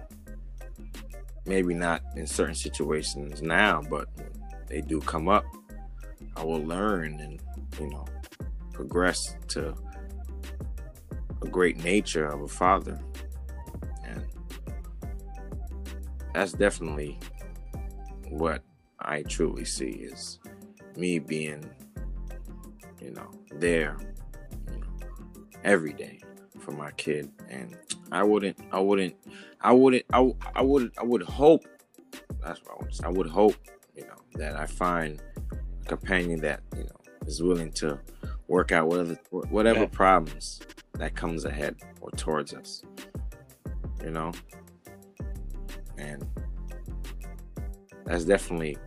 maybe 1.46 1.74
not 1.74 2.02
in 2.14 2.26
certain 2.26 2.54
situations 2.54 3.42
now, 3.42 3.82
but 3.90 4.08
they 4.68 4.82
do 4.82 5.00
come 5.00 5.28
up. 5.28 5.44
I 6.36 6.44
will 6.44 6.62
learn 6.62 7.18
and, 7.20 7.40
you 7.80 7.90
know, 7.90 8.04
progress 8.72 9.34
to 9.48 9.74
a 11.42 11.46
great 11.46 11.82
nature 11.82 12.26
of 12.26 12.42
a 12.42 12.48
father. 12.48 13.00
And 14.04 14.24
that's 16.32 16.52
definitely 16.52 17.18
what 18.30 18.62
I 18.98 19.22
truly 19.22 19.64
see 19.64 19.90
is 19.90 20.38
me 20.96 21.18
being, 21.18 21.68
you 23.00 23.12
know, 23.12 23.30
there 23.52 23.96
you 24.70 24.78
know, 24.78 25.08
every 25.64 25.92
day 25.92 26.20
for 26.60 26.72
my 26.72 26.90
kid. 26.92 27.30
And 27.48 27.76
I 28.10 28.22
wouldn't, 28.22 28.58
I 28.72 28.80
wouldn't, 28.80 29.14
I 29.60 29.72
wouldn't, 29.72 30.04
I, 30.12 30.32
I 30.54 30.62
would, 30.62 30.92
I 30.98 31.04
would 31.04 31.22
hope. 31.22 31.64
That's 32.42 32.60
what 32.62 32.72
I 32.72 32.84
would 32.84 32.94
say. 32.94 33.04
I 33.04 33.08
would 33.08 33.28
hope, 33.28 33.54
you 33.94 34.02
know, 34.02 34.16
that 34.34 34.56
I 34.56 34.66
find 34.66 35.20
a 35.52 35.88
companion 35.88 36.40
that 36.40 36.60
you 36.76 36.84
know 36.84 37.00
is 37.26 37.42
willing 37.42 37.72
to 37.72 37.98
work 38.48 38.72
out 38.72 38.86
whatever 38.86 39.18
whatever 39.30 39.80
yeah. 39.80 39.86
problems 39.86 40.60
that 40.94 41.14
comes 41.14 41.44
ahead 41.44 41.76
or 42.00 42.10
towards 42.12 42.54
us. 42.54 42.82
You 44.02 44.10
know, 44.10 44.32
and 45.98 46.24
that's 48.06 48.24
definitely 48.24 48.78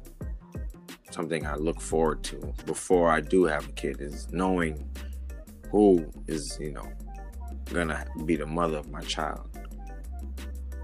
something 1.11 1.45
I 1.45 1.55
look 1.55 1.81
forward 1.81 2.23
to 2.25 2.53
before 2.65 3.11
I 3.11 3.19
do 3.19 3.43
have 3.43 3.67
a 3.67 3.71
kid 3.73 4.01
is 4.01 4.31
knowing 4.31 4.89
who 5.69 6.09
is, 6.27 6.57
you 6.59 6.71
know, 6.71 6.89
gonna 7.65 8.05
be 8.25 8.35
the 8.35 8.45
mother 8.45 8.77
of 8.77 8.89
my 8.89 9.01
child 9.01 9.49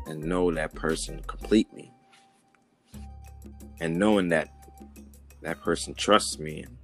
and 0.07 0.23
know 0.23 0.51
that 0.51 0.73
person 0.75 1.21
completely 1.27 1.91
and 3.79 3.97
knowing 3.97 4.29
that 4.29 4.49
that 5.41 5.61
person 5.61 5.93
trusts 5.93 6.37
me 6.37 6.63
and 6.63 6.77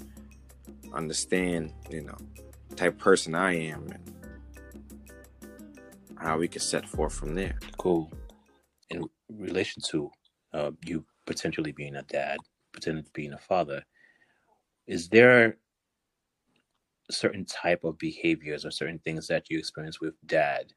understand, 0.94 1.74
you 1.90 2.02
know, 2.02 2.18
type 2.76 2.94
of 2.94 3.00
person 3.00 3.36
I 3.36 3.54
am 3.56 3.88
and 3.92 4.14
how 6.18 6.38
we 6.38 6.48
can 6.48 6.62
set 6.62 6.88
forth 6.88 7.14
from 7.14 7.36
there. 7.36 7.60
Cool. 7.78 8.12
In 8.90 9.04
relation 9.30 9.82
to 9.90 10.12
uh, 10.54 10.72
you 10.86 11.06
potentially 11.26 11.72
being 11.72 11.96
a 11.96 12.04
dad, 12.04 12.38
potentially 12.74 13.06
being 13.14 13.34
a 13.34 13.38
father, 13.38 13.84
is 14.88 15.10
there 15.10 15.58
certain 17.10 17.46
type 17.46 17.84
of 17.84 17.98
behaviors 17.98 18.66
or 18.66 18.72
certain 18.72 19.00
things 19.00 19.28
that 19.28 19.50
you 19.50 19.60
experience 19.60 20.00
with 20.00 20.14
dad 20.26 20.74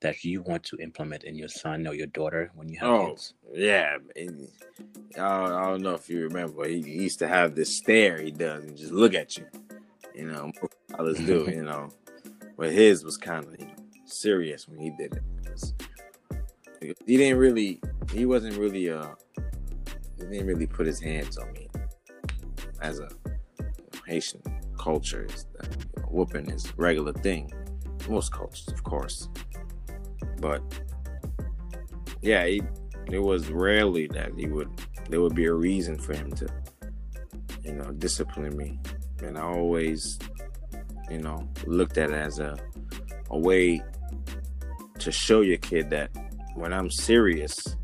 that 0.00 0.24
you 0.24 0.42
want 0.42 0.62
to 0.64 0.76
implement 0.78 1.24
in 1.24 1.36
your 1.36 1.48
son 1.48 1.86
or 1.86 1.94
your 1.94 2.08
daughter 2.08 2.50
when 2.54 2.68
you 2.68 2.78
have 2.78 2.88
oh, 2.88 3.08
kids? 3.10 3.34
Yeah. 3.52 3.98
I, 5.18 5.20
I 5.20 5.66
don't 5.66 5.82
know 5.82 5.94
if 5.94 6.08
you 6.08 6.22
remember, 6.24 6.66
he, 6.66 6.82
he 6.82 7.02
used 7.02 7.18
to 7.20 7.28
have 7.28 7.54
this 7.54 7.76
stare 7.76 8.20
he 8.20 8.30
does 8.30 8.64
and 8.64 8.76
just 8.76 8.92
look 8.92 9.14
at 9.14 9.36
you. 9.36 9.46
You 10.14 10.26
know, 10.26 10.52
fathers 10.90 11.18
do, 11.18 11.48
you 11.54 11.62
know. 11.62 11.88
But 12.56 12.72
his 12.72 13.04
was 13.04 13.16
kind 13.16 13.44
of 13.44 13.56
serious 14.04 14.68
when 14.68 14.78
he 14.78 14.90
did 14.90 15.14
it. 15.14 16.96
He 17.06 17.16
didn't 17.16 17.38
really, 17.38 17.80
he 18.12 18.26
wasn't 18.26 18.56
really 18.56 18.88
he 18.88 19.16
didn't 20.30 20.46
really 20.46 20.66
put 20.66 20.86
his 20.86 21.00
hands 21.00 21.38
on 21.38 21.52
me. 21.52 21.68
As 22.80 22.98
a 22.98 23.08
Haitian 24.06 24.42
culture, 24.78 25.24
is 25.24 25.46
that 25.58 25.68
you 25.96 26.02
know, 26.02 26.08
whooping 26.08 26.50
is 26.50 26.76
regular 26.76 27.12
thing. 27.12 27.52
Most 28.08 28.32
cultures, 28.32 28.68
of 28.68 28.82
course, 28.82 29.28
but 30.40 30.60
yeah, 32.20 32.44
he, 32.46 32.62
it 33.10 33.20
was 33.20 33.48
rarely 33.50 34.06
that 34.08 34.32
he 34.36 34.46
would. 34.46 34.68
There 35.08 35.20
would 35.20 35.34
be 35.34 35.46
a 35.46 35.54
reason 35.54 35.98
for 35.98 36.14
him 36.14 36.32
to, 36.32 36.48
you 37.62 37.72
know, 37.74 37.92
discipline 37.92 38.56
me, 38.56 38.78
and 39.22 39.38
I 39.38 39.42
always, 39.42 40.18
you 41.10 41.18
know, 41.18 41.48
looked 41.66 41.98
at 41.98 42.10
it 42.10 42.16
as 42.16 42.38
a 42.38 42.56
a 43.30 43.38
way 43.38 43.82
to 44.98 45.10
show 45.10 45.40
your 45.40 45.58
kid 45.58 45.90
that 45.90 46.10
when 46.54 46.72
I'm 46.72 46.90
serious, 46.90 47.76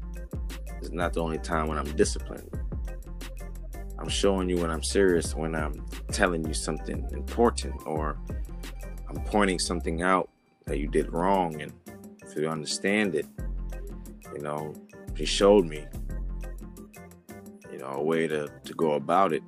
it's 0.89 0.95
not 0.95 1.12
the 1.12 1.22
only 1.22 1.36
time 1.36 1.68
when 1.68 1.76
I'm 1.76 1.97
disciplined. 1.97 2.49
I'm 3.99 4.09
showing 4.09 4.49
you 4.49 4.57
when 4.57 4.70
I'm 4.70 4.82
serious, 4.82 5.34
when 5.34 5.55
I'm 5.55 5.84
telling 6.11 6.47
you 6.47 6.55
something 6.55 7.07
important, 7.12 7.74
or 7.84 8.18
I'm 9.07 9.22
pointing 9.24 9.59
something 9.59 10.01
out 10.01 10.30
that 10.64 10.78
you 10.78 10.89
did 10.89 11.12
wrong. 11.12 11.61
And 11.61 11.74
if 12.22 12.34
you 12.36 12.49
understand 12.49 13.14
it, 13.14 13.26
you 14.32 14.41
know, 14.41 14.72
he 15.14 15.26
showed 15.26 15.66
me, 15.66 15.84
you 17.70 17.78
know, 17.78 17.89
a 17.89 18.03
way 18.03 18.26
to, 18.26 18.49
to 18.64 18.72
go 18.72 18.93
about 18.93 19.34
it. 19.34 19.43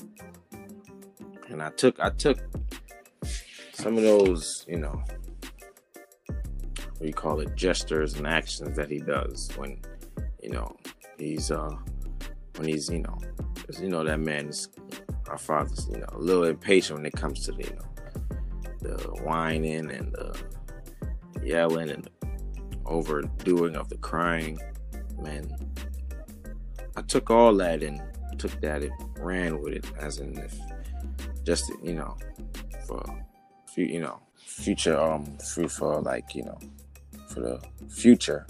And 1.49 1.63
I 1.63 1.71
took, 1.71 1.99
I 2.01 2.11
took 2.11 2.39
some 3.73 3.97
of 3.97 4.03
those, 4.03 4.67
you 4.69 4.77
know, 4.77 5.03
what 6.99 7.07
you 7.07 7.15
call 7.15 7.41
it, 7.41 7.55
gestures 7.55 8.13
and 8.17 8.27
actions 8.27 8.77
that 8.77 8.91
he 8.91 8.99
does 8.99 9.51
when, 9.57 9.81
you 10.43 10.51
know, 10.51 10.77
He's 11.21 11.51
uh, 11.51 11.77
when 12.57 12.69
he's 12.69 12.89
you 12.89 13.01
know, 13.01 13.19
because 13.55 13.81
you 13.81 13.89
know 13.89 14.03
that 14.03 14.19
man 14.19 14.49
is 14.49 14.69
our 15.29 15.39
father's 15.39 15.87
you 15.89 15.99
know 15.99 16.07
a 16.13 16.19
little 16.19 16.45
impatient 16.45 16.99
when 16.99 17.07
it 17.07 17.13
comes 17.13 17.45
to 17.45 17.53
the 17.53 17.65
you 17.65 17.77
know 17.77 17.91
the 18.81 18.97
whining 19.23 19.91
and 19.91 20.13
the 20.13 20.43
yelling 21.45 21.91
and 21.91 22.09
overdoing 22.87 23.77
of 23.77 23.89
the 23.89 23.99
crying. 23.99 24.59
Man, 25.21 25.55
I 26.97 27.03
took 27.03 27.31
all 27.31 27.55
that 27.57 27.83
and 27.83 28.01
took 28.39 28.59
that 28.63 28.83
and 28.83 28.93
ran 29.19 29.61
with 29.61 29.75
it, 29.75 29.85
as 29.99 30.19
in 30.19 30.39
if 30.39 30.59
just 31.45 31.71
you 31.83 31.95
know 31.95 32.17
for 32.87 33.03
you 33.77 34.01
know 34.01 34.21
future 34.37 34.99
um 34.99 35.25
for 35.69 36.01
like 36.01 36.35
you 36.35 36.45
know 36.45 36.59
for 37.29 37.41
the 37.41 37.61
future. 37.89 38.47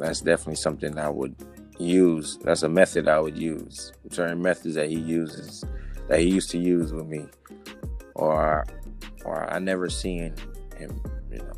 That's 0.00 0.22
definitely 0.22 0.56
something 0.56 0.98
I 0.98 1.10
would 1.10 1.36
use. 1.78 2.38
That's 2.38 2.62
a 2.62 2.68
method 2.70 3.06
I 3.06 3.20
would 3.20 3.36
use. 3.36 3.92
Certain 4.10 4.40
methods 4.40 4.74
that 4.74 4.88
he 4.88 4.98
uses, 4.98 5.62
that 6.08 6.20
he 6.20 6.26
used 6.26 6.50
to 6.52 6.58
use 6.58 6.90
with 6.90 7.06
me, 7.06 7.26
or 8.14 8.66
or 9.26 9.52
I 9.52 9.58
never 9.58 9.90
seen 9.90 10.34
him, 10.78 11.02
you 11.30 11.38
know, 11.38 11.52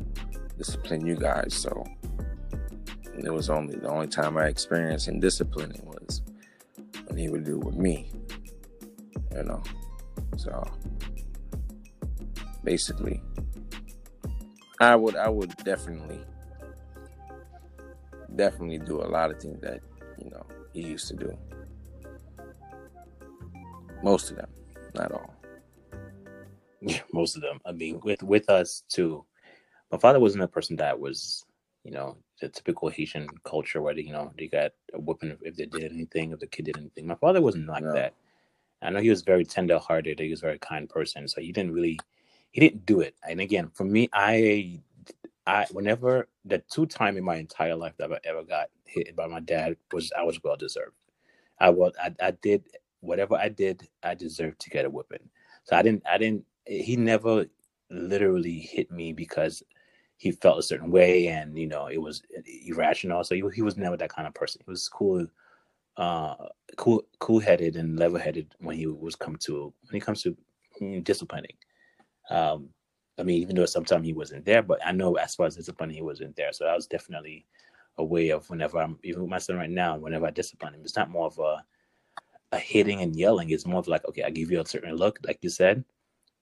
discipline 0.57 1.05
you 1.05 1.15
guys. 1.15 1.53
So 1.53 1.85
it 3.17 3.31
was 3.31 3.49
only 3.49 3.77
the 3.77 3.87
only 3.87 4.07
time 4.07 4.37
I 4.37 4.47
experienced 4.47 5.07
him 5.07 5.21
disciplining 5.21 5.81
was 5.85 6.21
when 7.07 7.17
he 7.17 7.29
would 7.29 7.45
do 7.45 7.59
with 7.59 7.77
me, 7.77 8.11
you 9.33 9.43
know. 9.43 9.63
So 10.35 10.69
basically, 12.65 13.21
I 14.81 14.97
would 14.97 15.15
I 15.15 15.29
would 15.29 15.55
definitely 15.63 16.19
definitely 18.35 18.79
do 18.79 19.01
a 19.01 19.07
lot 19.07 19.31
of 19.31 19.41
things 19.41 19.59
that 19.61 19.81
you 20.17 20.29
know 20.29 20.45
he 20.73 20.81
used 20.81 21.07
to 21.09 21.15
do. 21.15 21.37
Most 24.03 24.31
of 24.31 24.37
them, 24.37 24.49
not 24.95 25.11
all. 25.11 25.33
Yeah, 26.85 26.99
most 27.13 27.37
of 27.37 27.41
them. 27.41 27.61
I 27.65 27.71
mean, 27.71 28.01
with 28.03 28.23
with 28.23 28.49
us 28.49 28.83
too. 28.89 29.25
My 29.89 29.97
father 29.97 30.19
wasn't 30.19 30.43
a 30.43 30.49
person 30.49 30.75
that 30.77 30.99
was, 30.99 31.45
you 31.85 31.91
know, 31.91 32.17
the 32.41 32.49
typical 32.49 32.89
Haitian 32.89 33.29
culture 33.45 33.81
where 33.81 33.93
they, 33.93 34.01
you 34.01 34.11
know 34.11 34.33
they 34.37 34.47
got 34.47 34.71
a 34.93 34.99
whooping 34.99 35.37
if 35.43 35.55
they 35.55 35.65
did 35.65 35.93
anything, 35.93 36.33
if 36.33 36.39
the 36.39 36.47
kid 36.47 36.65
did 36.65 36.77
anything. 36.77 37.07
My 37.07 37.15
father 37.15 37.41
wasn't 37.41 37.67
like 37.67 37.83
no. 37.83 37.93
that. 37.93 38.13
I 38.81 38.89
know 38.89 38.99
he 38.99 39.09
was 39.09 39.21
very 39.21 39.45
tender 39.45 39.79
hearted. 39.79 40.19
He 40.19 40.29
was 40.29 40.41
a 40.41 40.47
very 40.47 40.59
kind 40.59 40.89
person, 40.89 41.25
so 41.29 41.39
he 41.39 41.53
didn't 41.53 41.71
really, 41.71 41.97
he 42.51 42.59
didn't 42.59 42.85
do 42.85 42.99
it. 42.99 43.15
And 43.27 43.39
again, 43.39 43.69
for 43.73 43.85
me, 43.85 44.09
I 44.11 44.81
I 45.45 45.65
whenever 45.71 46.27
the 46.45 46.63
two 46.71 46.85
time 46.85 47.17
in 47.17 47.23
my 47.23 47.35
entire 47.35 47.75
life 47.75 47.93
that 47.97 48.11
I 48.11 48.19
ever 48.23 48.43
got 48.43 48.67
hit 48.85 49.15
by 49.15 49.27
my 49.27 49.39
dad 49.41 49.75
was 49.91 50.11
I 50.17 50.23
was 50.23 50.41
well 50.43 50.55
deserved. 50.55 50.95
I 51.59 51.69
was 51.69 51.93
I, 52.01 52.13
I 52.21 52.31
did 52.31 52.63
whatever 53.01 53.35
I 53.35 53.49
did, 53.49 53.87
I 54.03 54.15
deserved 54.15 54.59
to 54.61 54.69
get 54.69 54.85
a 54.85 54.89
whipping. 54.89 55.29
So 55.65 55.75
I 55.75 55.81
didn't 55.81 56.03
I 56.09 56.17
didn't 56.17 56.45
he 56.65 56.95
never 56.95 57.45
literally 57.89 58.59
hit 58.59 58.89
me 58.91 59.11
because 59.11 59.61
he 60.17 60.31
felt 60.31 60.59
a 60.59 60.63
certain 60.63 60.89
way 60.91 61.27
and 61.27 61.57
you 61.57 61.67
know 61.67 61.87
it 61.87 61.97
was 62.01 62.21
irrational. 62.65 63.23
So 63.23 63.35
he, 63.35 63.43
he 63.53 63.61
was 63.61 63.77
never 63.77 63.97
that 63.97 64.13
kind 64.13 64.27
of 64.27 64.33
person. 64.33 64.61
He 64.65 64.71
was 64.71 64.87
cool 64.87 65.27
uh 65.97 66.35
cool 66.77 67.03
cool 67.19 67.39
headed 67.39 67.75
and 67.75 67.99
level 67.99 68.17
headed 68.19 68.55
when 68.59 68.77
he 68.77 68.87
was 68.87 69.15
come 69.15 69.35
to 69.35 69.73
when 69.83 69.93
he 69.93 69.99
comes 69.99 70.23
to 70.23 70.37
disciplining. 71.03 71.55
Um 72.29 72.69
I 73.19 73.23
mean, 73.23 73.41
even 73.41 73.55
though 73.55 73.65
sometimes 73.65 74.05
he 74.05 74.13
wasn't 74.13 74.45
there, 74.45 74.63
but 74.63 74.79
I 74.85 74.91
know 74.91 75.15
as 75.15 75.35
far 75.35 75.45
as 75.45 75.55
discipline, 75.55 75.89
he 75.89 76.01
wasn't 76.01 76.35
there. 76.35 76.51
So 76.51 76.65
that 76.65 76.75
was 76.75 76.87
definitely 76.87 77.45
a 77.97 78.03
way 78.03 78.29
of 78.29 78.49
whenever 78.49 78.79
I'm 78.79 78.97
even 79.03 79.21
with 79.21 79.29
my 79.29 79.37
son 79.37 79.57
right 79.57 79.69
now, 79.69 79.97
whenever 79.97 80.25
I 80.25 80.31
discipline 80.31 80.73
him, 80.73 80.81
it's 80.83 80.95
not 80.95 81.09
more 81.11 81.27
of 81.27 81.37
a 81.39 81.63
a 82.53 82.59
hitting 82.59 83.01
and 83.01 83.15
yelling. 83.15 83.49
It's 83.49 83.65
more 83.65 83.79
of 83.79 83.87
like, 83.87 84.05
okay, 84.07 84.23
I 84.23 84.29
give 84.29 84.51
you 84.51 84.61
a 84.61 84.65
certain 84.65 84.95
look, 84.95 85.19
like 85.25 85.39
you 85.41 85.49
said, 85.49 85.83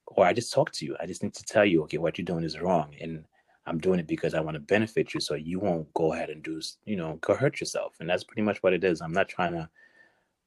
or 0.07 0.25
I 0.25 0.33
just 0.33 0.53
talk 0.53 0.71
to 0.73 0.85
you. 0.85 0.95
I 0.99 1.05
just 1.05 1.23
need 1.23 1.33
to 1.35 1.43
tell 1.43 1.65
you, 1.65 1.83
okay, 1.83 1.97
what 1.97 2.17
you're 2.17 2.25
doing 2.25 2.43
is 2.43 2.59
wrong, 2.59 2.95
and 3.01 3.23
I'm 3.65 3.79
doing 3.79 3.99
it 3.99 4.07
because 4.07 4.33
I 4.33 4.41
want 4.41 4.55
to 4.55 4.61
benefit 4.61 5.13
you, 5.13 5.19
so 5.19 5.35
you 5.35 5.59
won't 5.59 5.93
go 5.93 6.13
ahead 6.13 6.29
and 6.29 6.43
do, 6.43 6.61
you 6.85 6.95
know, 6.95 7.17
go 7.21 7.35
hurt 7.35 7.59
yourself. 7.59 7.95
And 7.99 8.09
that's 8.09 8.23
pretty 8.23 8.41
much 8.41 8.59
what 8.63 8.73
it 8.73 8.83
is. 8.83 9.01
I'm 9.01 9.13
not 9.13 9.29
trying 9.29 9.53
to. 9.53 9.69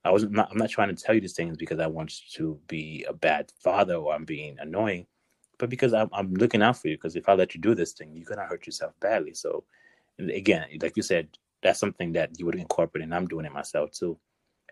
I 0.05 0.11
was 0.11 0.25
not. 0.25 0.51
I'm 0.51 0.59
not 0.59 0.71
trying 0.71 0.95
to 0.95 1.03
tell 1.03 1.15
you 1.15 1.21
these 1.21 1.35
things 1.35 1.57
because 1.57 1.81
I 1.81 1.87
want 1.87 2.13
you 2.21 2.27
to 2.39 2.61
be 2.67 3.07
a 3.09 3.13
bad 3.13 3.53
father 3.59 3.95
or 3.95 4.15
I'm 4.15 4.25
being 4.25 4.57
annoying 4.59 5.07
but 5.59 5.71
because 5.71 5.95
I'm, 5.95 6.09
I'm 6.13 6.35
looking 6.35 6.63
out 6.63 6.77
for 6.79 6.89
you. 6.89 6.97
Because 6.97 7.17
if 7.17 7.29
I 7.29 7.35
let 7.35 7.55
you 7.55 7.61
do 7.61 7.75
this 7.75 7.93
thing, 7.93 8.13
you're 8.15 8.25
gonna 8.25 8.47
hurt 8.47 8.67
yourself 8.67 8.93
badly. 9.01 9.35
So, 9.35 9.65
again, 10.19 10.67
like 10.81 10.97
you 10.97 11.03
said, 11.03 11.29
that's 11.63 11.81
something 11.81 12.13
that 12.13 12.39
you 12.39 12.47
would 12.47 12.57
incorporate, 12.57 13.05
and 13.05 13.15
I'm 13.15 13.27
doing 13.27 13.47
it 13.47 13.53
myself 13.53 13.91
too, 13.93 14.19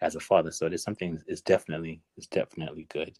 as 0.00 0.14
a 0.16 0.20
father. 0.20 0.50
So 0.50 0.68
there's 0.68 0.82
something 0.82 1.20
is 1.26 1.40
definitely 1.40 2.02
is 2.16 2.26
definitely 2.26 2.86
good, 2.92 3.16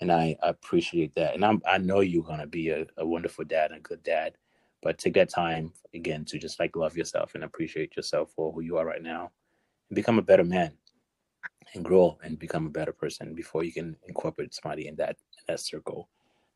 and 0.00 0.10
I, 0.12 0.36
I 0.42 0.48
appreciate 0.48 1.14
that. 1.16 1.34
And 1.34 1.44
I'm 1.44 1.60
I 1.66 1.78
know 1.78 2.00
you're 2.00 2.22
gonna 2.22 2.46
be 2.46 2.70
a, 2.70 2.86
a 2.96 3.06
wonderful 3.06 3.44
dad 3.44 3.70
and 3.70 3.80
a 3.80 3.82
good 3.82 4.02
dad, 4.02 4.34
but 4.82 4.98
take 4.98 5.14
that 5.14 5.30
time 5.30 5.72
again 5.94 6.24
to 6.26 6.38
just 6.38 6.58
like 6.60 6.76
love 6.76 6.96
yourself 6.96 7.34
and 7.34 7.44
appreciate 7.44 7.96
yourself 7.96 8.30
for 8.34 8.52
who 8.52 8.62
you 8.62 8.76
are 8.78 8.86
right 8.86 9.02
now, 9.02 9.30
and 9.90 9.96
become 9.96 10.18
a 10.18 10.22
better 10.22 10.44
man, 10.44 10.72
and 11.74 11.84
grow 11.84 12.18
and 12.22 12.38
become 12.38 12.66
a 12.66 12.70
better 12.70 12.92
person 12.92 13.34
before 13.34 13.64
you 13.64 13.72
can 13.72 13.96
incorporate 14.08 14.54
somebody 14.54 14.88
in 14.88 14.96
that 14.96 15.16
in 15.38 15.44
that 15.48 15.60
circle 15.60 16.08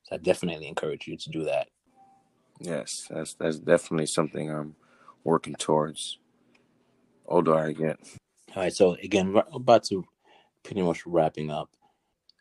so 0.08 0.16
I 0.16 0.18
definitely 0.18 0.68
encourage 0.68 1.06
you 1.06 1.16
to 1.16 1.30
do 1.30 1.44
that. 1.44 1.68
Yes, 2.60 3.06
that's 3.10 3.34
that's 3.34 3.58
definitely 3.58 4.06
something 4.06 4.50
I'm 4.50 4.74
working 5.24 5.54
towards. 5.54 6.18
Older 7.26 7.54
I 7.54 7.72
get. 7.72 7.98
All 8.56 8.62
right. 8.62 8.72
So 8.72 8.94
again, 9.02 9.32
we're 9.32 9.44
about 9.52 9.84
to 9.84 10.04
pretty 10.64 10.82
much 10.82 11.06
wrapping 11.06 11.50
up. 11.50 11.70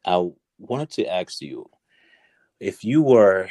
I 0.06 0.30
wanted 0.58 0.90
to 0.92 1.06
ask 1.06 1.42
you 1.42 1.70
if 2.60 2.84
you 2.84 3.02
were 3.04 3.50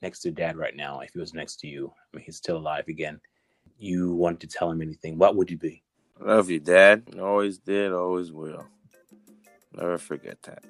next 0.00 0.20
to 0.20 0.30
dad 0.30 0.56
right 0.56 0.74
now, 0.74 1.00
if 1.00 1.12
he 1.12 1.20
was 1.20 1.34
next 1.34 1.60
to 1.60 1.68
you, 1.68 1.92
I 1.96 2.16
mean, 2.16 2.24
he's 2.24 2.36
still 2.36 2.56
alive 2.56 2.88
again, 2.88 3.20
you 3.78 4.14
wanted 4.14 4.40
to 4.40 4.46
tell 4.48 4.70
him 4.70 4.82
anything, 4.82 5.18
what 5.18 5.36
would 5.36 5.50
you 5.50 5.58
be? 5.58 5.82
Love 6.20 6.50
you, 6.50 6.60
Dad. 6.60 7.04
Always 7.20 7.58
did, 7.58 7.92
always 7.92 8.32
will. 8.32 8.66
Never 9.74 9.98
forget 9.98 10.42
that. 10.42 10.64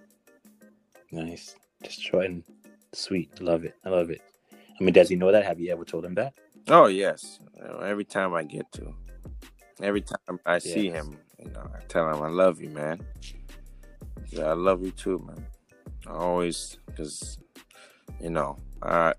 Nice. 1.10 1.56
Just 1.82 2.08
and 2.12 2.44
Sweet. 2.92 3.40
Love 3.40 3.64
it. 3.64 3.74
I 3.84 3.88
love 3.88 4.10
it. 4.10 4.20
I 4.52 4.84
mean, 4.84 4.92
does 4.92 5.08
he 5.08 5.16
know 5.16 5.32
that? 5.32 5.44
Have 5.44 5.60
you 5.60 5.72
ever 5.72 5.84
told 5.84 6.04
him 6.04 6.14
that? 6.14 6.34
Oh, 6.68 6.86
yes. 6.86 7.40
Every 7.82 8.04
time 8.04 8.34
I 8.34 8.42
get 8.42 8.70
to. 8.72 8.94
Every 9.80 10.00
time 10.00 10.38
I 10.46 10.54
yes. 10.54 10.64
see 10.64 10.90
him, 10.90 11.16
you 11.38 11.50
know, 11.50 11.70
I 11.74 11.80
tell 11.88 12.08
him 12.08 12.22
I 12.22 12.28
love 12.28 12.60
you, 12.60 12.70
man. 12.70 13.00
Yeah, 14.28 14.44
I 14.44 14.52
love 14.52 14.82
you 14.82 14.90
too, 14.92 15.18
man. 15.26 15.44
I 16.06 16.12
always, 16.12 16.78
because, 16.86 17.38
you 18.20 18.30
know, 18.30 18.56
I, 18.82 19.14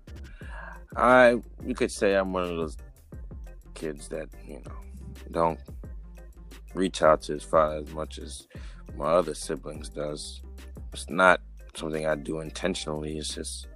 I, 0.96 1.40
you 1.64 1.74
could 1.74 1.90
say 1.90 2.14
I'm 2.14 2.32
one 2.32 2.44
of 2.44 2.56
those 2.56 2.76
kids 3.74 4.08
that, 4.08 4.28
you 4.46 4.62
know, 4.64 4.76
don't 5.30 5.60
reach 6.74 7.02
out 7.02 7.22
to 7.22 7.32
his 7.32 7.42
father 7.42 7.76
as 7.76 7.90
much 7.92 8.18
as 8.18 8.46
my 8.96 9.06
other 9.06 9.34
siblings 9.34 9.88
does. 9.88 10.42
It's 10.92 11.08
not 11.10 11.40
something 11.76 12.06
I 12.06 12.14
do 12.14 12.40
intentionally. 12.40 13.18
It's 13.18 13.34
just 13.34 13.66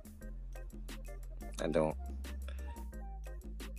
I 1.62 1.68
don't 1.68 1.96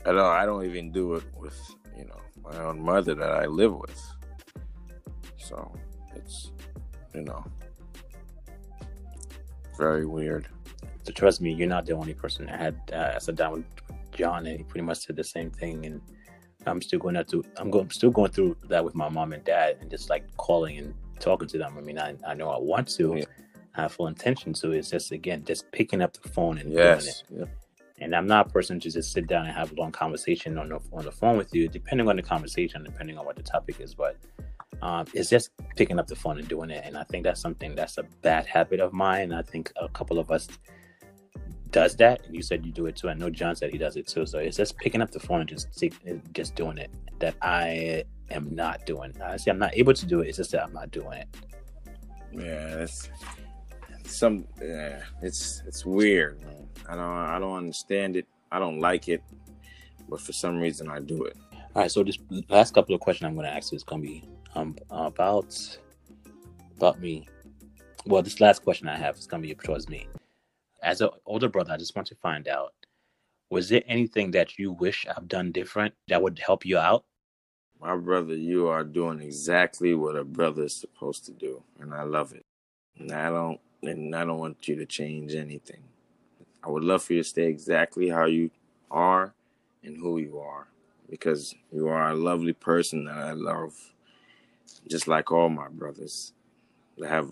I 0.06 0.12
don't 0.12 0.26
I 0.26 0.46
don't 0.46 0.66
even 0.66 0.92
do 0.92 1.16
it 1.16 1.24
with, 1.38 1.58
you 1.98 2.06
know, 2.06 2.20
my 2.44 2.58
own 2.64 2.82
mother 2.82 3.16
that 3.16 3.32
I 3.32 3.46
live 3.46 3.76
with. 3.76 4.00
So 5.38 5.72
it's 6.16 6.52
you 7.14 7.22
know 7.22 7.44
very 9.78 10.06
weird. 10.06 10.48
So 11.04 11.14
trust 11.14 11.42
me, 11.42 11.54
you're 11.54 11.68
not 11.68 11.86
the 11.86 11.94
only 11.94 12.14
person 12.14 12.46
that 12.48 12.60
had 12.60 12.76
uh, 12.94 13.14
I 13.16 13.20
sat 13.20 13.36
down 13.36 13.54
with 13.54 13.66
John 14.12 14.46
and 14.46 14.58
he 14.58 14.64
pretty 14.64 14.86
much 14.86 15.00
said 15.06 15.16
the 15.16 15.24
same 15.24 15.50
thing 15.50 15.86
and 15.86 16.02
I'm 16.66 16.82
still 16.82 17.00
going 17.00 17.16
to 17.16 17.44
I'm 17.58 17.72
going 17.72 17.90
still 17.90 18.12
going 18.12 18.32
through 18.32 18.58
that 18.68 18.84
with 18.84 18.96
my 18.96 19.10
mom 19.10 19.34
and 19.34 19.44
dad 19.44 19.78
and 19.80 19.90
just 19.90 20.10
like 20.10 20.26
calling 20.38 20.78
and 20.78 20.94
talking 21.20 21.48
to 21.48 21.58
them. 21.58 21.76
I 21.78 21.82
mean 21.82 21.98
I, 21.98 22.16
I 22.28 22.34
know 22.34 22.50
I 22.50 22.60
want 22.60 22.90
to. 22.98 23.16
Yeah 23.18 23.26
have 23.84 23.94
full 23.94 24.08
intention 24.08 24.54
to. 24.54 24.72
It's 24.72 24.90
just 24.90 25.12
again 25.12 25.44
just 25.46 25.72
picking 25.72 26.02
up 26.02 26.14
the 26.14 26.30
phone 26.30 26.58
and 26.58 26.72
yes. 26.72 27.24
doing 27.30 27.44
it. 27.44 27.50
And 28.02 28.16
I'm 28.16 28.28
not 28.28 28.48
a 28.48 28.50
person 28.50 28.80
to 28.80 28.90
just 28.90 29.12
sit 29.12 29.28
down 29.28 29.46
and 29.46 29.54
have 29.54 29.74
a 29.74 29.76
long 29.76 29.92
conversation 29.92 30.58
on 30.58 30.70
the 30.70 30.80
on 30.94 31.04
the 31.06 31.12
phone 31.12 31.38
with 31.38 31.54
you, 31.54 31.68
depending 31.68 32.08
on 32.08 32.16
the 32.16 32.22
conversation, 32.22 32.84
depending 32.84 33.18
on 33.18 33.26
what 33.26 33.36
the 33.36 33.44
topic 33.44 33.80
is. 33.80 33.94
But 33.94 34.18
um, 34.82 35.06
it's 35.14 35.30
just 35.30 35.52
picking 35.76 36.00
up 36.00 36.08
the 36.08 36.16
phone 36.16 36.40
and 36.40 36.48
doing 36.48 36.70
it. 36.70 36.84
And 36.86 36.98
I 36.98 37.04
think 37.04 37.24
that's 37.24 37.42
something 37.42 37.76
that's 37.76 37.98
a 37.98 38.04
bad 38.22 38.46
habit 38.46 38.80
of 38.80 38.94
mine. 38.94 39.34
I 39.34 39.42
think 39.42 39.72
a 39.76 39.90
couple 39.90 40.20
of 40.20 40.32
us 40.32 40.48
does 41.72 41.96
that. 41.98 42.26
And 42.26 42.36
you 42.36 42.42
said 42.42 42.66
you 42.66 42.72
do 42.72 42.86
it 42.86 42.96
too. 42.96 43.10
I 43.10 43.14
know 43.14 43.30
John 43.30 43.56
said 43.56 43.72
he 43.72 43.78
does 43.78 43.96
it 43.96 44.08
too. 44.08 44.26
So 44.26 44.40
it's 44.40 44.58
just 44.58 44.78
picking 44.78 45.02
up 45.02 45.12
the 45.12 45.20
phone 45.20 45.42
and 45.42 45.50
just 45.50 45.68
just 46.34 46.56
doing 46.56 46.78
it. 46.78 46.92
That 47.20 47.36
I 47.42 48.04
am 48.32 48.54
not 48.56 48.86
doing. 48.86 49.14
I 49.22 49.38
say 49.38 49.52
I'm 49.52 49.60
not 49.60 49.76
able 49.76 49.94
to 49.94 50.06
do 50.06 50.22
it. 50.22 50.30
It's 50.30 50.38
just 50.38 50.52
that 50.52 50.64
I'm 50.64 50.74
not 50.74 50.92
doing 50.92 51.14
it. 51.14 51.28
Yeah, 52.32 52.76
that's 52.76 53.10
some 54.10 54.46
yeah, 54.62 55.02
it's 55.22 55.64
it's 55.68 55.86
weird. 55.86 56.42
Man. 56.42 56.68
I 56.88 56.96
don't 56.96 57.18
I 57.18 57.40
don't 57.40 57.58
understand 57.58 58.16
it. 58.16 58.28
I 58.52 58.60
don't 58.60 58.80
like 58.80 59.08
it, 59.08 59.22
but 60.10 60.22
for 60.22 60.34
some 60.34 60.60
reason 60.60 60.90
I 60.90 61.00
do 61.00 61.26
it. 61.26 61.38
All 61.76 61.84
right. 61.84 61.92
So 61.92 62.04
this 62.04 62.18
last 62.50 62.74
couple 62.74 62.96
of 62.96 63.02
questions 63.02 63.28
I'm 63.28 63.36
going 63.36 63.46
to 63.46 63.54
ask 63.54 63.74
is 63.74 63.84
going 63.84 64.02
to 64.02 64.08
be 64.08 64.24
um, 64.56 64.76
about 64.90 65.56
about 66.78 67.00
me. 67.00 67.28
Well, 68.06 68.22
this 68.22 68.40
last 68.40 68.64
question 68.64 68.88
I 68.88 68.98
have 68.98 69.18
is 69.18 69.28
going 69.28 69.44
to 69.44 69.48
be 69.48 69.56
towards 69.56 69.90
me. 69.90 70.08
As 70.82 71.02
an 71.02 71.10
older 71.26 71.50
brother, 71.50 71.74
I 71.74 71.78
just 71.78 71.96
want 71.96 72.08
to 72.08 72.16
find 72.16 72.48
out: 72.48 72.74
was 73.50 73.70
there 73.70 73.84
anything 73.88 74.32
that 74.32 74.58
you 74.58 74.72
wish 74.72 75.06
I've 75.06 75.28
done 75.28 75.52
different 75.52 75.94
that 76.08 76.22
would 76.22 76.40
help 76.40 76.66
you 76.66 76.78
out? 76.78 77.06
My 77.82 77.96
brother, 77.96 78.36
you 78.36 78.68
are 78.68 78.84
doing 78.84 79.22
exactly 79.22 79.94
what 79.96 80.18
a 80.18 80.24
brother 80.26 80.64
is 80.64 80.76
supposed 80.76 81.26
to 81.26 81.32
do, 81.32 81.64
and 81.80 81.94
I 81.94 82.04
love 82.04 82.34
it. 82.34 82.46
And 82.98 83.12
I 83.12 83.30
don't, 83.30 83.60
and 83.84 84.16
I 84.16 84.26
don't 84.26 84.40
want 84.40 84.68
you 84.68 84.76
to 84.76 84.86
change 84.86 85.36
anything. 85.36 85.84
I 86.64 86.70
would 86.70 86.84
love 86.84 87.04
for 87.04 87.14
you 87.14 87.24
to 87.24 87.30
stay 87.30 87.48
exactly 87.48 88.10
how 88.10 88.26
you 88.26 88.52
are 88.92 89.34
and 89.84 89.98
who 89.98 90.18
you 90.18 90.40
are, 90.40 90.68
because 91.10 91.56
you 91.72 91.88
are 91.88 92.10
a 92.10 92.16
lovely 92.16 92.54
person 92.54 93.06
that 93.06 93.18
I 93.18 93.32
love, 93.32 93.94
just 94.90 95.08
like 95.08 95.32
all 95.32 95.50
my 95.50 95.70
brothers. 95.70 96.34
They 96.98 97.08
have 97.08 97.32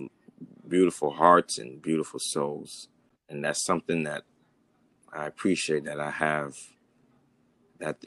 beautiful 0.67 1.11
hearts 1.11 1.57
and 1.57 1.81
beautiful 1.81 2.19
souls, 2.19 2.87
and 3.29 3.43
that's 3.43 3.63
something 3.63 4.03
that 4.03 4.23
I 5.11 5.25
appreciate 5.25 5.83
that 5.85 5.99
I 5.99 6.11
have. 6.11 6.55
That 7.79 7.97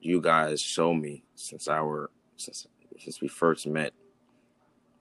you 0.00 0.20
guys 0.20 0.62
show 0.62 0.94
me 0.94 1.24
since 1.34 1.68
our 1.68 2.10
since 2.36 2.66
since 2.98 3.20
we 3.20 3.28
first 3.28 3.66
met 3.66 3.92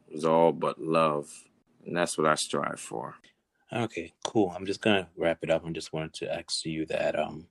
it 0.10 0.16
was 0.16 0.26
all 0.26 0.52
but 0.52 0.82
love, 0.82 1.46
and 1.86 1.96
that's 1.96 2.18
what 2.18 2.28
I 2.28 2.36
strive 2.36 2.80
for. 2.80 3.16
Okay, 3.72 4.14
cool. 4.24 4.52
I'm 4.56 4.66
just 4.66 4.82
gonna 4.82 5.08
wrap 5.16 5.40
it 5.44 5.50
up. 5.50 5.64
I 5.66 5.72
just 5.72 5.94
wanted 5.94 6.14
to 6.16 6.34
ask 6.34 6.66
you 6.66 6.86
that. 6.88 7.18
Um, 7.18 7.48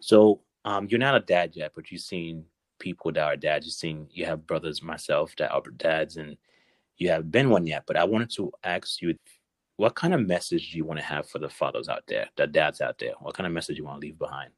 so 0.00 0.40
um, 0.64 0.88
you're 0.88 0.98
not 0.98 1.14
a 1.14 1.20
dad 1.20 1.52
yet, 1.54 1.72
but 1.74 1.90
you've 1.90 2.00
seen 2.00 2.44
people 2.78 3.12
that 3.12 3.22
are 3.22 3.36
dads. 3.36 3.66
You've 3.66 3.74
seen 3.74 4.08
you 4.10 4.26
have 4.26 4.46
brothers, 4.46 4.82
myself, 4.82 5.34
that 5.38 5.52
are 5.52 5.62
dads, 5.76 6.16
and 6.16 6.36
you 6.96 7.08
haven't 7.10 7.30
been 7.30 7.50
one 7.50 7.66
yet. 7.66 7.84
But 7.86 7.96
I 7.96 8.04
wanted 8.04 8.30
to 8.32 8.52
ask 8.64 9.00
you, 9.00 9.14
what 9.76 9.94
kind 9.94 10.12
of 10.12 10.26
message 10.26 10.72
do 10.72 10.78
you 10.78 10.84
want 10.84 10.98
to 10.98 11.06
have 11.06 11.28
for 11.28 11.38
the 11.38 11.48
fathers 11.48 11.88
out 11.88 12.02
there, 12.08 12.28
the 12.36 12.46
dads 12.46 12.80
out 12.80 12.98
there? 12.98 13.12
What 13.20 13.34
kind 13.34 13.46
of 13.46 13.52
message 13.52 13.78
you 13.78 13.84
want 13.84 14.00
to 14.00 14.06
leave 14.06 14.18
behind? 14.18 14.50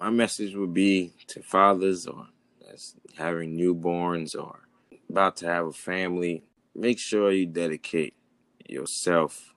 My 0.00 0.10
message 0.10 0.54
would 0.56 0.74
be 0.74 1.12
to 1.28 1.42
fathers 1.42 2.06
or 2.06 2.26
that's 2.66 2.96
having 3.16 3.56
newborns 3.56 4.34
or 4.34 4.60
about 5.10 5.36
to 5.36 5.46
have 5.46 5.66
a 5.66 5.72
family. 5.72 6.42
Make 6.74 6.98
sure 6.98 7.30
you 7.30 7.46
dedicate 7.46 8.14
yourself 8.68 9.54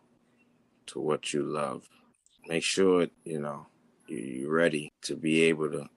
to 0.88 1.00
what 1.00 1.34
you 1.34 1.44
love. 1.44 1.88
Make 2.48 2.64
sure 2.64 3.08
you 3.24 3.40
know 3.40 3.68
you're 4.08 4.52
ready 4.52 4.92
to 5.04 5.16
be 5.16 5.44
able 5.44 5.72
to 5.72 5.88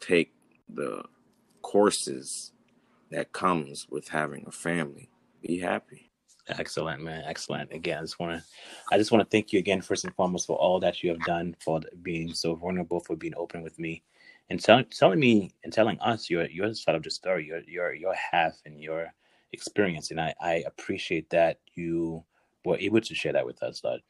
take 0.00 0.32
the 0.68 1.02
courses 1.62 2.52
that 3.10 3.32
comes 3.32 3.86
with 3.90 4.08
having 4.08 4.44
a 4.46 4.52
family. 4.52 5.08
Be 5.42 5.58
happy. 5.58 6.10
Excellent, 6.48 7.02
man. 7.02 7.22
Excellent. 7.26 7.72
Again, 7.72 7.98
I 7.98 8.00
just 8.02 8.18
want 8.18 8.36
to, 8.36 8.44
I 8.92 8.98
just 8.98 9.10
want 9.10 9.24
to 9.24 9.30
thank 9.30 9.52
you 9.52 9.58
again, 9.58 9.80
first 9.80 10.04
and 10.04 10.14
foremost, 10.14 10.46
for 10.46 10.58
all 10.58 10.78
that 10.80 11.02
you 11.02 11.10
have 11.10 11.24
done, 11.24 11.56
for 11.60 11.80
being 12.02 12.34
so 12.34 12.54
vulnerable, 12.54 13.00
for 13.00 13.16
being 13.16 13.34
open 13.36 13.62
with 13.62 13.78
me, 13.78 14.02
and 14.50 14.62
telling 14.62 14.84
telling 14.86 15.20
me 15.20 15.54
and 15.64 15.72
telling 15.72 15.98
us 16.00 16.28
your 16.28 16.46
your 16.46 16.74
side 16.74 16.94
of 16.94 17.02
the 17.02 17.10
story, 17.10 17.46
your 17.46 17.60
your 17.60 17.94
your 17.94 18.14
half 18.14 18.60
and 18.66 18.80
your 18.80 19.12
experience. 19.54 20.10
And 20.10 20.20
I 20.20 20.34
I 20.40 20.64
appreciate 20.66 21.30
that 21.30 21.58
you 21.74 22.24
were 22.64 22.78
able 22.78 23.00
to 23.00 23.14
share 23.14 23.32
that 23.32 23.46
with 23.46 23.62
us. 23.62 23.80
But 23.80 24.00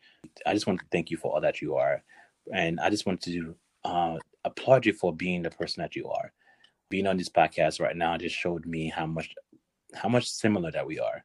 I 0.46 0.54
just 0.54 0.66
want 0.66 0.80
to 0.80 0.86
thank 0.90 1.10
you 1.10 1.16
for 1.16 1.32
all 1.32 1.40
that 1.40 1.60
you 1.60 1.76
are, 1.76 2.02
and 2.52 2.80
I 2.80 2.90
just 2.90 3.06
want 3.06 3.20
to 3.22 3.54
uh, 3.84 4.16
applaud 4.44 4.86
you 4.86 4.92
for 4.92 5.14
being 5.14 5.42
the 5.42 5.50
person 5.50 5.82
that 5.82 5.94
you 5.94 6.08
are. 6.08 6.32
Being 6.90 7.06
on 7.06 7.16
this 7.16 7.28
podcast 7.28 7.80
right 7.80 7.96
now 7.96 8.16
just 8.16 8.36
showed 8.36 8.66
me 8.66 8.88
how 8.88 9.06
much 9.06 9.34
how 9.94 10.08
much 10.08 10.28
similar 10.28 10.70
that 10.72 10.86
we 10.86 10.98
are 10.98 11.24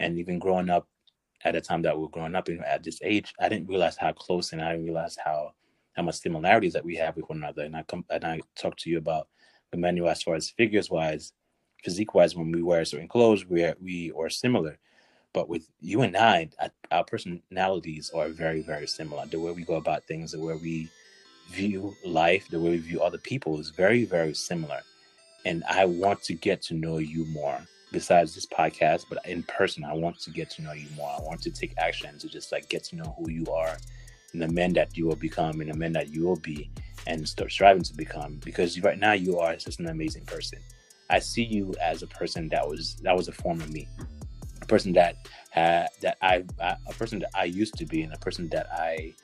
and 0.00 0.18
even 0.18 0.38
growing 0.38 0.70
up 0.70 0.88
at 1.44 1.52
the 1.52 1.60
time 1.60 1.82
that 1.82 1.96
we 1.96 2.04
are 2.04 2.10
growing 2.10 2.34
up 2.34 2.48
at 2.48 2.82
this 2.82 2.98
age, 3.02 3.32
I 3.40 3.48
didn't 3.48 3.68
realize 3.68 3.96
how 3.96 4.12
close 4.12 4.52
and 4.52 4.62
I 4.62 4.72
didn't 4.72 4.86
realize 4.86 5.16
how 5.22 5.52
how 5.94 6.02
much 6.02 6.16
similarities 6.16 6.74
that 6.74 6.84
we 6.84 6.94
have 6.96 7.16
with 7.16 7.28
one 7.28 7.38
another. 7.38 7.64
And 7.64 7.74
I 7.74 7.82
come 7.84 8.04
and 8.10 8.24
I 8.24 8.40
talk 8.54 8.76
to 8.78 8.90
you 8.90 8.98
about 8.98 9.28
Emmanuel 9.72 10.10
as 10.10 10.22
far 10.22 10.34
as 10.34 10.50
figures 10.50 10.90
wise, 10.90 11.32
physique 11.82 12.14
wise, 12.14 12.34
when 12.34 12.52
we 12.52 12.62
wear 12.62 12.84
certain 12.84 13.08
clothes, 13.08 13.46
we 13.46 13.64
are, 13.64 13.76
we 13.80 14.12
are 14.18 14.30
similar. 14.30 14.78
But 15.32 15.48
with 15.48 15.68
you 15.80 16.02
and 16.02 16.16
I, 16.16 16.48
our 16.90 17.04
personalities 17.04 18.10
are 18.14 18.28
very, 18.28 18.62
very 18.62 18.86
similar. 18.86 19.26
The 19.26 19.38
way 19.38 19.52
we 19.52 19.64
go 19.64 19.74
about 19.74 20.04
things, 20.04 20.32
the 20.32 20.40
way 20.40 20.54
we 20.54 20.88
view 21.50 21.94
life, 22.04 22.48
the 22.48 22.58
way 22.58 22.70
we 22.70 22.78
view 22.78 23.02
other 23.02 23.18
people 23.18 23.60
is 23.60 23.70
very, 23.70 24.04
very 24.04 24.34
similar. 24.34 24.80
And 25.44 25.62
I 25.68 25.84
want 25.84 26.22
to 26.24 26.34
get 26.34 26.62
to 26.62 26.74
know 26.74 26.98
you 26.98 27.24
more 27.26 27.60
besides 27.92 28.34
this 28.34 28.46
podcast, 28.46 29.04
but 29.08 29.24
in 29.26 29.42
person, 29.44 29.84
I 29.84 29.92
want 29.92 30.18
to 30.20 30.30
get 30.30 30.50
to 30.50 30.62
know 30.62 30.72
you 30.72 30.88
more. 30.96 31.10
I 31.10 31.22
want 31.22 31.40
to 31.42 31.50
take 31.50 31.74
action 31.78 32.18
to 32.18 32.28
just 32.28 32.50
like 32.50 32.68
get 32.68 32.84
to 32.84 32.96
know 32.96 33.14
who 33.18 33.30
you 33.30 33.46
are 33.52 33.76
and 34.32 34.42
the 34.42 34.48
men 34.48 34.72
that 34.74 34.96
you 34.96 35.06
will 35.06 35.16
become 35.16 35.60
and 35.60 35.70
the 35.70 35.76
men 35.76 35.92
that 35.92 36.08
you 36.08 36.24
will 36.24 36.36
be 36.36 36.70
and 37.06 37.26
start 37.28 37.52
striving 37.52 37.82
to 37.84 37.94
become 37.94 38.40
because 38.44 38.80
right 38.80 38.98
now 38.98 39.12
you 39.12 39.38
are 39.38 39.54
just 39.56 39.80
an 39.80 39.88
amazing 39.88 40.24
person. 40.24 40.58
I 41.10 41.18
see 41.18 41.44
you 41.44 41.72
as 41.80 42.02
a 42.02 42.06
person 42.06 42.48
that 42.48 42.66
was 42.66 42.96
that 43.02 43.16
was 43.16 43.28
a 43.28 43.32
form 43.32 43.60
of 43.60 43.72
me, 43.72 43.88
a 44.60 44.66
person 44.66 44.92
that 44.94 45.28
had 45.50 45.88
that 46.02 46.18
I, 46.22 46.44
a 46.60 46.92
person 46.92 47.20
that 47.20 47.30
I 47.34 47.44
used 47.44 47.74
to 47.78 47.86
be 47.86 48.02
and 48.02 48.12
a 48.12 48.18
person 48.18 48.48
that 48.50 48.66
I 48.72 49.14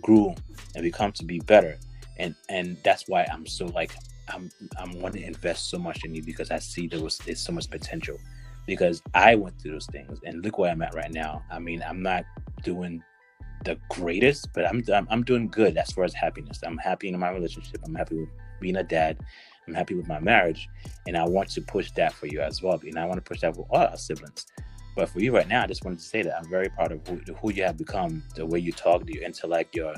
grew 0.00 0.34
and 0.74 0.82
become 0.82 1.12
to 1.12 1.24
be 1.24 1.40
better, 1.40 1.78
and 2.18 2.34
and 2.48 2.76
that's 2.84 3.08
why 3.08 3.26
I'm 3.32 3.46
so 3.46 3.66
like 3.66 3.94
I'm 4.28 4.50
I'm 4.78 5.00
wanting 5.00 5.22
to 5.22 5.28
invest 5.28 5.70
so 5.70 5.78
much 5.78 6.04
in 6.04 6.14
you 6.14 6.22
because 6.22 6.50
I 6.50 6.58
see 6.58 6.86
there 6.86 7.00
was 7.00 7.18
there's 7.18 7.40
so 7.40 7.52
much 7.52 7.70
potential. 7.70 8.18
Because 8.64 9.02
I 9.12 9.34
went 9.34 9.60
through 9.60 9.72
those 9.72 9.86
things 9.86 10.20
and 10.24 10.44
look 10.44 10.56
where 10.56 10.70
I'm 10.70 10.82
at 10.82 10.94
right 10.94 11.12
now. 11.12 11.42
I 11.50 11.58
mean, 11.58 11.82
I'm 11.84 12.00
not 12.00 12.24
doing 12.62 13.02
the 13.64 13.76
greatest, 13.90 14.48
but 14.54 14.66
I'm 14.66 14.84
I'm, 14.94 15.06
I'm 15.10 15.24
doing 15.24 15.48
good 15.48 15.76
as 15.76 15.90
far 15.90 16.04
as 16.04 16.14
happiness. 16.14 16.60
I'm 16.64 16.78
happy 16.78 17.08
in 17.08 17.18
my 17.18 17.30
relationship. 17.30 17.80
I'm 17.84 17.94
happy 17.94 18.18
with 18.20 18.28
being 18.60 18.76
a 18.76 18.84
dad. 18.84 19.18
I'm 19.72 19.78
happy 19.78 19.94
with 19.94 20.06
my 20.06 20.20
marriage, 20.20 20.68
and 21.06 21.16
I 21.16 21.24
want 21.24 21.48
to 21.50 21.62
push 21.62 21.90
that 21.92 22.12
for 22.12 22.26
you 22.26 22.40
as 22.42 22.62
well. 22.62 22.78
And 22.82 22.98
I 22.98 23.06
want 23.06 23.16
to 23.16 23.28
push 23.28 23.40
that 23.40 23.56
for 23.56 23.66
all 23.70 23.78
our 23.78 23.96
siblings. 23.96 24.46
But 24.94 25.08
for 25.08 25.20
you 25.20 25.34
right 25.34 25.48
now, 25.48 25.62
I 25.62 25.66
just 25.66 25.82
wanted 25.84 26.00
to 26.00 26.04
say 26.04 26.22
that 26.22 26.36
I'm 26.36 26.48
very 26.50 26.68
proud 26.68 26.92
of 26.92 27.06
who, 27.08 27.18
who 27.40 27.52
you 27.52 27.62
have 27.64 27.78
become, 27.78 28.22
the 28.36 28.44
way 28.44 28.58
you 28.58 28.72
talk, 28.72 29.02
your 29.06 29.22
intellect, 29.24 29.74
your 29.74 29.94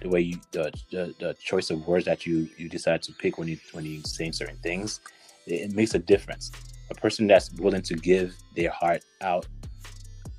the 0.00 0.08
way 0.08 0.20
you 0.20 0.40
the, 0.52 0.72
the, 0.92 1.14
the 1.18 1.34
choice 1.42 1.70
of 1.70 1.86
words 1.86 2.04
that 2.04 2.26
you 2.26 2.48
you 2.56 2.68
decide 2.68 3.02
to 3.02 3.12
pick 3.12 3.38
when 3.38 3.48
you 3.48 3.58
when 3.72 3.84
you 3.84 4.00
saying 4.04 4.32
certain 4.32 4.58
things, 4.58 5.00
it, 5.46 5.70
it 5.70 5.72
makes 5.72 5.94
a 5.94 5.98
difference. 5.98 6.52
A 6.90 6.94
person 6.94 7.26
that's 7.26 7.50
willing 7.54 7.82
to 7.82 7.94
give 7.94 8.36
their 8.54 8.70
heart 8.70 9.02
out 9.20 9.46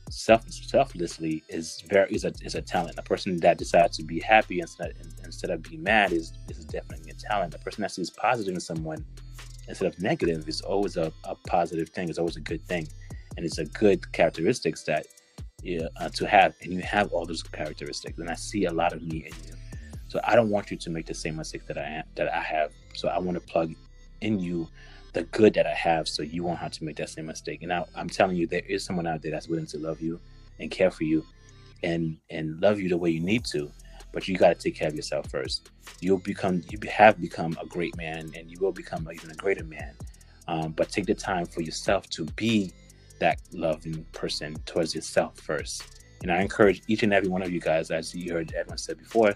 self 0.09 0.49
selflessly 0.51 1.43
is 1.49 1.83
very 1.89 2.11
is 2.11 2.25
a 2.25 2.33
is 2.41 2.55
a 2.55 2.61
talent. 2.61 2.97
A 2.97 3.03
person 3.03 3.37
that 3.37 3.57
decides 3.57 3.97
to 3.97 4.03
be 4.03 4.19
happy 4.19 4.59
instead 4.59 4.93
instead 5.23 5.49
of 5.49 5.61
being 5.63 5.83
mad 5.83 6.11
is 6.11 6.33
is 6.49 6.65
definitely 6.65 7.11
a 7.11 7.15
talent. 7.15 7.53
A 7.53 7.59
person 7.59 7.81
that 7.81 7.91
sees 7.91 8.09
positive 8.09 8.53
in 8.53 8.59
someone 8.59 9.05
instead 9.67 9.87
of 9.87 10.01
negative 10.01 10.47
is 10.47 10.61
always 10.61 10.97
a, 10.97 11.11
a 11.25 11.35
positive 11.47 11.89
thing. 11.89 12.09
It's 12.09 12.19
always 12.19 12.37
a 12.37 12.41
good 12.41 12.65
thing, 12.67 12.87
and 13.35 13.45
it's 13.45 13.57
a 13.57 13.65
good 13.65 14.11
characteristics 14.13 14.83
that 14.83 15.05
yeah, 15.63 15.87
uh, 15.99 16.09
to 16.09 16.27
have, 16.27 16.53
and 16.61 16.71
you 16.71 16.81
have 16.81 17.11
all 17.11 17.25
those 17.25 17.43
characteristics, 17.43 18.17
and 18.19 18.29
I 18.29 18.35
see 18.35 18.65
a 18.65 18.71
lot 18.71 18.93
of 18.93 19.01
me 19.01 19.25
in 19.25 19.33
you. 19.45 19.53
So 20.07 20.21
I 20.23 20.35
don't 20.35 20.49
want 20.49 20.71
you 20.71 20.77
to 20.77 20.89
make 20.89 21.05
the 21.05 21.13
same 21.13 21.35
mistake 21.35 21.65
that 21.67 21.77
I 21.77 21.83
am, 21.83 22.03
that 22.15 22.33
I 22.33 22.41
have. 22.41 22.71
So 22.93 23.09
I 23.09 23.19
want 23.19 23.35
to 23.35 23.41
plug 23.41 23.73
in 24.21 24.39
you 24.39 24.67
the 25.17 25.23
good 25.23 25.55
that 25.55 25.65
I 25.65 25.73
have, 25.73 26.07
so 26.07 26.21
you 26.21 26.43
won't 26.43 26.59
have 26.59 26.71
to 26.73 26.83
make 26.83 26.97
that 26.97 27.09
same 27.09 27.25
mistake. 27.25 27.63
And 27.63 27.73
I, 27.73 27.83
I'm 27.95 28.07
telling 28.07 28.37
you, 28.37 28.45
there 28.45 28.61
is 28.67 28.83
someone 28.85 29.07
out 29.07 29.23
there 29.23 29.31
that's 29.31 29.47
willing 29.47 29.65
to 29.67 29.79
love 29.79 29.99
you 29.99 30.19
and 30.59 30.69
care 30.69 30.91
for 30.91 31.05
you, 31.05 31.25
and 31.81 32.17
and 32.29 32.61
love 32.61 32.79
you 32.79 32.87
the 32.87 32.97
way 32.97 33.09
you 33.09 33.19
need 33.19 33.43
to. 33.45 33.71
But 34.13 34.27
you 34.27 34.37
got 34.37 34.49
to 34.49 34.55
take 34.55 34.75
care 34.75 34.87
of 34.87 34.95
yourself 34.95 35.29
first. 35.29 35.71
You'll 36.01 36.19
become, 36.19 36.63
you 36.69 36.79
have 36.89 37.19
become 37.19 37.57
a 37.61 37.65
great 37.65 37.95
man, 37.97 38.31
and 38.35 38.49
you 38.49 38.57
will 38.59 38.71
become 38.71 39.07
even 39.11 39.31
a 39.31 39.35
greater 39.35 39.63
man. 39.63 39.93
Um, 40.47 40.71
but 40.71 40.89
take 40.89 41.07
the 41.07 41.15
time 41.15 41.45
for 41.45 41.61
yourself 41.61 42.09
to 42.11 42.25
be 42.43 42.71
that 43.19 43.39
loving 43.51 44.05
person 44.13 44.55
towards 44.65 44.95
yourself 44.95 45.37
first. 45.39 45.83
And 46.21 46.31
I 46.31 46.41
encourage 46.41 46.83
each 46.87 47.03
and 47.03 47.13
every 47.13 47.27
one 47.29 47.41
of 47.41 47.51
you 47.51 47.59
guys, 47.59 47.91
as 47.91 48.15
you 48.15 48.33
heard 48.33 48.53
everyone 48.53 48.77
said 48.77 48.97
before, 48.97 49.33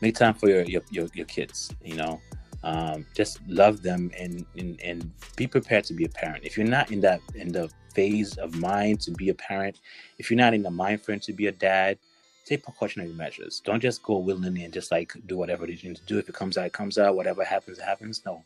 make 0.00 0.16
time 0.16 0.34
for 0.34 0.48
your 0.48 0.62
your, 0.62 0.82
your, 0.90 1.06
your 1.14 1.26
kids. 1.26 1.72
You 1.82 1.96
know, 1.96 2.20
um, 2.66 3.06
just 3.14 3.38
love 3.46 3.80
them 3.80 4.10
and, 4.18 4.44
and 4.58 4.80
and 4.82 5.10
be 5.36 5.46
prepared 5.46 5.84
to 5.84 5.94
be 5.94 6.04
a 6.04 6.08
parent. 6.08 6.44
If 6.44 6.58
you're 6.58 6.66
not 6.66 6.90
in 6.90 7.00
that 7.00 7.20
in 7.36 7.52
the 7.52 7.70
phase 7.94 8.36
of 8.38 8.56
mind 8.56 9.00
to 9.02 9.12
be 9.12 9.28
a 9.28 9.34
parent, 9.34 9.78
if 10.18 10.30
you're 10.30 10.36
not 10.36 10.52
in 10.52 10.62
the 10.62 10.70
mind 10.70 11.00
frame 11.00 11.20
to 11.20 11.32
be 11.32 11.46
a 11.46 11.52
dad, 11.52 11.96
take 12.44 12.64
precautionary 12.64 13.12
measures. 13.12 13.62
Don't 13.64 13.80
just 13.80 14.02
go 14.02 14.18
willingly 14.18 14.64
and 14.64 14.74
just 14.74 14.90
like 14.90 15.12
do 15.26 15.36
whatever 15.36 15.64
you 15.64 15.88
need 15.88 15.96
to 15.96 16.04
do. 16.06 16.18
If 16.18 16.28
it 16.28 16.34
comes 16.34 16.58
out, 16.58 16.66
it 16.66 16.72
comes 16.72 16.98
out. 16.98 17.14
Whatever 17.14 17.44
happens, 17.44 17.78
happens. 17.78 18.22
No, 18.26 18.42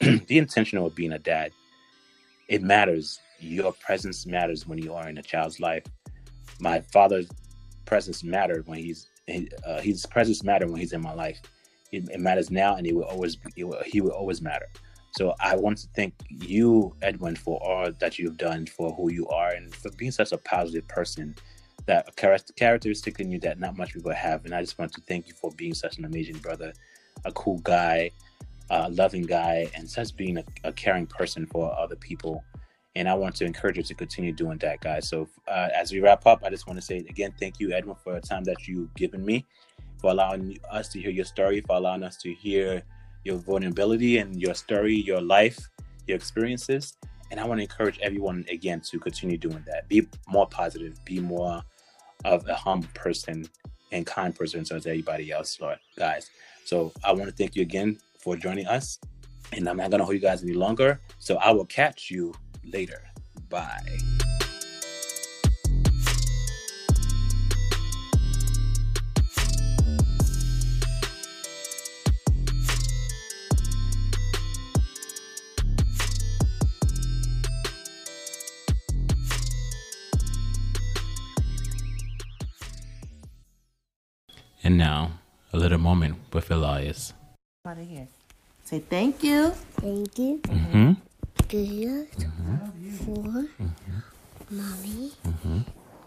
be 0.28 0.38
intentional 0.38 0.86
of 0.86 0.94
being 0.94 1.12
a 1.12 1.18
dad. 1.18 1.50
It 2.48 2.62
matters 2.62 3.18
your 3.40 3.72
presence 3.72 4.26
matters 4.26 4.68
when 4.68 4.78
you 4.78 4.94
are 4.94 5.08
in 5.08 5.18
a 5.18 5.22
child's 5.22 5.58
life. 5.58 5.84
My 6.60 6.82
father's 6.92 7.28
presence 7.84 8.22
mattered 8.22 8.64
when 8.68 8.78
he's 8.78 9.08
uh, 9.66 9.80
his 9.80 10.06
presence 10.06 10.44
mattered 10.44 10.70
when 10.70 10.78
he's 10.80 10.92
in 10.92 11.02
my 11.02 11.12
life. 11.12 11.40
It, 11.92 12.08
it, 12.10 12.20
matters 12.20 12.50
now, 12.50 12.76
and 12.76 12.86
it 12.86 12.94
will 12.94 13.04
always 13.04 13.38
it 13.56 13.64
will, 13.64 13.82
he 13.84 14.00
will 14.00 14.10
always 14.10 14.42
matter. 14.42 14.66
So 15.12 15.34
I 15.40 15.56
want 15.56 15.78
to 15.78 15.88
thank 15.96 16.14
you, 16.28 16.94
Edwin, 17.00 17.36
for 17.36 17.58
all 17.62 17.90
that 17.90 18.18
you've 18.18 18.36
done, 18.36 18.66
for 18.66 18.92
who 18.92 19.10
you 19.10 19.26
are, 19.28 19.50
and 19.50 19.74
for 19.74 19.90
being 19.92 20.10
such 20.10 20.32
a 20.32 20.38
positive 20.38 20.86
person. 20.88 21.34
That 21.86 22.16
characteristic 22.16 23.20
in 23.20 23.30
you 23.30 23.38
that 23.40 23.60
not 23.60 23.76
much 23.76 23.94
people 23.94 24.12
have. 24.12 24.44
And 24.44 24.52
I 24.52 24.60
just 24.60 24.76
want 24.76 24.92
to 24.94 25.00
thank 25.02 25.28
you 25.28 25.34
for 25.34 25.52
being 25.52 25.72
such 25.72 25.98
an 25.98 26.04
amazing 26.04 26.38
brother, 26.38 26.72
a 27.24 27.30
cool 27.30 27.58
guy, 27.58 28.10
a 28.70 28.90
loving 28.90 29.22
guy, 29.22 29.70
and 29.74 29.88
such 29.88 30.16
being 30.16 30.38
a, 30.38 30.44
a 30.64 30.72
caring 30.72 31.06
person 31.06 31.46
for 31.46 31.72
other 31.78 31.96
people. 31.96 32.42
And 32.96 33.08
I 33.08 33.14
want 33.14 33.36
to 33.36 33.44
encourage 33.44 33.76
you 33.76 33.82
to 33.84 33.94
continue 33.94 34.32
doing 34.32 34.58
that, 34.58 34.80
guys. 34.80 35.08
So 35.08 35.28
uh, 35.46 35.68
as 35.74 35.92
we 35.92 36.00
wrap 36.00 36.26
up, 36.26 36.42
I 36.44 36.50
just 36.50 36.66
want 36.66 36.78
to 36.80 36.84
say 36.84 36.98
again, 36.98 37.32
thank 37.38 37.60
you, 37.60 37.72
Edwin, 37.72 37.96
for 38.02 38.14
the 38.14 38.20
time 38.20 38.42
that 38.44 38.66
you've 38.66 38.92
given 38.94 39.24
me, 39.24 39.46
for 39.98 40.10
allowing 40.10 40.58
us 40.70 40.88
to 40.90 41.00
hear 41.00 41.10
your 41.10 41.24
story, 41.24 41.60
for 41.60 41.76
allowing 41.76 42.02
us 42.02 42.16
to 42.18 42.32
hear 42.32 42.82
your 43.24 43.36
vulnerability 43.36 44.18
and 44.18 44.40
your 44.40 44.54
story, 44.54 44.94
your 44.94 45.20
life, 45.20 45.58
your 46.06 46.16
experiences. 46.16 46.94
And 47.30 47.40
I 47.40 47.44
want 47.44 47.58
to 47.58 47.62
encourage 47.62 47.98
everyone 48.00 48.44
again 48.50 48.80
to 48.82 48.98
continue 49.00 49.36
doing 49.36 49.64
that. 49.66 49.88
Be 49.88 50.06
more 50.28 50.46
positive, 50.46 51.04
be 51.04 51.18
more 51.18 51.62
of 52.24 52.46
a 52.48 52.54
humble 52.54 52.88
person 52.94 53.48
and 53.92 54.06
kind 54.06 54.34
person 54.34 54.64
towards 54.64 54.86
everybody 54.86 55.30
else, 55.32 55.60
Lord, 55.60 55.78
guys. 55.96 56.30
So 56.64 56.92
I 57.04 57.12
want 57.12 57.26
to 57.26 57.32
thank 57.32 57.56
you 57.56 57.62
again 57.62 57.98
for 58.18 58.36
joining 58.36 58.66
us. 58.66 58.98
And 59.52 59.68
I'm 59.68 59.76
not 59.76 59.90
going 59.90 60.00
to 60.00 60.04
hold 60.04 60.14
you 60.14 60.20
guys 60.20 60.42
any 60.42 60.54
longer. 60.54 61.00
So 61.18 61.36
I 61.36 61.52
will 61.52 61.66
catch 61.66 62.10
you 62.10 62.34
later. 62.64 63.02
Bye. 63.48 64.15
And 84.66 84.76
now, 84.78 85.12
a 85.52 85.56
little 85.58 85.78
moment 85.78 86.16
with 86.32 86.50
Elias. 86.50 87.12
Out 87.64 87.78
of 87.78 87.86
here. 87.86 88.08
Say 88.64 88.80
thank 88.80 89.22
you. 89.22 89.50
Thank 89.78 90.18
you. 90.18 90.38
Mm-hmm. 90.42 90.92
Good. 91.46 92.08
For 92.98 93.46
mommy, 94.50 95.12
Mhm. 95.22 95.64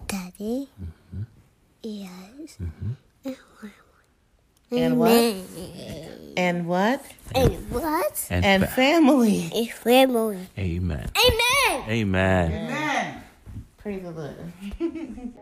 daddy, 0.07 0.67
Mhm. 0.75 1.25
yes, 1.83 2.57
Mhm. 2.59 2.97
And 4.71 4.99
what? 4.99 5.35
And 6.35 6.67
what? 6.67 7.01
and 7.33 7.71
what? 7.71 8.27
And 8.29 8.67
family. 8.67 9.49
A 9.55 9.67
family. 9.67 10.49
Amen. 10.57 11.07
Amen. 11.15 11.89
Amen. 11.89 12.51
Amen. 12.51 13.23
Praise 13.77 14.03
the 14.03 14.11
Lord. 14.11 14.35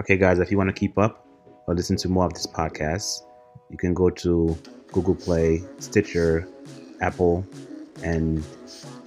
Okay, 0.00 0.16
guys, 0.16 0.40
if 0.40 0.50
you 0.50 0.58
want 0.58 0.70
to 0.70 0.74
keep 0.74 0.98
up 0.98 1.23
or 1.66 1.74
listen 1.74 1.96
to 1.96 2.08
more 2.08 2.26
of 2.26 2.34
this 2.34 2.46
podcast, 2.46 3.22
you 3.70 3.76
can 3.76 3.94
go 3.94 4.10
to 4.10 4.56
Google 4.92 5.14
Play, 5.14 5.62
Stitcher, 5.78 6.48
Apple, 7.00 7.46
and 8.02 8.42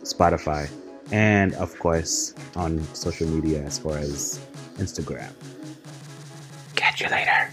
Spotify. 0.04 0.70
And 1.12 1.54
of 1.56 1.78
course, 1.80 2.34
on 2.56 2.82
social 2.94 3.28
media 3.28 3.62
as 3.64 3.80
far 3.80 3.98
as 3.98 4.40
Instagram. 4.78 5.32
Catch 6.76 7.02
you 7.02 7.08
later. 7.10 7.50